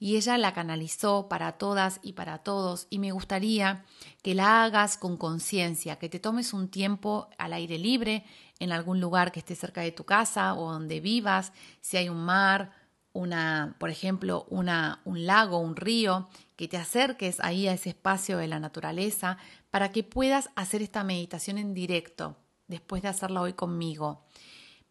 y 0.00 0.16
ella 0.16 0.36
la 0.36 0.52
canalizó 0.52 1.28
para 1.28 1.52
todas 1.52 2.00
y 2.02 2.14
para 2.14 2.38
todos 2.38 2.88
y 2.90 2.98
me 2.98 3.12
gustaría 3.12 3.84
que 4.22 4.34
la 4.34 4.64
hagas 4.64 4.96
con 4.96 5.16
conciencia, 5.16 6.00
que 6.00 6.08
te 6.08 6.18
tomes 6.18 6.52
un 6.52 6.66
tiempo 6.68 7.28
al 7.38 7.52
aire 7.52 7.78
libre 7.78 8.24
en 8.58 8.72
algún 8.72 9.00
lugar 9.00 9.30
que 9.30 9.38
esté 9.38 9.54
cerca 9.54 9.82
de 9.82 9.92
tu 9.92 10.02
casa 10.02 10.54
o 10.54 10.72
donde 10.72 10.98
vivas, 10.98 11.52
si 11.80 11.96
hay 11.96 12.08
un 12.08 12.24
mar, 12.24 12.72
una, 13.12 13.76
por 13.78 13.90
ejemplo, 13.90 14.46
una, 14.50 15.00
un 15.04 15.26
lago, 15.26 15.58
un 15.58 15.76
río, 15.76 16.28
que 16.56 16.66
te 16.66 16.76
acerques 16.76 17.38
ahí 17.38 17.68
a 17.68 17.74
ese 17.74 17.90
espacio 17.90 18.38
de 18.38 18.48
la 18.48 18.58
naturaleza 18.58 19.38
para 19.70 19.92
que 19.92 20.02
puedas 20.02 20.50
hacer 20.56 20.82
esta 20.82 21.04
meditación 21.04 21.58
en 21.58 21.74
directo 21.74 22.36
después 22.66 23.02
de 23.02 23.08
hacerla 23.08 23.42
hoy 23.42 23.52
conmigo. 23.52 24.24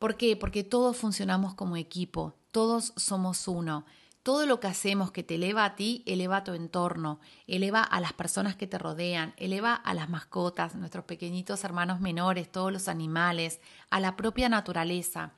¿Por 0.01 0.17
qué? 0.17 0.35
Porque 0.35 0.63
todos 0.63 0.97
funcionamos 0.97 1.53
como 1.53 1.77
equipo, 1.77 2.33
todos 2.51 2.91
somos 2.95 3.47
uno. 3.47 3.85
Todo 4.23 4.47
lo 4.47 4.59
que 4.59 4.65
hacemos 4.65 5.11
que 5.11 5.21
te 5.21 5.35
eleva 5.35 5.63
a 5.63 5.75
ti, 5.75 6.01
eleva 6.07 6.37
a 6.37 6.43
tu 6.43 6.53
entorno, 6.53 7.19
eleva 7.45 7.83
a 7.83 8.01
las 8.01 8.11
personas 8.11 8.55
que 8.55 8.65
te 8.65 8.79
rodean, 8.79 9.35
eleva 9.37 9.75
a 9.75 9.93
las 9.93 10.09
mascotas, 10.09 10.73
nuestros 10.73 11.05
pequeñitos 11.05 11.63
hermanos 11.63 11.99
menores, 11.99 12.51
todos 12.51 12.73
los 12.73 12.87
animales, 12.87 13.59
a 13.91 13.99
la 13.99 14.15
propia 14.15 14.49
naturaleza. 14.49 15.33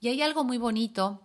Y 0.00 0.08
hay 0.08 0.22
algo 0.22 0.44
muy 0.44 0.56
bonito, 0.56 1.20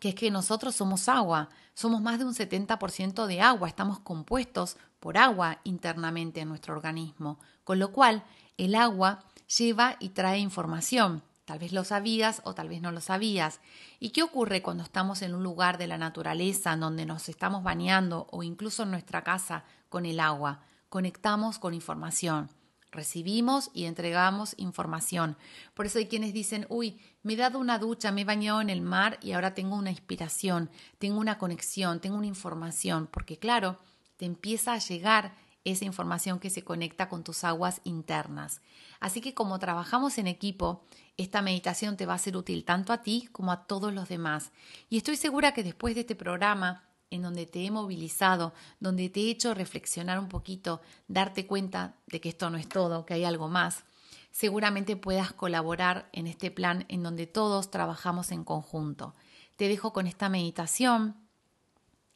que 0.00 0.08
es 0.08 0.14
que 0.16 0.32
nosotros 0.32 0.74
somos 0.74 1.08
agua, 1.08 1.48
somos 1.74 2.02
más 2.02 2.18
de 2.18 2.24
un 2.24 2.34
70% 2.34 3.26
de 3.26 3.40
agua, 3.40 3.68
estamos 3.68 4.00
compuestos 4.00 4.78
por 4.98 5.16
agua 5.16 5.60
internamente 5.62 6.40
en 6.40 6.48
nuestro 6.48 6.74
organismo, 6.74 7.38
con 7.62 7.78
lo 7.78 7.92
cual 7.92 8.24
el 8.56 8.74
agua 8.74 9.22
lleva 9.46 9.94
y 10.00 10.08
trae 10.08 10.40
información. 10.40 11.22
Tal 11.50 11.58
vez 11.58 11.72
lo 11.72 11.82
sabías 11.82 12.42
o 12.44 12.54
tal 12.54 12.68
vez 12.68 12.80
no 12.80 12.92
lo 12.92 13.00
sabías. 13.00 13.58
¿Y 13.98 14.10
qué 14.10 14.22
ocurre 14.22 14.62
cuando 14.62 14.84
estamos 14.84 15.20
en 15.20 15.34
un 15.34 15.42
lugar 15.42 15.78
de 15.78 15.88
la 15.88 15.98
naturaleza 15.98 16.74
en 16.74 16.78
donde 16.78 17.06
nos 17.06 17.28
estamos 17.28 17.64
bañando 17.64 18.28
o 18.30 18.44
incluso 18.44 18.84
en 18.84 18.92
nuestra 18.92 19.24
casa 19.24 19.64
con 19.88 20.06
el 20.06 20.20
agua? 20.20 20.60
Conectamos 20.88 21.58
con 21.58 21.74
información. 21.74 22.50
Recibimos 22.92 23.72
y 23.74 23.86
entregamos 23.86 24.54
información. 24.58 25.36
Por 25.74 25.86
eso 25.86 25.98
hay 25.98 26.06
quienes 26.06 26.32
dicen, 26.32 26.66
uy, 26.68 27.00
me 27.24 27.32
he 27.32 27.36
dado 27.36 27.58
una 27.58 27.80
ducha, 27.80 28.12
me 28.12 28.20
he 28.20 28.24
bañado 28.24 28.60
en 28.60 28.70
el 28.70 28.80
mar 28.80 29.18
y 29.20 29.32
ahora 29.32 29.52
tengo 29.52 29.74
una 29.74 29.90
inspiración, 29.90 30.70
tengo 31.00 31.18
una 31.18 31.36
conexión, 31.36 31.98
tengo 31.98 32.16
una 32.16 32.28
información, 32.28 33.08
porque 33.10 33.40
claro, 33.40 33.76
te 34.18 34.24
empieza 34.24 34.74
a 34.74 34.78
llegar 34.78 35.34
esa 35.64 35.84
información 35.84 36.38
que 36.38 36.50
se 36.50 36.64
conecta 36.64 37.08
con 37.08 37.24
tus 37.24 37.44
aguas 37.44 37.80
internas. 37.84 38.60
Así 38.98 39.20
que 39.20 39.34
como 39.34 39.58
trabajamos 39.58 40.18
en 40.18 40.26
equipo, 40.26 40.84
esta 41.20 41.42
meditación 41.42 41.96
te 41.96 42.06
va 42.06 42.14
a 42.14 42.18
ser 42.18 42.36
útil 42.36 42.64
tanto 42.64 42.92
a 42.92 43.02
ti 43.02 43.28
como 43.32 43.52
a 43.52 43.66
todos 43.66 43.92
los 43.92 44.08
demás. 44.08 44.52
Y 44.88 44.96
estoy 44.96 45.16
segura 45.16 45.52
que 45.52 45.62
después 45.62 45.94
de 45.94 46.02
este 46.02 46.16
programa, 46.16 46.84
en 47.10 47.22
donde 47.22 47.44
te 47.44 47.64
he 47.64 47.70
movilizado, 47.70 48.54
donde 48.78 49.10
te 49.10 49.20
he 49.20 49.30
hecho 49.30 49.52
reflexionar 49.52 50.18
un 50.18 50.28
poquito, 50.28 50.80
darte 51.08 51.46
cuenta 51.46 51.96
de 52.06 52.20
que 52.20 52.30
esto 52.30 52.48
no 52.48 52.56
es 52.56 52.68
todo, 52.68 53.04
que 53.04 53.14
hay 53.14 53.24
algo 53.24 53.48
más, 53.48 53.84
seguramente 54.30 54.96
puedas 54.96 55.32
colaborar 55.32 56.08
en 56.12 56.26
este 56.26 56.50
plan 56.50 56.86
en 56.88 57.02
donde 57.02 57.26
todos 57.26 57.70
trabajamos 57.70 58.30
en 58.30 58.44
conjunto. 58.44 59.14
Te 59.56 59.68
dejo 59.68 59.92
con 59.92 60.06
esta 60.06 60.28
meditación 60.28 61.16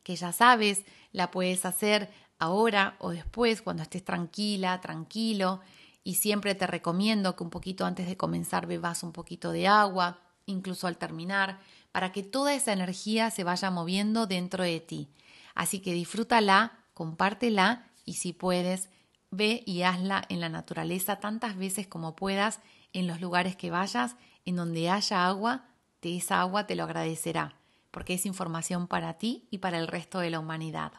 que 0.03 0.17
ya 0.17 0.33
sabes, 0.33 0.85
la 1.13 1.31
puedes 1.31 1.65
hacer 1.67 2.11
ahora 2.39 2.97
o 3.01 3.11
después, 3.11 3.63
cuando 3.63 3.83
estés 3.83 4.05
tranquila, 4.05 4.81
tranquilo. 4.81 5.61
Y 6.05 6.17
siempre 6.17 6.55
te 6.55 6.67
recomiendo 6.67 7.35
que 7.35 7.43
un 7.43 7.51
poquito 7.51 7.87
antes 7.87 8.07
de 8.07 8.17
comenzar 8.17 8.67
bebas 8.67 9.03
un 9.03 9.13
poquito 9.13 9.51
de 9.51 9.67
agua, 9.67 10.21
incluso 10.47 10.87
al 10.87 10.99
terminar, 10.99 11.59
para 11.93 12.13
que 12.13 12.23
toda 12.23 12.55
esa 12.55 12.73
energía 12.73 13.31
se 13.31 13.43
vaya 13.43 13.71
moviendo 13.71 14.27
dentro 14.27 14.63
de 14.63 14.81
ti. 14.81 15.09
Así 15.55 15.81
que 15.81 15.95
disfrútala, 15.95 16.79
compártela 16.93 17.87
y 18.05 18.15
si 18.15 18.33
puedes, 18.33 18.91
ve 19.31 19.63
y 19.67 19.83
hazla 19.83 20.25
en 20.29 20.41
la 20.41 20.49
naturaleza 20.49 21.21
tantas 21.21 21.57
veces 21.57 21.87
como 21.87 22.15
puedas, 22.15 22.61
en 22.93 23.07
los 23.07 23.21
lugares 23.21 23.57
que 23.57 23.71
vayas, 23.71 24.17
en 24.45 24.57
donde 24.57 24.91
haya 24.91 25.27
agua, 25.27 25.65
de 26.03 26.17
esa 26.17 26.41
agua 26.41 26.67
te 26.67 26.77
lo 26.77 26.85
agradecerá, 26.85 27.57
porque 27.91 28.15
es 28.15 28.27
información 28.27 28.87
para 28.87 29.15
ti 29.15 29.49
y 29.51 29.59
para 29.59 29.79
el 29.79 29.89
resto 29.89 30.19
de 30.19 30.31
la 30.31 30.39
humanidad. 30.39 30.93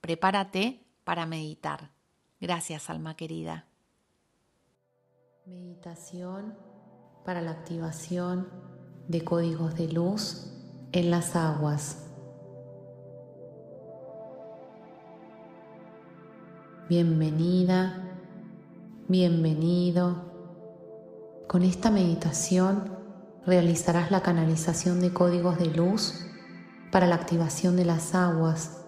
Prepárate 0.00 0.80
para 1.04 1.26
meditar. 1.26 1.90
Gracias, 2.40 2.88
alma 2.90 3.16
querida. 3.16 3.66
Meditación 5.48 6.56
para 7.24 7.40
la 7.40 7.52
activación 7.52 8.48
de 9.06 9.22
códigos 9.22 9.76
de 9.76 9.86
luz 9.86 10.50
en 10.90 11.12
las 11.12 11.36
aguas. 11.36 12.08
Bienvenida, 16.88 18.18
bienvenido. 19.06 20.16
Con 21.46 21.62
esta 21.62 21.92
meditación 21.92 22.98
realizarás 23.46 24.10
la 24.10 24.22
canalización 24.22 25.00
de 25.00 25.12
códigos 25.12 25.60
de 25.60 25.66
luz 25.66 26.26
para 26.90 27.06
la 27.06 27.14
activación 27.14 27.76
de 27.76 27.84
las 27.84 28.16
aguas 28.16 28.84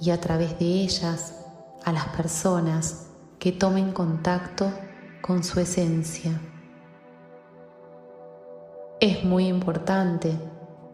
y 0.00 0.10
a 0.10 0.20
través 0.20 0.58
de 0.58 0.64
ellas 0.64 1.46
a 1.84 1.92
las 1.92 2.08
personas 2.08 3.10
que 3.38 3.52
tomen 3.52 3.92
contacto 3.92 4.72
con 5.30 5.44
su 5.44 5.60
esencia. 5.60 6.40
Es 8.98 9.22
muy 9.22 9.46
importante 9.46 10.36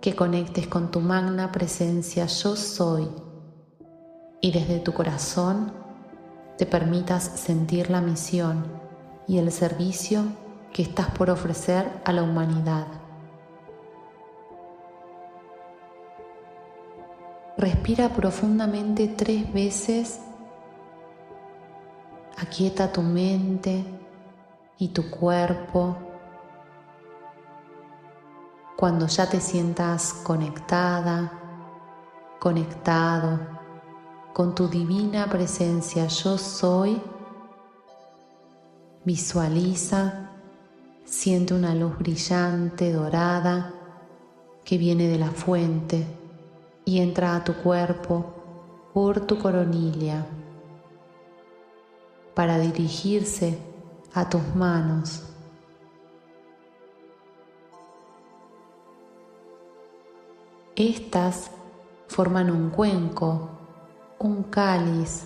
que 0.03 0.15
conectes 0.15 0.67
con 0.67 0.91
tu 0.91 1.01
magna 1.01 1.51
presencia 1.53 2.27
yo 2.27 2.55
soy 2.55 3.09
y 4.43 4.53
desde 4.53 4.81
tu 4.81 4.93
corazón 4.93 5.73
te 6.59 6.67
permitas 6.67 7.23
sentir 7.25 7.89
la 7.89 8.03
misión 8.03 8.67
y 9.27 9.39
el 9.39 9.51
servicio 9.51 10.25
que 10.71 10.83
estás 10.83 11.07
por 11.13 11.31
ofrecer 11.31 11.91
a 12.05 12.13
la 12.13 12.23
humanidad. 12.23 12.89
Respira 17.57 18.11
profundamente 18.11 19.09
tres 19.09 19.51
veces, 19.51 20.21
aquieta 22.37 22.93
tu 22.93 23.01
mente 23.01 23.97
y 24.79 24.89
tu 24.89 25.11
cuerpo. 25.11 25.97
Cuando 28.77 29.07
ya 29.07 29.29
te 29.29 29.41
sientas 29.41 30.13
conectada, 30.13 31.33
conectado, 32.39 33.41
con 34.35 34.55
tu 34.55 34.69
divina 34.69 35.27
presencia 35.31 36.07
yo 36.09 36.37
soy, 36.37 37.01
visualiza, 39.05 40.31
siente 41.05 41.55
una 41.55 41.75
luz 41.75 41.97
brillante, 41.99 42.93
dorada, 42.93 43.73
que 44.63 44.77
viene 44.77 45.09
de 45.09 45.19
la 45.19 45.31
fuente 45.31 46.07
y 46.85 47.01
entra 47.01 47.35
a 47.35 47.45
tu 47.45 47.55
cuerpo 47.55 48.35
por 48.93 49.21
tu 49.21 49.39
coronilla 49.39 50.27
para 52.35 52.59
dirigirse 52.59 53.59
a 54.17 54.29
tus 54.29 54.43
manos. 54.57 55.23
Estas 60.75 61.53
forman 62.09 62.51
un 62.51 62.71
cuenco 62.71 63.51
un 64.19 64.45
cáliz 64.45 65.25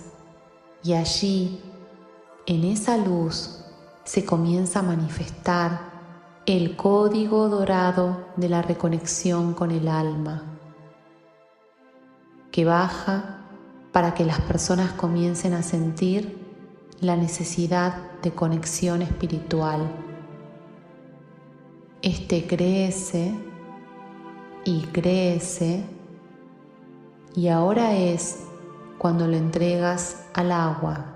y 0.83 0.93
allí, 0.93 1.61
en 2.45 2.63
esa 2.65 2.97
luz, 2.97 3.63
se 4.03 4.25
comienza 4.25 4.79
a 4.79 4.83
manifestar 4.83 5.91
el 6.45 6.75
código 6.75 7.47
dorado 7.47 8.25
de 8.35 8.49
la 8.49 8.61
reconexión 8.61 9.53
con 9.53 9.71
el 9.71 9.87
alma, 9.87 10.43
que 12.51 12.65
baja 12.65 13.45
para 13.91 14.13
que 14.13 14.25
las 14.25 14.41
personas 14.41 14.91
comiencen 14.93 15.53
a 15.53 15.63
sentir 15.63 16.40
la 17.01 17.15
necesidad 17.15 18.19
de 18.21 18.31
conexión 18.31 19.01
espiritual. 19.01 19.91
Este 22.03 22.45
crece 22.45 23.33
y 24.63 24.81
crece 24.87 25.83
y 27.35 27.47
ahora 27.47 27.95
es 27.95 28.43
cuando 28.99 29.25
lo 29.27 29.35
entregas 29.35 30.27
al 30.35 30.51
agua. 30.51 31.07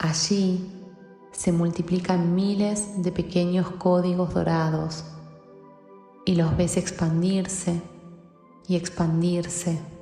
Allí 0.00 0.70
se 1.30 1.52
multiplican 1.52 2.34
miles 2.34 3.00
de 3.02 3.12
pequeños 3.12 3.70
códigos 3.70 4.34
dorados 4.34 5.04
y 6.24 6.34
los 6.34 6.56
ves 6.56 6.76
expandirse 6.76 7.80
y 8.66 8.74
expandirse. 8.74 9.93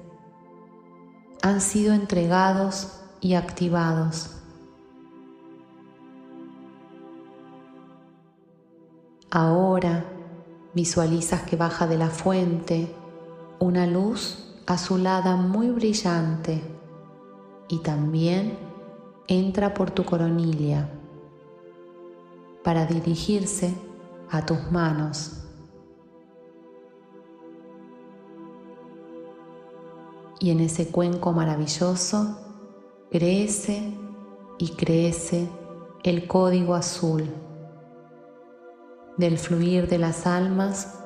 Han 1.43 1.61
sido 1.61 1.93
entregados 1.93 3.01
y 3.21 3.35
activados. 3.35 4.31
Ahora 9.31 10.05
Visualizas 10.75 11.43
que 11.43 11.57
baja 11.57 11.87
de 11.87 11.99
la 11.99 12.09
fuente 12.09 12.95
una 13.59 13.87
luz 13.87 14.57
azulada 14.67 15.37
muy 15.37 15.69
brillante 15.69 16.63
y 17.69 17.81
también 17.81 18.57
entra 19.29 19.75
por 19.75 19.91
tu 19.91 20.05
coronilla 20.05 20.89
para 22.65 22.87
dirigirse 22.87 23.75
a 24.31 24.47
tus 24.47 24.71
manos. 24.73 25.42
Y 30.43 30.51
en 30.51 30.59
ese 30.59 30.89
cuenco 30.89 31.33
maravilloso 31.33 32.37
crece 33.13 33.97
y 34.59 34.71
crece 34.71 35.49
el 36.03 36.27
código 36.27 36.75
azul 36.75 37.33
del 39.17 39.39
fluir 39.39 39.87
de 39.87 39.99
las 39.99 40.27
almas 40.27 40.99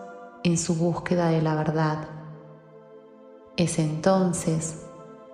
en 0.43 0.57
su 0.57 0.74
búsqueda 0.74 1.28
de 1.28 1.43
la 1.43 1.55
verdad. 1.55 2.09
Es 3.59 3.78
entonces 3.78 4.87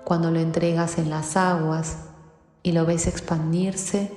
cuando 0.05 0.33
lo 0.33 0.41
entregas 0.41 0.99
en 0.99 1.09
las 1.09 1.37
aguas 1.37 1.99
y 2.65 2.73
lo 2.73 2.85
ves 2.85 3.07
expandirse 3.07 4.13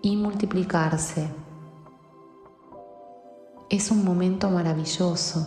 y 0.00 0.16
multiplicarse. 0.16 1.28
Es 3.68 3.90
un 3.90 4.02
momento 4.02 4.48
maravilloso 4.48 5.46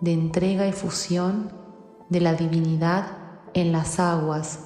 de 0.00 0.12
entrega 0.12 0.66
y 0.66 0.72
fusión 0.72 1.61
de 2.12 2.20
la 2.20 2.34
divinidad 2.34 3.06
en 3.54 3.72
las 3.72 3.98
aguas 3.98 4.60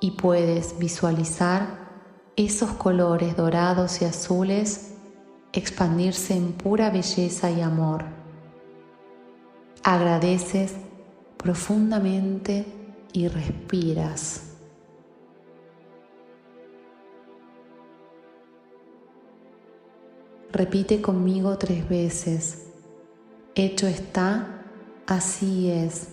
y 0.00 0.12
puedes 0.12 0.78
visualizar 0.78 1.88
esos 2.36 2.70
colores 2.72 3.36
dorados 3.36 4.02
y 4.02 4.04
azules 4.04 4.94
expandirse 5.52 6.36
en 6.36 6.52
pura 6.52 6.90
belleza 6.90 7.50
y 7.50 7.60
amor. 7.60 8.04
Agradeces 9.82 10.74
profundamente 11.36 12.66
y 13.12 13.28
respiras. 13.28 14.42
Repite 20.52 21.00
conmigo 21.00 21.56
tres 21.58 21.88
veces. 21.88 22.67
Hecho 23.60 23.88
está, 23.88 24.62
así 25.08 25.68
es. 25.68 26.10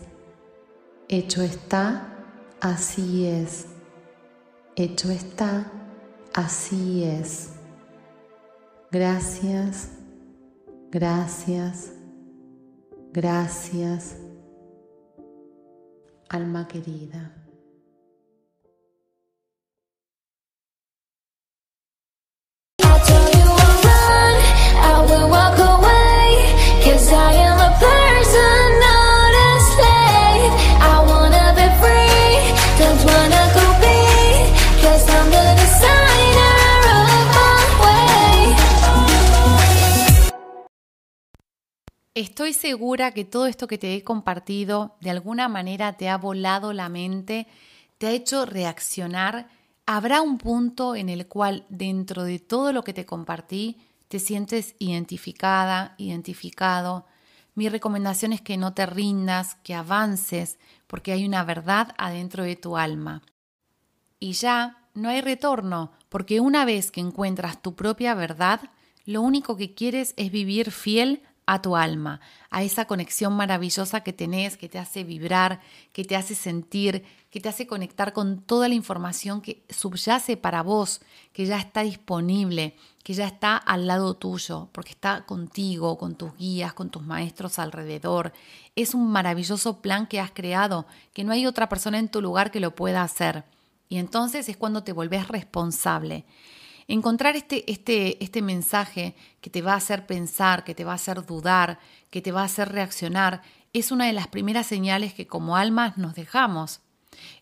Hecho 1.08 1.43
está, 1.43 2.08
así 2.60 3.28
es. 3.28 3.68
Hecho 4.76 5.12
está, 5.12 5.72
Así 6.34 7.04
es. 7.04 7.52
Gracias, 8.91 9.91
gracias, 10.91 11.93
gracias, 13.14 14.18
alma 16.28 16.68
querida. 16.68 17.45
Estoy 42.16 42.53
segura 42.53 43.11
que 43.11 43.26
todo 43.26 43.45
esto 43.45 43.68
que 43.68 43.78
te 43.78 43.93
he 43.93 44.01
compartido 44.01 44.95
de 45.01 45.09
alguna 45.09 45.49
manera 45.49 45.97
te 45.97 46.07
ha 46.07 46.18
volado 46.18 46.72
la 46.72 46.88
mente, 46.88 47.45
te 47.97 48.07
ha 48.07 48.11
hecho 48.11 48.45
reaccionar. 48.45 49.49
Habrá 49.86 50.22
un 50.22 50.38
punto 50.38 50.95
en 50.95 51.09
el 51.09 51.28
cual 51.28 51.66
dentro 51.68 52.24
de 52.24 52.39
todo 52.39 52.72
lo 52.72 52.86
que 52.86 52.93
te 52.93 53.05
compartí 53.05 53.82
te 54.07 54.20
sientes 54.20 54.76
identificada, 54.80 55.93
identificado. 55.97 57.05
Mi 57.53 57.68
recomendación 57.68 58.32
es 58.32 58.39
que 58.39 58.55
no 58.55 58.74
te 58.74 58.86
rindas, 58.86 59.55
que 59.55 59.74
avances, 59.74 60.57
porque 60.88 61.11
hay 61.11 61.26
una 61.26 61.43
verdad 61.43 61.93
adentro 61.97 62.45
de 62.45 62.55
tu 62.55 62.78
alma. 62.78 63.24
Y 64.22 64.32
ya 64.32 64.88
no 64.93 65.09
hay 65.09 65.20
retorno, 65.20 65.91
porque 66.07 66.39
una 66.39 66.63
vez 66.63 66.91
que 66.91 67.01
encuentras 67.01 67.61
tu 67.61 67.76
propia 67.76 68.13
verdad, 68.13 68.61
lo 69.03 69.22
único 69.22 69.57
que 69.57 69.74
quieres 69.74 70.13
es 70.16 70.32
vivir 70.32 70.72
fiel 70.72 71.22
a 71.46 71.62
tu 71.62 71.76
alma, 71.76 72.22
a 72.50 72.64
esa 72.64 72.86
conexión 72.86 73.34
maravillosa 73.34 74.02
que 74.02 74.14
tenés, 74.14 74.58
que 74.58 74.70
te 74.70 74.80
hace 74.80 75.04
vibrar, 75.04 75.62
que 75.93 76.04
te 76.04 76.16
hace 76.16 76.36
sentir, 76.36 77.04
que 77.30 77.39
te 77.39 77.50
hace 77.50 77.68
conectar 77.68 78.14
con 78.14 78.41
toda 78.41 78.68
la 78.68 78.76
información 78.76 79.41
que 79.41 79.64
subyace 79.70 80.38
para 80.38 80.64
vos, 80.64 81.02
que 81.34 81.46
ya 81.46 81.60
está 81.60 81.82
disponible, 81.82 82.76
que 83.04 83.14
ya 83.14 83.28
está 83.28 83.58
al 83.58 83.86
lado 83.86 84.16
tuyo, 84.16 84.70
porque 84.72 84.91
está 84.91 85.26
contigo, 85.26 85.98
con 85.98 86.16
tus 86.16 86.36
guías, 86.38 86.74
con 86.74 86.89
tus 86.89 87.04
maestros 87.04 87.60
alrededor. 87.60 88.34
Es 88.76 88.96
un 88.96 89.12
maravilloso 89.12 89.82
plan 89.82 90.08
que 90.08 90.20
has 90.20 90.32
creado, 90.32 90.88
que 91.14 91.24
no 91.24 91.32
hay 91.32 91.46
otra 91.46 91.70
persona 91.70 92.00
en 92.00 92.10
tu 92.10 92.22
lugar 92.22 92.50
que 92.50 92.60
lo 92.60 92.74
pueda 92.74 93.04
hacer. 93.04 93.43
Y 93.89 93.98
entonces 93.98 94.50
es 94.50 94.58
cuando 94.58 94.84
te 94.84 94.93
volvés 94.93 95.28
responsable. 95.28 96.26
Encontrar 96.88 97.36
este, 97.36 97.69
este, 97.71 98.23
este 98.23 98.41
mensaje 98.43 99.15
que 99.41 99.49
te 99.49 99.63
va 99.63 99.73
a 99.73 99.77
hacer 99.77 100.05
pensar, 100.05 100.63
que 100.63 100.75
te 100.75 100.83
va 100.83 100.91
a 100.91 100.95
hacer 100.95 101.25
dudar, 101.25 101.79
que 102.11 102.21
te 102.21 102.31
va 102.31 102.41
a 102.41 102.45
hacer 102.45 102.71
reaccionar, 102.71 103.41
es 103.73 103.91
una 103.91 104.05
de 104.05 104.13
las 104.13 104.27
primeras 104.27 104.67
señales 104.67 105.13
que 105.13 105.25
como 105.25 105.57
almas 105.57 105.97
nos 105.97 106.13
dejamos. 106.13 106.81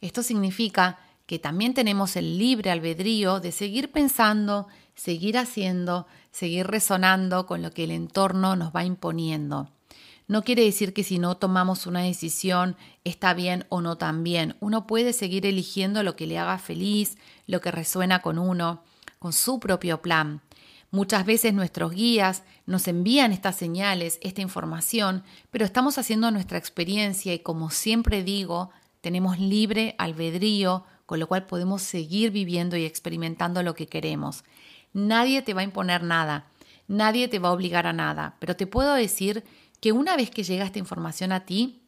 Esto 0.02 0.24
significa 0.24 1.00
que 1.26 1.40
también 1.40 1.74
tenemos 1.74 2.16
el 2.16 2.38
libre 2.38 2.72
albedrío 2.72 3.40
de 3.40 3.52
seguir 3.52 3.92
pensando, 3.92 4.68
seguir 4.96 5.38
haciendo, 5.38 6.08
seguir 6.32 6.68
resonando 6.68 7.46
con 7.46 7.62
lo 7.62 7.72
que 7.72 7.84
el 7.84 7.92
entorno 7.92 8.56
nos 8.56 8.74
va 8.74 8.86
imponiendo. 8.86 9.70
No 10.28 10.44
quiere 10.44 10.64
decir 10.64 10.94
que 10.94 11.04
si 11.04 11.20
no 11.20 11.36
tomamos 11.36 11.86
una 11.86 12.02
decisión 12.02 12.78
está 13.04 13.34
bien 13.34 13.66
o 13.70 13.82
no 13.82 13.98
tan 13.98 14.24
bien. 14.24 14.56
Uno 14.62 14.88
puede 14.88 15.12
seguir 15.12 15.46
eligiendo 15.46 16.02
lo 16.02 16.16
que 16.16 16.28
le 16.28 16.40
haga 16.40 16.58
feliz, 16.58 17.18
lo 17.46 17.60
que 17.60 17.72
resuena 17.72 18.22
con 18.22 18.40
uno 18.40 18.84
con 19.24 19.32
su 19.32 19.58
propio 19.62 20.02
plan. 20.02 20.42
Muchas 20.92 21.26
veces 21.26 21.54
nuestros 21.54 21.94
guías 21.94 22.44
nos 22.66 22.90
envían 22.90 23.32
estas 23.32 23.56
señales, 23.56 24.20
esta 24.22 24.42
información, 24.42 25.24
pero 25.50 25.64
estamos 25.64 25.98
haciendo 25.98 26.30
nuestra 26.30 26.58
experiencia 26.58 27.34
y 27.34 27.40
como 27.40 27.70
siempre 27.70 28.22
digo, 28.22 28.72
tenemos 29.00 29.40
libre 29.40 29.96
albedrío, 29.98 30.84
con 31.06 31.22
lo 31.22 31.28
cual 31.28 31.46
podemos 31.46 31.82
seguir 31.84 32.32
viviendo 32.32 32.76
y 32.76 32.84
experimentando 32.84 33.64
lo 33.64 33.76
que 33.76 33.88
queremos. 33.88 34.44
Nadie 34.92 35.42
te 35.42 35.54
va 35.54 35.62
a 35.62 35.64
imponer 35.64 36.04
nada, 36.04 36.48
nadie 36.90 37.30
te 37.30 37.40
va 37.40 37.48
a 37.48 37.54
obligar 37.54 37.88
a 37.88 37.94
nada, 37.94 38.36
pero 38.40 38.58
te 38.58 38.68
puedo 38.68 38.94
decir 38.94 39.46
que 39.80 39.94
una 39.94 40.18
vez 40.18 40.32
que 40.32 40.44
llega 40.44 40.66
esta 40.66 40.80
información 40.80 41.32
a 41.32 41.46
ti, 41.46 41.82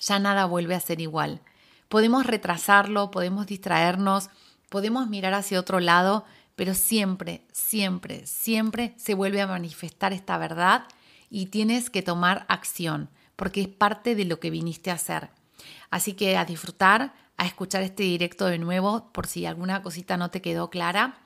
ya 0.00 0.18
nada 0.18 0.46
vuelve 0.46 0.74
a 0.74 0.80
ser 0.80 1.00
igual. 1.00 1.40
Podemos 1.88 2.26
retrasarlo, 2.26 3.12
podemos 3.12 3.46
distraernos, 3.46 4.28
podemos 4.72 5.06
mirar 5.06 5.34
hacia 5.34 5.60
otro 5.60 5.80
lado, 5.80 6.24
pero 6.56 6.72
siempre, 6.72 7.42
siempre, 7.52 8.26
siempre 8.26 8.94
se 8.96 9.12
vuelve 9.12 9.42
a 9.42 9.46
manifestar 9.46 10.14
esta 10.14 10.38
verdad 10.38 10.84
y 11.28 11.46
tienes 11.46 11.90
que 11.90 12.00
tomar 12.00 12.46
acción, 12.48 13.10
porque 13.36 13.60
es 13.60 13.68
parte 13.68 14.14
de 14.14 14.24
lo 14.24 14.40
que 14.40 14.48
viniste 14.48 14.90
a 14.90 14.94
hacer. 14.94 15.28
Así 15.90 16.14
que 16.14 16.38
a 16.38 16.46
disfrutar, 16.46 17.12
a 17.36 17.44
escuchar 17.44 17.82
este 17.82 18.04
directo 18.04 18.46
de 18.46 18.58
nuevo 18.58 19.12
por 19.12 19.26
si 19.26 19.44
alguna 19.44 19.82
cosita 19.82 20.16
no 20.16 20.30
te 20.30 20.40
quedó 20.40 20.70
clara. 20.70 21.18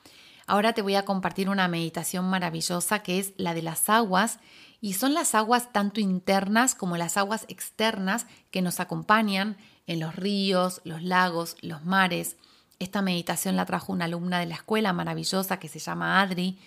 Ahora 0.49 0.73
te 0.73 0.83
voy 0.83 0.97
a 0.97 1.05
compartir 1.05 1.49
una 1.49 1.69
meditación 1.69 2.25
maravillosa 2.29 3.05
que 3.05 3.21
es 3.21 3.33
la 3.37 3.55
de 3.55 3.63
las 3.63 3.89
aguas 3.89 4.41
y 4.81 4.95
son 4.95 5.15
las 5.15 5.37
aguas 5.37 5.73
tanto 5.73 6.01
internas 6.01 6.75
como 6.75 6.97
las 6.97 7.17
aguas 7.17 7.45
externas 7.47 8.27
que 8.51 8.61
nos 8.61 8.81
acompañan 8.81 9.57
en 9.87 10.01
los 10.01 10.17
ríos, 10.17 10.81
los 10.83 11.01
lagos, 11.05 11.57
los 11.61 11.85
mares. 11.85 12.37
Esta 12.79 13.01
meditación 13.01 13.57
la 13.57 13.64
trajo 13.64 13.93
una 13.93 14.05
alumna 14.05 14.39
de 14.39 14.47
la 14.47 14.57
escuela 14.57 14.93
maravillosa 14.93 15.59
que 15.59 15.68
se 15.68 15.79
llama 15.79 16.20
Adri 16.20 16.59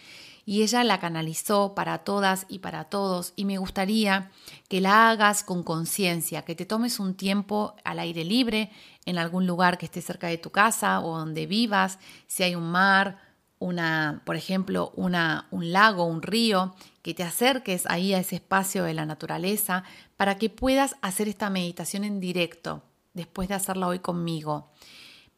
y 0.43 0.63
ella 0.63 0.83
la 0.83 0.99
canalizó 0.99 1.75
para 1.75 1.99
todas 1.99 2.47
y 2.49 2.59
para 2.59 2.85
todos 2.85 3.33
y 3.35 3.45
me 3.45 3.59
gustaría 3.59 4.31
que 4.67 4.81
la 4.81 5.11
hagas 5.11 5.43
con 5.43 5.61
conciencia, 5.61 6.41
que 6.41 6.55
te 6.55 6.65
tomes 6.65 6.99
un 6.99 7.13
tiempo 7.13 7.75
al 7.83 7.99
aire 7.99 8.23
libre 8.23 8.71
en 9.05 9.19
algún 9.19 9.45
lugar 9.45 9.77
que 9.77 9.85
esté 9.85 10.01
cerca 10.01 10.25
de 10.25 10.39
tu 10.39 10.49
casa 10.49 11.01
o 11.01 11.19
donde 11.19 11.45
vivas, 11.45 11.99
si 12.25 12.41
hay 12.41 12.55
un 12.55 12.71
mar, 12.71 13.19
una, 13.59 14.23
por 14.25 14.35
ejemplo, 14.35 14.91
una, 14.95 15.47
un 15.51 15.71
lago, 15.71 16.05
un 16.05 16.23
río, 16.23 16.73
que 17.03 17.13
te 17.13 17.21
acerques 17.21 17.85
ahí 17.85 18.15
a 18.15 18.19
ese 18.19 18.37
espacio 18.37 18.83
de 18.83 18.95
la 18.95 19.05
naturaleza 19.05 19.83
para 20.17 20.37
que 20.39 20.49
puedas 20.49 20.95
hacer 21.03 21.27
esta 21.27 21.51
meditación 21.51 22.03
en 22.03 22.19
directo 22.19 22.81
después 23.13 23.49
de 23.49 23.53
hacerla 23.53 23.87
hoy 23.87 23.99
conmigo. 23.99 24.71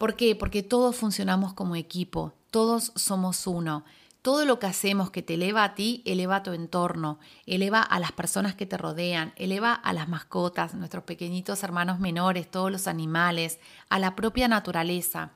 ¿Por 0.02 0.16
qué? 0.16 0.36
Porque 0.36 0.64
todos 0.64 0.96
funcionamos 0.96 1.54
como 1.54 1.76
equipo, 1.76 2.34
todos 2.50 2.92
somos 2.96 3.46
uno. 3.46 3.86
Todo 4.24 4.46
lo 4.46 4.58
que 4.58 4.66
hacemos 4.66 5.12
que 5.12 5.22
te 5.22 5.36
eleva 5.36 5.64
a 5.64 5.76
ti, 5.76 6.02
eleva 6.08 6.38
a 6.38 6.42
tu 6.42 6.54
entorno, 6.54 7.20
eleva 7.46 7.84
a 7.84 8.00
las 8.00 8.12
personas 8.12 8.56
que 8.56 8.66
te 8.66 8.80
rodean, 8.80 9.32
eleva 9.36 9.76
a 9.76 9.94
las 9.94 10.10
mascotas, 10.10 10.74
nuestros 10.74 11.04
pequeñitos 11.04 11.62
hermanos 11.62 12.00
menores, 12.00 12.50
todos 12.50 12.72
los 12.72 12.88
animales, 12.88 13.60
a 13.90 14.00
la 14.00 14.16
propia 14.16 14.48
naturaleza. 14.48 15.34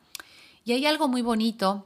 Y 0.63 0.71
hay 0.71 0.87
algo 0.87 1.07
muy 1.07 1.21
bonito 1.21 1.85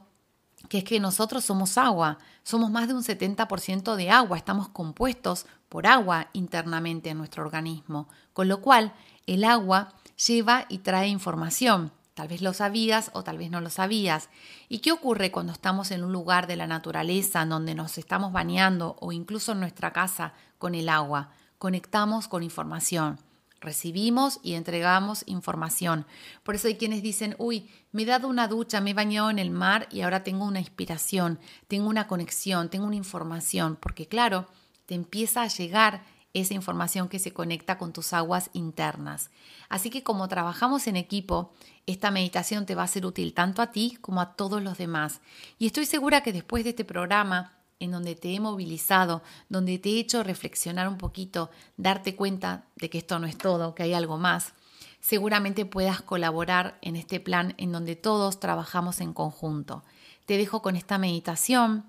que 0.70 0.78
es 0.78 0.84
que 0.84 1.00
nosotros 1.00 1.44
somos 1.44 1.76
agua, 1.76 2.16
somos 2.44 2.70
más 2.70 2.88
de 2.88 2.94
un 2.94 3.02
70% 3.02 3.94
de 3.94 4.08
agua, 4.08 4.38
estamos 4.38 4.70
compuestos 4.70 5.44
por 5.68 5.86
agua 5.86 6.30
internamente 6.32 7.10
en 7.10 7.18
nuestro 7.18 7.44
organismo, 7.44 8.08
con 8.32 8.48
lo 8.48 8.62
cual 8.62 8.94
el 9.26 9.44
agua 9.44 9.92
lleva 10.16 10.64
y 10.70 10.78
trae 10.78 11.08
información. 11.08 11.92
Tal 12.20 12.28
vez 12.28 12.42
lo 12.42 12.52
sabías 12.52 13.10
o 13.14 13.24
tal 13.24 13.38
vez 13.38 13.50
no 13.50 13.62
lo 13.62 13.70
sabías. 13.70 14.28
¿Y 14.68 14.80
qué 14.80 14.92
ocurre 14.92 15.30
cuando 15.30 15.54
estamos 15.54 15.90
en 15.90 16.04
un 16.04 16.12
lugar 16.12 16.46
de 16.46 16.56
la 16.56 16.66
naturaleza 16.66 17.46
donde 17.46 17.74
nos 17.74 17.96
estamos 17.96 18.30
bañando 18.30 18.98
o 19.00 19.10
incluso 19.10 19.52
en 19.52 19.60
nuestra 19.60 19.94
casa 19.94 20.34
con 20.58 20.74
el 20.74 20.90
agua? 20.90 21.30
Conectamos 21.56 22.28
con 22.28 22.42
información. 22.42 23.18
Recibimos 23.58 24.38
y 24.42 24.52
entregamos 24.52 25.24
información. 25.28 26.04
Por 26.42 26.56
eso 26.56 26.68
hay 26.68 26.76
quienes 26.76 27.02
dicen, 27.02 27.36
uy, 27.38 27.70
me 27.90 28.02
he 28.02 28.04
dado 28.04 28.28
una 28.28 28.48
ducha, 28.48 28.82
me 28.82 28.90
he 28.90 28.94
bañado 28.94 29.30
en 29.30 29.38
el 29.38 29.50
mar 29.50 29.88
y 29.90 30.02
ahora 30.02 30.22
tengo 30.22 30.44
una 30.44 30.60
inspiración, 30.60 31.40
tengo 31.68 31.88
una 31.88 32.06
conexión, 32.06 32.68
tengo 32.68 32.84
una 32.84 32.96
información, 32.96 33.78
porque 33.80 34.08
claro, 34.08 34.46
te 34.84 34.94
empieza 34.94 35.40
a 35.40 35.48
llegar 35.48 36.02
esa 36.34 36.54
información 36.54 37.08
que 37.08 37.18
se 37.18 37.32
conecta 37.32 37.78
con 37.78 37.92
tus 37.92 38.12
aguas 38.12 38.50
internas. 38.52 39.30
Así 39.68 39.90
que 39.90 40.02
como 40.02 40.28
trabajamos 40.28 40.86
en 40.86 40.96
equipo, 40.96 41.52
esta 41.86 42.10
meditación 42.10 42.66
te 42.66 42.74
va 42.74 42.84
a 42.84 42.88
ser 42.88 43.06
útil 43.06 43.34
tanto 43.34 43.62
a 43.62 43.72
ti 43.72 43.98
como 44.00 44.20
a 44.20 44.34
todos 44.34 44.62
los 44.62 44.78
demás. 44.78 45.20
Y 45.58 45.66
estoy 45.66 45.86
segura 45.86 46.22
que 46.22 46.32
después 46.32 46.64
de 46.64 46.70
este 46.70 46.84
programa, 46.84 47.54
en 47.80 47.90
donde 47.90 48.14
te 48.14 48.34
he 48.34 48.40
movilizado, 48.40 49.22
donde 49.48 49.78
te 49.78 49.90
he 49.90 49.98
hecho 49.98 50.22
reflexionar 50.22 50.86
un 50.86 50.98
poquito, 50.98 51.50
darte 51.76 52.14
cuenta 52.14 52.66
de 52.76 52.90
que 52.90 52.98
esto 52.98 53.18
no 53.18 53.26
es 53.26 53.36
todo, 53.36 53.74
que 53.74 53.82
hay 53.82 53.94
algo 53.94 54.18
más, 54.18 54.52
seguramente 55.00 55.64
puedas 55.64 56.02
colaborar 56.02 56.78
en 56.82 56.94
este 56.94 57.20
plan 57.20 57.54
en 57.56 57.72
donde 57.72 57.96
todos 57.96 58.38
trabajamos 58.38 59.00
en 59.00 59.12
conjunto. 59.12 59.82
Te 60.26 60.36
dejo 60.36 60.62
con 60.62 60.76
esta 60.76 60.98
meditación 60.98 61.86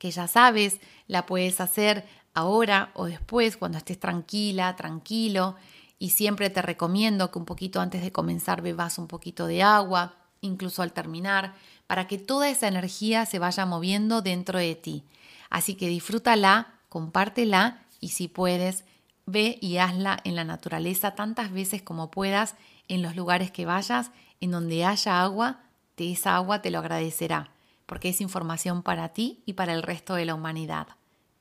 que 0.00 0.10
ya 0.10 0.26
sabes, 0.28 0.80
la 1.08 1.26
puedes 1.26 1.60
hacer 1.60 2.06
ahora 2.34 2.90
o 2.94 3.06
después, 3.06 3.56
cuando 3.56 3.78
estés 3.78 3.98
tranquila, 3.98 4.76
tranquilo. 4.76 5.56
Y 5.98 6.10
siempre 6.10 6.50
te 6.50 6.62
recomiendo 6.62 7.30
que 7.30 7.38
un 7.38 7.44
poquito 7.44 7.80
antes 7.80 8.02
de 8.02 8.12
comenzar 8.12 8.62
bebas 8.62 8.98
un 8.98 9.06
poquito 9.06 9.46
de 9.46 9.62
agua, 9.62 10.14
incluso 10.40 10.82
al 10.82 10.92
terminar, 10.92 11.54
para 11.86 12.06
que 12.06 12.18
toda 12.18 12.48
esa 12.48 12.68
energía 12.68 13.26
se 13.26 13.38
vaya 13.38 13.66
moviendo 13.66 14.22
dentro 14.22 14.58
de 14.58 14.74
ti. 14.74 15.04
Así 15.50 15.74
que 15.74 15.88
disfrútala, 15.88 16.74
compártela 16.88 17.82
y 18.00 18.08
si 18.10 18.28
puedes, 18.28 18.84
ve 19.26 19.58
y 19.60 19.78
hazla 19.78 20.20
en 20.24 20.36
la 20.36 20.44
naturaleza 20.44 21.14
tantas 21.14 21.52
veces 21.52 21.82
como 21.82 22.10
puedas, 22.10 22.54
en 22.88 23.02
los 23.02 23.14
lugares 23.14 23.50
que 23.50 23.66
vayas, 23.66 24.10
en 24.40 24.50
donde 24.50 24.84
haya 24.84 25.22
agua, 25.22 25.60
de 25.96 26.12
esa 26.12 26.34
agua 26.34 26.62
te 26.62 26.70
lo 26.70 26.78
agradecerá, 26.78 27.50
porque 27.86 28.08
es 28.08 28.20
información 28.20 28.82
para 28.82 29.10
ti 29.10 29.42
y 29.44 29.52
para 29.52 29.74
el 29.74 29.82
resto 29.82 30.14
de 30.14 30.24
la 30.24 30.34
humanidad. 30.34 30.88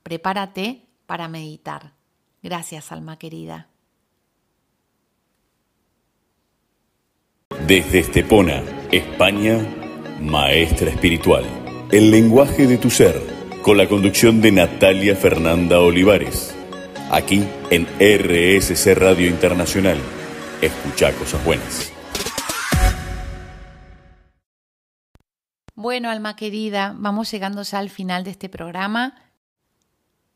Prepárate 0.03 0.85
para 1.05 1.27
meditar. 1.27 1.93
Gracias, 2.41 2.91
alma 2.91 3.17
querida. 3.17 3.67
Desde 7.67 7.99
Estepona, 7.99 8.63
España, 8.91 9.57
Maestra 10.21 10.89
Espiritual. 10.89 11.45
El 11.91 12.11
lenguaje 12.11 12.67
de 12.67 12.77
tu 12.77 12.89
ser, 12.89 13.19
con 13.61 13.77
la 13.77 13.87
conducción 13.87 14.41
de 14.41 14.51
Natalia 14.51 15.15
Fernanda 15.15 15.79
Olivares. 15.79 16.55
aquí 17.11 17.43
en 17.71 17.85
RSC 17.99 18.93
Radio 18.95 19.27
Internacional. 19.27 19.97
Escucha 20.61 21.11
cosas 21.13 21.43
buenas. 21.43 21.91
Bueno, 25.75 26.09
alma 26.09 26.35
querida, 26.35 26.93
vamos 26.97 27.31
llegando 27.31 27.63
ya 27.63 27.79
al 27.79 27.89
final 27.89 28.23
de 28.23 28.31
este 28.31 28.49
programa. 28.49 29.15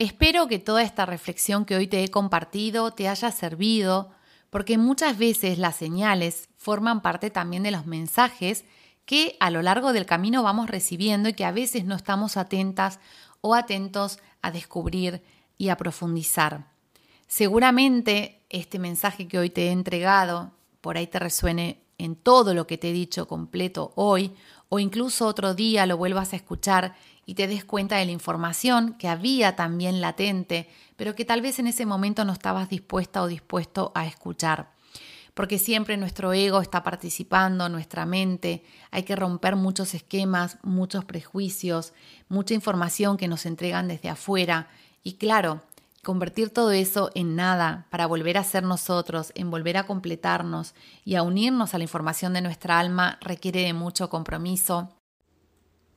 Espero 0.04 0.50
que 0.50 0.60
toda 0.60 0.82
esta 0.82 1.06
reflexión 1.06 1.64
que 1.64 1.78
hoy 1.78 1.88
te 1.88 2.04
he 2.04 2.10
compartido 2.10 2.92
te 2.92 3.08
haya 3.08 3.32
servido, 3.32 4.12
porque 4.50 4.78
muchas 4.78 5.18
veces 5.18 5.58
las 5.58 5.78
señales 5.78 6.50
forman 6.58 7.02
parte 7.02 7.30
también 7.30 7.64
de 7.64 7.72
los 7.72 7.86
mensajes 7.86 8.66
que 9.06 9.38
a 9.40 9.50
lo 9.50 9.62
largo 9.62 9.94
del 9.94 10.06
camino 10.06 10.44
vamos 10.44 10.70
recibiendo 10.70 11.30
y 11.30 11.34
que 11.34 11.46
a 11.46 11.54
veces 11.54 11.86
no 11.86 11.96
estamos 11.96 12.36
atentas 12.36 13.00
o 13.40 13.56
atentos 13.56 14.20
a 14.42 14.52
descubrir 14.52 15.24
y 15.58 15.70
a 15.70 15.78
profundizar. 15.78 16.68
Seguramente 17.28 18.42
este 18.50 18.80
mensaje 18.80 19.30
que 19.30 19.40
hoy 19.40 19.52
te 19.52 19.68
he 19.68 19.72
entregado 19.72 20.52
por 20.82 20.98
ahí 20.98 21.08
te 21.08 21.20
resuene 21.20 21.80
en 21.98 22.18
todo 22.18 22.54
lo 22.54 22.68
que 22.68 22.78
te 22.78 22.90
he 22.90 22.94
dicho 22.94 23.26
completo 23.26 23.94
hoy 23.96 24.34
o 24.68 24.80
incluso 24.80 25.28
otro 25.28 25.54
día 25.54 25.86
lo 25.86 25.96
vuelvas 25.96 26.34
a 26.34 26.36
escuchar 26.36 26.94
y 27.26 27.36
te 27.36 27.48
des 27.48 27.66
cuenta 27.66 27.98
de 27.98 28.06
la 28.06 28.12
información 28.12 28.96
que 29.00 29.08
había 29.08 29.56
también 29.56 30.02
latente, 30.02 30.70
pero 30.96 31.16
que 31.16 31.26
tal 31.26 31.42
vez 31.42 31.60
en 31.60 31.68
ese 31.68 31.86
momento 31.86 32.26
no 32.26 32.34
estabas 32.34 32.70
dispuesta 32.70 33.22
o 33.22 33.28
dispuesto 33.28 33.92
a 33.96 34.06
escuchar. 34.06 34.72
Porque 35.34 35.58
siempre 35.58 35.98
nuestro 35.98 36.32
ego 36.34 36.62
está 36.62 36.84
participando, 36.84 37.68
nuestra 37.70 38.06
mente, 38.06 38.64
hay 38.92 39.04
que 39.04 39.16
romper 39.16 39.56
muchos 39.56 39.96
esquemas, 39.96 40.58
muchos 40.62 41.06
prejuicios, 41.06 41.94
mucha 42.30 42.54
información 42.54 43.18
que 43.18 43.28
nos 43.28 43.46
entregan 43.46 43.88
desde 43.88 44.10
afuera. 44.10 44.68
Y 45.04 45.14
claro, 45.14 45.64
Convertir 46.04 46.50
todo 46.50 46.72
eso 46.72 47.12
en 47.16 47.38
nada 47.38 47.88
para 47.90 48.08
volver 48.08 48.38
a 48.38 48.44
ser 48.44 48.64
nosotros, 48.64 49.32
en 49.36 49.50
volver 49.50 49.78
a 49.78 49.86
completarnos 49.86 50.76
y 51.06 51.16
a 51.16 51.24
unirnos 51.24 51.74
a 51.74 51.78
la 51.78 51.86
información 51.86 52.34
de 52.34 52.42
nuestra 52.42 52.78
alma 52.78 53.18
requiere 53.22 53.62
de 53.62 53.72
mucho 53.72 54.10
compromiso. 54.10 54.90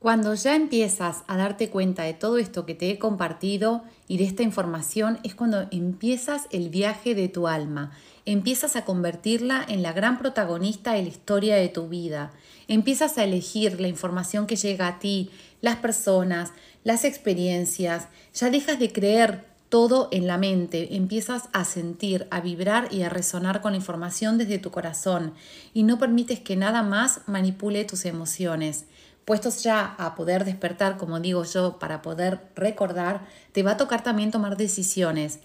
Cuando 0.07 0.33
ya 0.35 0.55
empiezas 0.55 1.25
a 1.27 1.35
darte 1.35 1.69
cuenta 1.69 2.03
de 2.03 2.13
todo 2.13 2.37
esto 2.37 2.65
que 2.65 2.75
te 2.75 2.89
he 2.89 2.97
compartido 2.97 3.83
y 4.07 4.17
de 4.17 4.23
esta 4.23 4.41
información 4.41 5.19
es 5.25 5.35
cuando 5.35 5.67
empiezas 5.69 6.43
el 6.51 6.69
viaje 6.69 7.13
de 7.13 7.27
tu 7.27 7.49
alma, 7.49 7.91
empiezas 8.25 8.77
a 8.77 8.85
convertirla 8.85 9.65
en 9.67 9.83
la 9.83 9.91
gran 9.91 10.17
protagonista 10.17 10.93
de 10.93 11.01
la 11.01 11.09
historia 11.09 11.57
de 11.57 11.67
tu 11.67 11.89
vida, 11.89 12.31
empiezas 12.69 13.17
a 13.17 13.25
elegir 13.25 13.81
la 13.81 13.89
información 13.89 14.47
que 14.47 14.55
llega 14.55 14.87
a 14.87 14.99
ti, 14.99 15.29
las 15.59 15.75
personas, 15.75 16.53
las 16.85 17.03
experiencias, 17.03 18.07
ya 18.33 18.49
dejas 18.49 18.79
de 18.79 18.93
creer 18.93 19.43
todo 19.67 20.07
en 20.13 20.27
la 20.27 20.37
mente, 20.37 20.95
empiezas 20.95 21.49
a 21.51 21.65
sentir, 21.65 22.27
a 22.31 22.39
vibrar 22.39 22.87
y 22.93 23.01
a 23.01 23.09
resonar 23.09 23.59
con 23.59 23.73
la 23.73 23.77
información 23.79 24.37
desde 24.37 24.59
tu 24.59 24.71
corazón. 24.71 25.33
Y 25.73 25.83
no 25.83 25.99
permites 25.99 26.39
que 26.39 26.55
nada 26.55 26.83
más 26.83 27.19
manipule 27.27 27.83
tus 27.83 28.05
emociones. 28.05 28.85
Puestos 29.27 29.61
ya 29.61 29.93
a 29.97 30.15
poder 30.15 30.45
despertar, 30.45 30.95
como 30.95 31.19
digo 31.19 31.43
yo, 31.43 31.79
para 31.79 32.01
poder 32.01 32.49
recordar, 32.55 33.27
te 33.51 33.61
va 33.61 33.71
a 33.71 33.77
tocar 33.77 34.01
también 34.01 34.31
tomar 34.31 34.55
decisiones. 34.55 35.41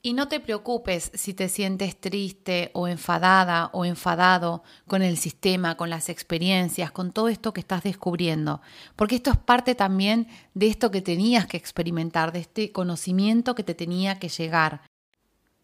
Y 0.00 0.14
no 0.14 0.26
te 0.28 0.40
preocupes 0.40 1.10
si 1.12 1.34
te 1.34 1.50
sientes 1.50 2.00
triste 2.00 2.70
o 2.72 2.88
enfadada 2.88 3.68
o 3.74 3.84
enfadado 3.84 4.62
con 4.86 5.02
el 5.02 5.18
sistema, 5.18 5.76
con 5.76 5.90
las 5.90 6.08
experiencias, 6.08 6.90
con 6.92 7.12
todo 7.12 7.28
esto 7.28 7.52
que 7.52 7.60
estás 7.60 7.82
descubriendo, 7.82 8.62
porque 8.96 9.16
esto 9.16 9.32
es 9.32 9.36
parte 9.36 9.74
también 9.74 10.26
de 10.54 10.68
esto 10.68 10.90
que 10.90 11.02
tenías 11.02 11.46
que 11.46 11.58
experimentar, 11.58 12.32
de 12.32 12.38
este 12.38 12.72
conocimiento 12.72 13.54
que 13.54 13.64
te 13.64 13.74
tenía 13.74 14.18
que 14.18 14.30
llegar. 14.30 14.80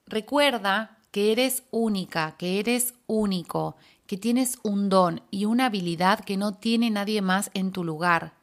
Recuerda 0.05 0.99
que 1.11 1.33
eres 1.33 1.63
única, 1.71 2.37
que 2.37 2.59
eres 2.59 2.95
único, 3.07 3.77
que 4.13 4.19
tienes 4.19 4.59
un 4.63 4.91
don 4.91 5.23
y 5.31 5.47
una 5.47 5.65
habilidad 5.65 6.21
que 6.21 6.37
no 6.37 6.53
tiene 6.53 6.91
nadie 6.91 7.23
más 7.23 7.51
en 7.55 7.73
tu 7.73 7.83
lugar 7.83 8.35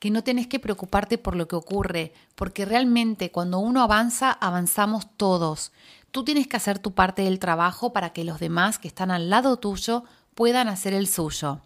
que 0.00 0.10
no 0.10 0.24
tenés 0.24 0.48
que 0.48 0.58
preocuparte 0.58 1.16
por 1.16 1.36
lo 1.36 1.46
que 1.46 1.54
ocurre, 1.54 2.12
porque 2.34 2.64
realmente 2.64 3.30
cuando 3.30 3.60
uno 3.60 3.82
avanza, 3.82 4.32
avanzamos 4.32 5.06
todos. 5.16 5.70
Tú 6.10 6.24
tienes 6.24 6.48
que 6.48 6.56
hacer 6.56 6.80
tu 6.80 6.94
parte 6.94 7.22
del 7.22 7.38
trabajo 7.38 7.92
para 7.92 8.12
que 8.12 8.24
los 8.24 8.40
demás 8.40 8.80
que 8.80 8.88
están 8.88 9.12
al 9.12 9.30
lado 9.30 9.60
tuyo 9.60 10.02
puedan 10.34 10.66
hacer 10.66 10.92
el 10.92 11.06
suyo. 11.06 11.60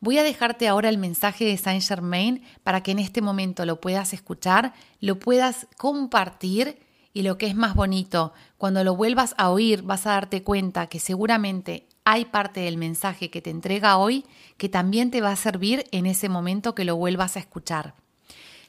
Voy 0.00 0.18
a 0.18 0.24
dejarte 0.24 0.66
ahora 0.66 0.88
el 0.88 0.98
mensaje 0.98 1.44
de 1.44 1.56
Saint 1.58 1.84
Germain 1.84 2.42
para 2.64 2.82
que 2.82 2.90
en 2.90 2.98
este 2.98 3.22
momento 3.22 3.64
lo 3.66 3.80
puedas 3.80 4.12
escuchar, 4.14 4.74
lo 4.98 5.20
puedas 5.20 5.68
compartir 5.76 6.80
y 7.12 7.22
lo 7.22 7.38
que 7.38 7.46
es 7.46 7.54
más 7.54 7.76
bonito, 7.76 8.32
cuando 8.58 8.82
lo 8.82 8.96
vuelvas 8.96 9.36
a 9.38 9.50
oír 9.50 9.82
vas 9.82 10.08
a 10.08 10.10
darte 10.10 10.42
cuenta 10.42 10.88
que 10.88 10.98
seguramente 10.98 11.86
hay 12.10 12.24
parte 12.24 12.58
del 12.58 12.76
mensaje 12.76 13.30
que 13.30 13.40
te 13.40 13.50
entrega 13.50 13.96
hoy 13.96 14.24
que 14.56 14.68
también 14.68 15.12
te 15.12 15.20
va 15.20 15.30
a 15.30 15.36
servir 15.36 15.84
en 15.92 16.06
ese 16.06 16.28
momento 16.28 16.74
que 16.74 16.84
lo 16.84 16.96
vuelvas 16.96 17.36
a 17.36 17.38
escuchar. 17.38 17.94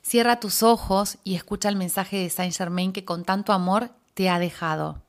Cierra 0.03 0.39
tus 0.39 0.61
ojos 0.61 1.17
y 1.23 1.33
escucha 1.33 1.67
el 1.67 1.75
mensaje 1.75 2.17
de 2.17 2.29
Saint 2.29 2.55
Germain 2.55 2.93
que 2.93 3.03
con 3.03 3.23
tanto 3.23 3.51
amor 3.51 3.89
te 4.13 4.29
ha 4.29 4.37
dejado. 4.37 5.01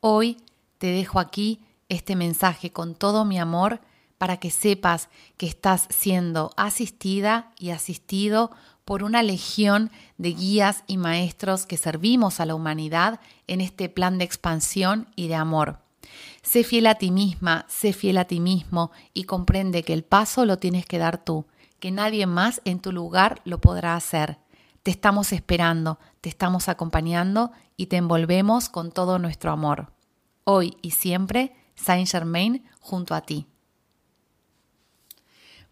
Hoy 0.00 0.42
te 0.76 0.88
dejo 0.88 1.18
aquí 1.18 1.64
este 1.88 2.16
mensaje 2.16 2.70
con 2.70 2.94
todo 2.94 3.24
mi 3.24 3.38
amor 3.38 3.80
para 4.18 4.36
que 4.36 4.50
sepas 4.50 5.08
que 5.38 5.46
estás 5.46 5.86
siendo 5.88 6.52
asistida 6.58 7.50
y 7.58 7.70
asistido 7.70 8.50
por 8.84 9.02
una 9.02 9.22
legión 9.22 9.90
de 10.18 10.32
guías 10.32 10.84
y 10.86 10.98
maestros 10.98 11.64
que 11.64 11.78
servimos 11.78 12.40
a 12.40 12.46
la 12.46 12.54
humanidad 12.54 13.20
en 13.46 13.62
este 13.62 13.88
plan 13.88 14.18
de 14.18 14.24
expansión 14.26 15.08
y 15.16 15.28
de 15.28 15.36
amor. 15.36 15.78
Sé 16.42 16.64
fiel 16.64 16.88
a 16.88 16.96
ti 16.96 17.10
misma, 17.12 17.64
sé 17.68 17.92
fiel 17.92 18.18
a 18.18 18.24
ti 18.24 18.40
mismo 18.40 18.90
y 19.14 19.24
comprende 19.24 19.84
que 19.84 19.92
el 19.92 20.02
paso 20.02 20.44
lo 20.44 20.56
tienes 20.58 20.86
que 20.86 20.98
dar 20.98 21.24
tú, 21.24 21.46
que 21.78 21.92
nadie 21.92 22.26
más 22.26 22.60
en 22.64 22.80
tu 22.80 22.90
lugar 22.90 23.40
lo 23.44 23.60
podrá 23.60 23.94
hacer. 23.94 24.38
Te 24.82 24.90
estamos 24.90 25.32
esperando, 25.32 26.00
te 26.20 26.28
estamos 26.28 26.68
acompañando 26.68 27.52
y 27.76 27.86
te 27.86 27.96
envolvemos 27.96 28.68
con 28.68 28.90
todo 28.90 29.20
nuestro 29.20 29.52
amor. 29.52 29.92
Hoy 30.42 30.76
y 30.82 30.90
siempre, 30.90 31.54
Saint 31.76 32.08
Germain 32.08 32.64
junto 32.80 33.14
a 33.14 33.20
ti. 33.20 33.46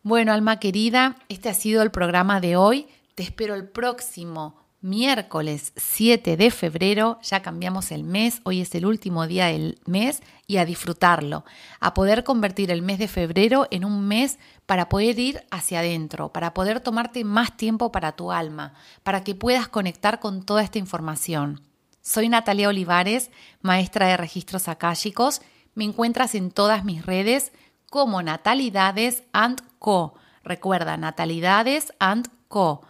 Bueno, 0.03 0.33
alma 0.33 0.61
querida, 0.61 1.17
este 1.29 1.49
ha 1.49 1.55
sido 1.55 1.83
el 1.83 1.91
programa 1.91 2.41
de 2.41 2.57
hoy. 2.57 2.87
Te 3.17 3.25
espero 3.25 3.55
el 3.55 3.69
próximo 3.69 4.60
miércoles 4.83 5.73
7 5.77 6.37
de 6.37 6.51
febrero, 6.51 7.19
ya 7.23 7.43
cambiamos 7.43 7.93
el 7.93 8.03
mes, 8.03 8.41
hoy 8.45 8.63
es 8.63 8.75
el 8.75 8.87
último 8.87 9.27
día 9.27 9.47
del 9.47 9.79
mes 9.85 10.23
y 10.47 10.57
a 10.57 10.65
disfrutarlo, 10.65 11.45
a 11.81 11.93
poder 11.93 12.25
convertir 12.25 12.71
el 12.71 12.81
mes 12.81 12.99
de 12.99 13.09
febrero 13.09 13.67
en 13.71 13.85
un 13.85 14.09
mes 14.09 14.39
para 14.65 14.89
poder 14.89 15.19
ir 15.19 15.45
hacia 15.51 15.81
adentro, 15.81 16.33
para 16.33 16.55
poder 16.55 16.81
tomarte 16.81 17.25
más 17.25 17.57
tiempo 17.57 17.93
para 17.93 18.13
tu 18.13 18.33
alma, 18.33 18.73
para 19.03 19.23
que 19.23 19.35
puedas 19.35 19.69
conectar 19.69 20.19
con 20.19 20.45
toda 20.45 20.63
esta 20.63 20.79
información. 20.79 21.61
Soy 22.01 22.31
Natalia 22.31 22.69
Olivares, 22.69 23.31
maestra 23.61 24.07
de 24.07 24.17
registros 24.17 24.69
akáshicos. 24.69 25.43
Me 25.75 25.85
encuentras 25.85 26.35
en 26.35 26.51
todas 26.51 26.85
mis 26.85 27.05
redes 27.05 27.53
como 27.91 28.23
Natalidades 28.23 29.25
and 29.33 29.61
Co. 29.79 30.15
Recuerda, 30.43 30.97
Natalidades 30.97 31.93
and 31.99 32.29
Co 32.49 32.81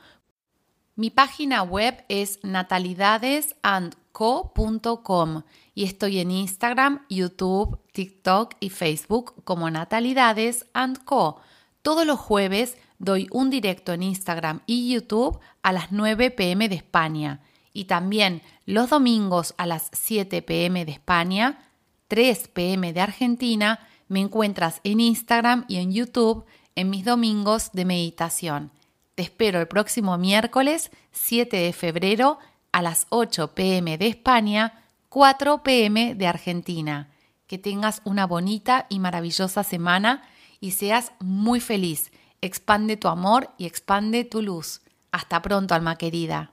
mi 1.01 1.09
página 1.09 1.62
web 1.62 2.05
es 2.11 2.40
natalidadesandco.com 2.42 5.42
y 5.74 5.84
estoy 5.84 6.18
en 6.18 6.30
Instagram, 6.30 7.07
YouTube, 7.09 7.78
TikTok 7.92 8.53
y 8.61 8.68
Facebook 8.68 9.42
como 9.44 9.70
Natalidades 9.70 10.66
Co. 11.07 11.40
Todos 11.80 12.07
los 12.07 12.20
jueves 12.20 12.76
doy 12.98 13.28
un 13.30 13.48
directo 13.48 13.94
en 13.94 14.03
Instagram 14.03 14.61
y 14.66 14.92
YouTube 14.92 15.40
a 15.62 15.72
las 15.72 15.90
9 15.90 16.32
pm 16.32 16.68
de 16.68 16.74
España 16.74 17.40
y 17.72 17.86
también 17.86 18.42
los 18.66 18.90
domingos 18.90 19.55
a 19.57 19.64
las 19.64 19.88
7 19.94 20.42
pm 20.42 20.84
de 20.84 20.92
España, 20.92 21.66
3 22.09 22.48
pm 22.48 22.92
de 22.92 23.01
Argentina, 23.01 23.88
me 24.09 24.20
encuentras 24.20 24.82
en 24.84 25.01
Instagram 25.01 25.64
y 25.66 25.76
en 25.76 25.92
YouTube 25.92 26.44
en 26.74 26.90
mis 26.90 27.07
domingos 27.07 27.72
de 27.72 27.86
meditación. 27.86 28.70
Te 29.15 29.23
espero 29.23 29.61
el 29.61 29.69
próximo 29.69 30.17
miércoles 30.19 30.91
7 31.13 31.57
de 31.57 31.73
febrero 31.73 32.39
a 32.73 32.83
las 32.83 33.07
8 33.11 33.55
pm 33.55 33.99
de 33.99 34.07
España, 34.07 34.85
4 35.09 35.63
pm 35.63 36.15
de 36.15 36.27
Argentina. 36.27 37.11
Que 37.47 37.59
tengas 37.59 38.01
una 38.05 38.27
bonita 38.27 38.87
y 38.89 39.01
maravillosa 39.01 39.65
semana 39.65 40.23
y 40.61 40.73
seas 40.73 41.13
muy 41.19 41.61
feliz. 41.61 42.13
Expande 42.41 42.97
tu 42.97 43.09
amor 43.09 43.51
y 43.59 43.67
expande 43.67 44.25
tu 44.25 44.41
luz. 44.41 44.83
Hasta 45.11 45.43
pronto, 45.43 45.75
alma 45.75 45.97
querida. 45.97 46.53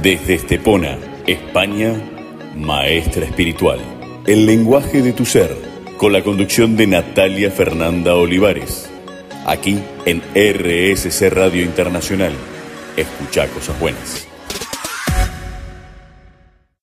Desde 0.00 0.34
Estepona, 0.34 0.98
España, 1.26 1.92
Maestra 2.56 3.26
Espiritual. 3.26 3.80
El 4.26 4.46
lenguaje 4.46 5.02
de 5.02 5.12
tu 5.12 5.26
ser, 5.26 5.54
con 5.98 6.12
la 6.12 6.24
conducción 6.24 6.76
de 6.76 6.86
Natalia 6.86 7.50
Fernanda 7.50 8.14
Olivares 8.14 8.91
aquí 9.46 9.78
en 10.04 10.22
RSC 10.34 11.30
Radio 11.30 11.62
Internacional. 11.62 12.32
Escucha 12.96 13.46
cosas 13.48 13.78
buenas. 13.80 14.31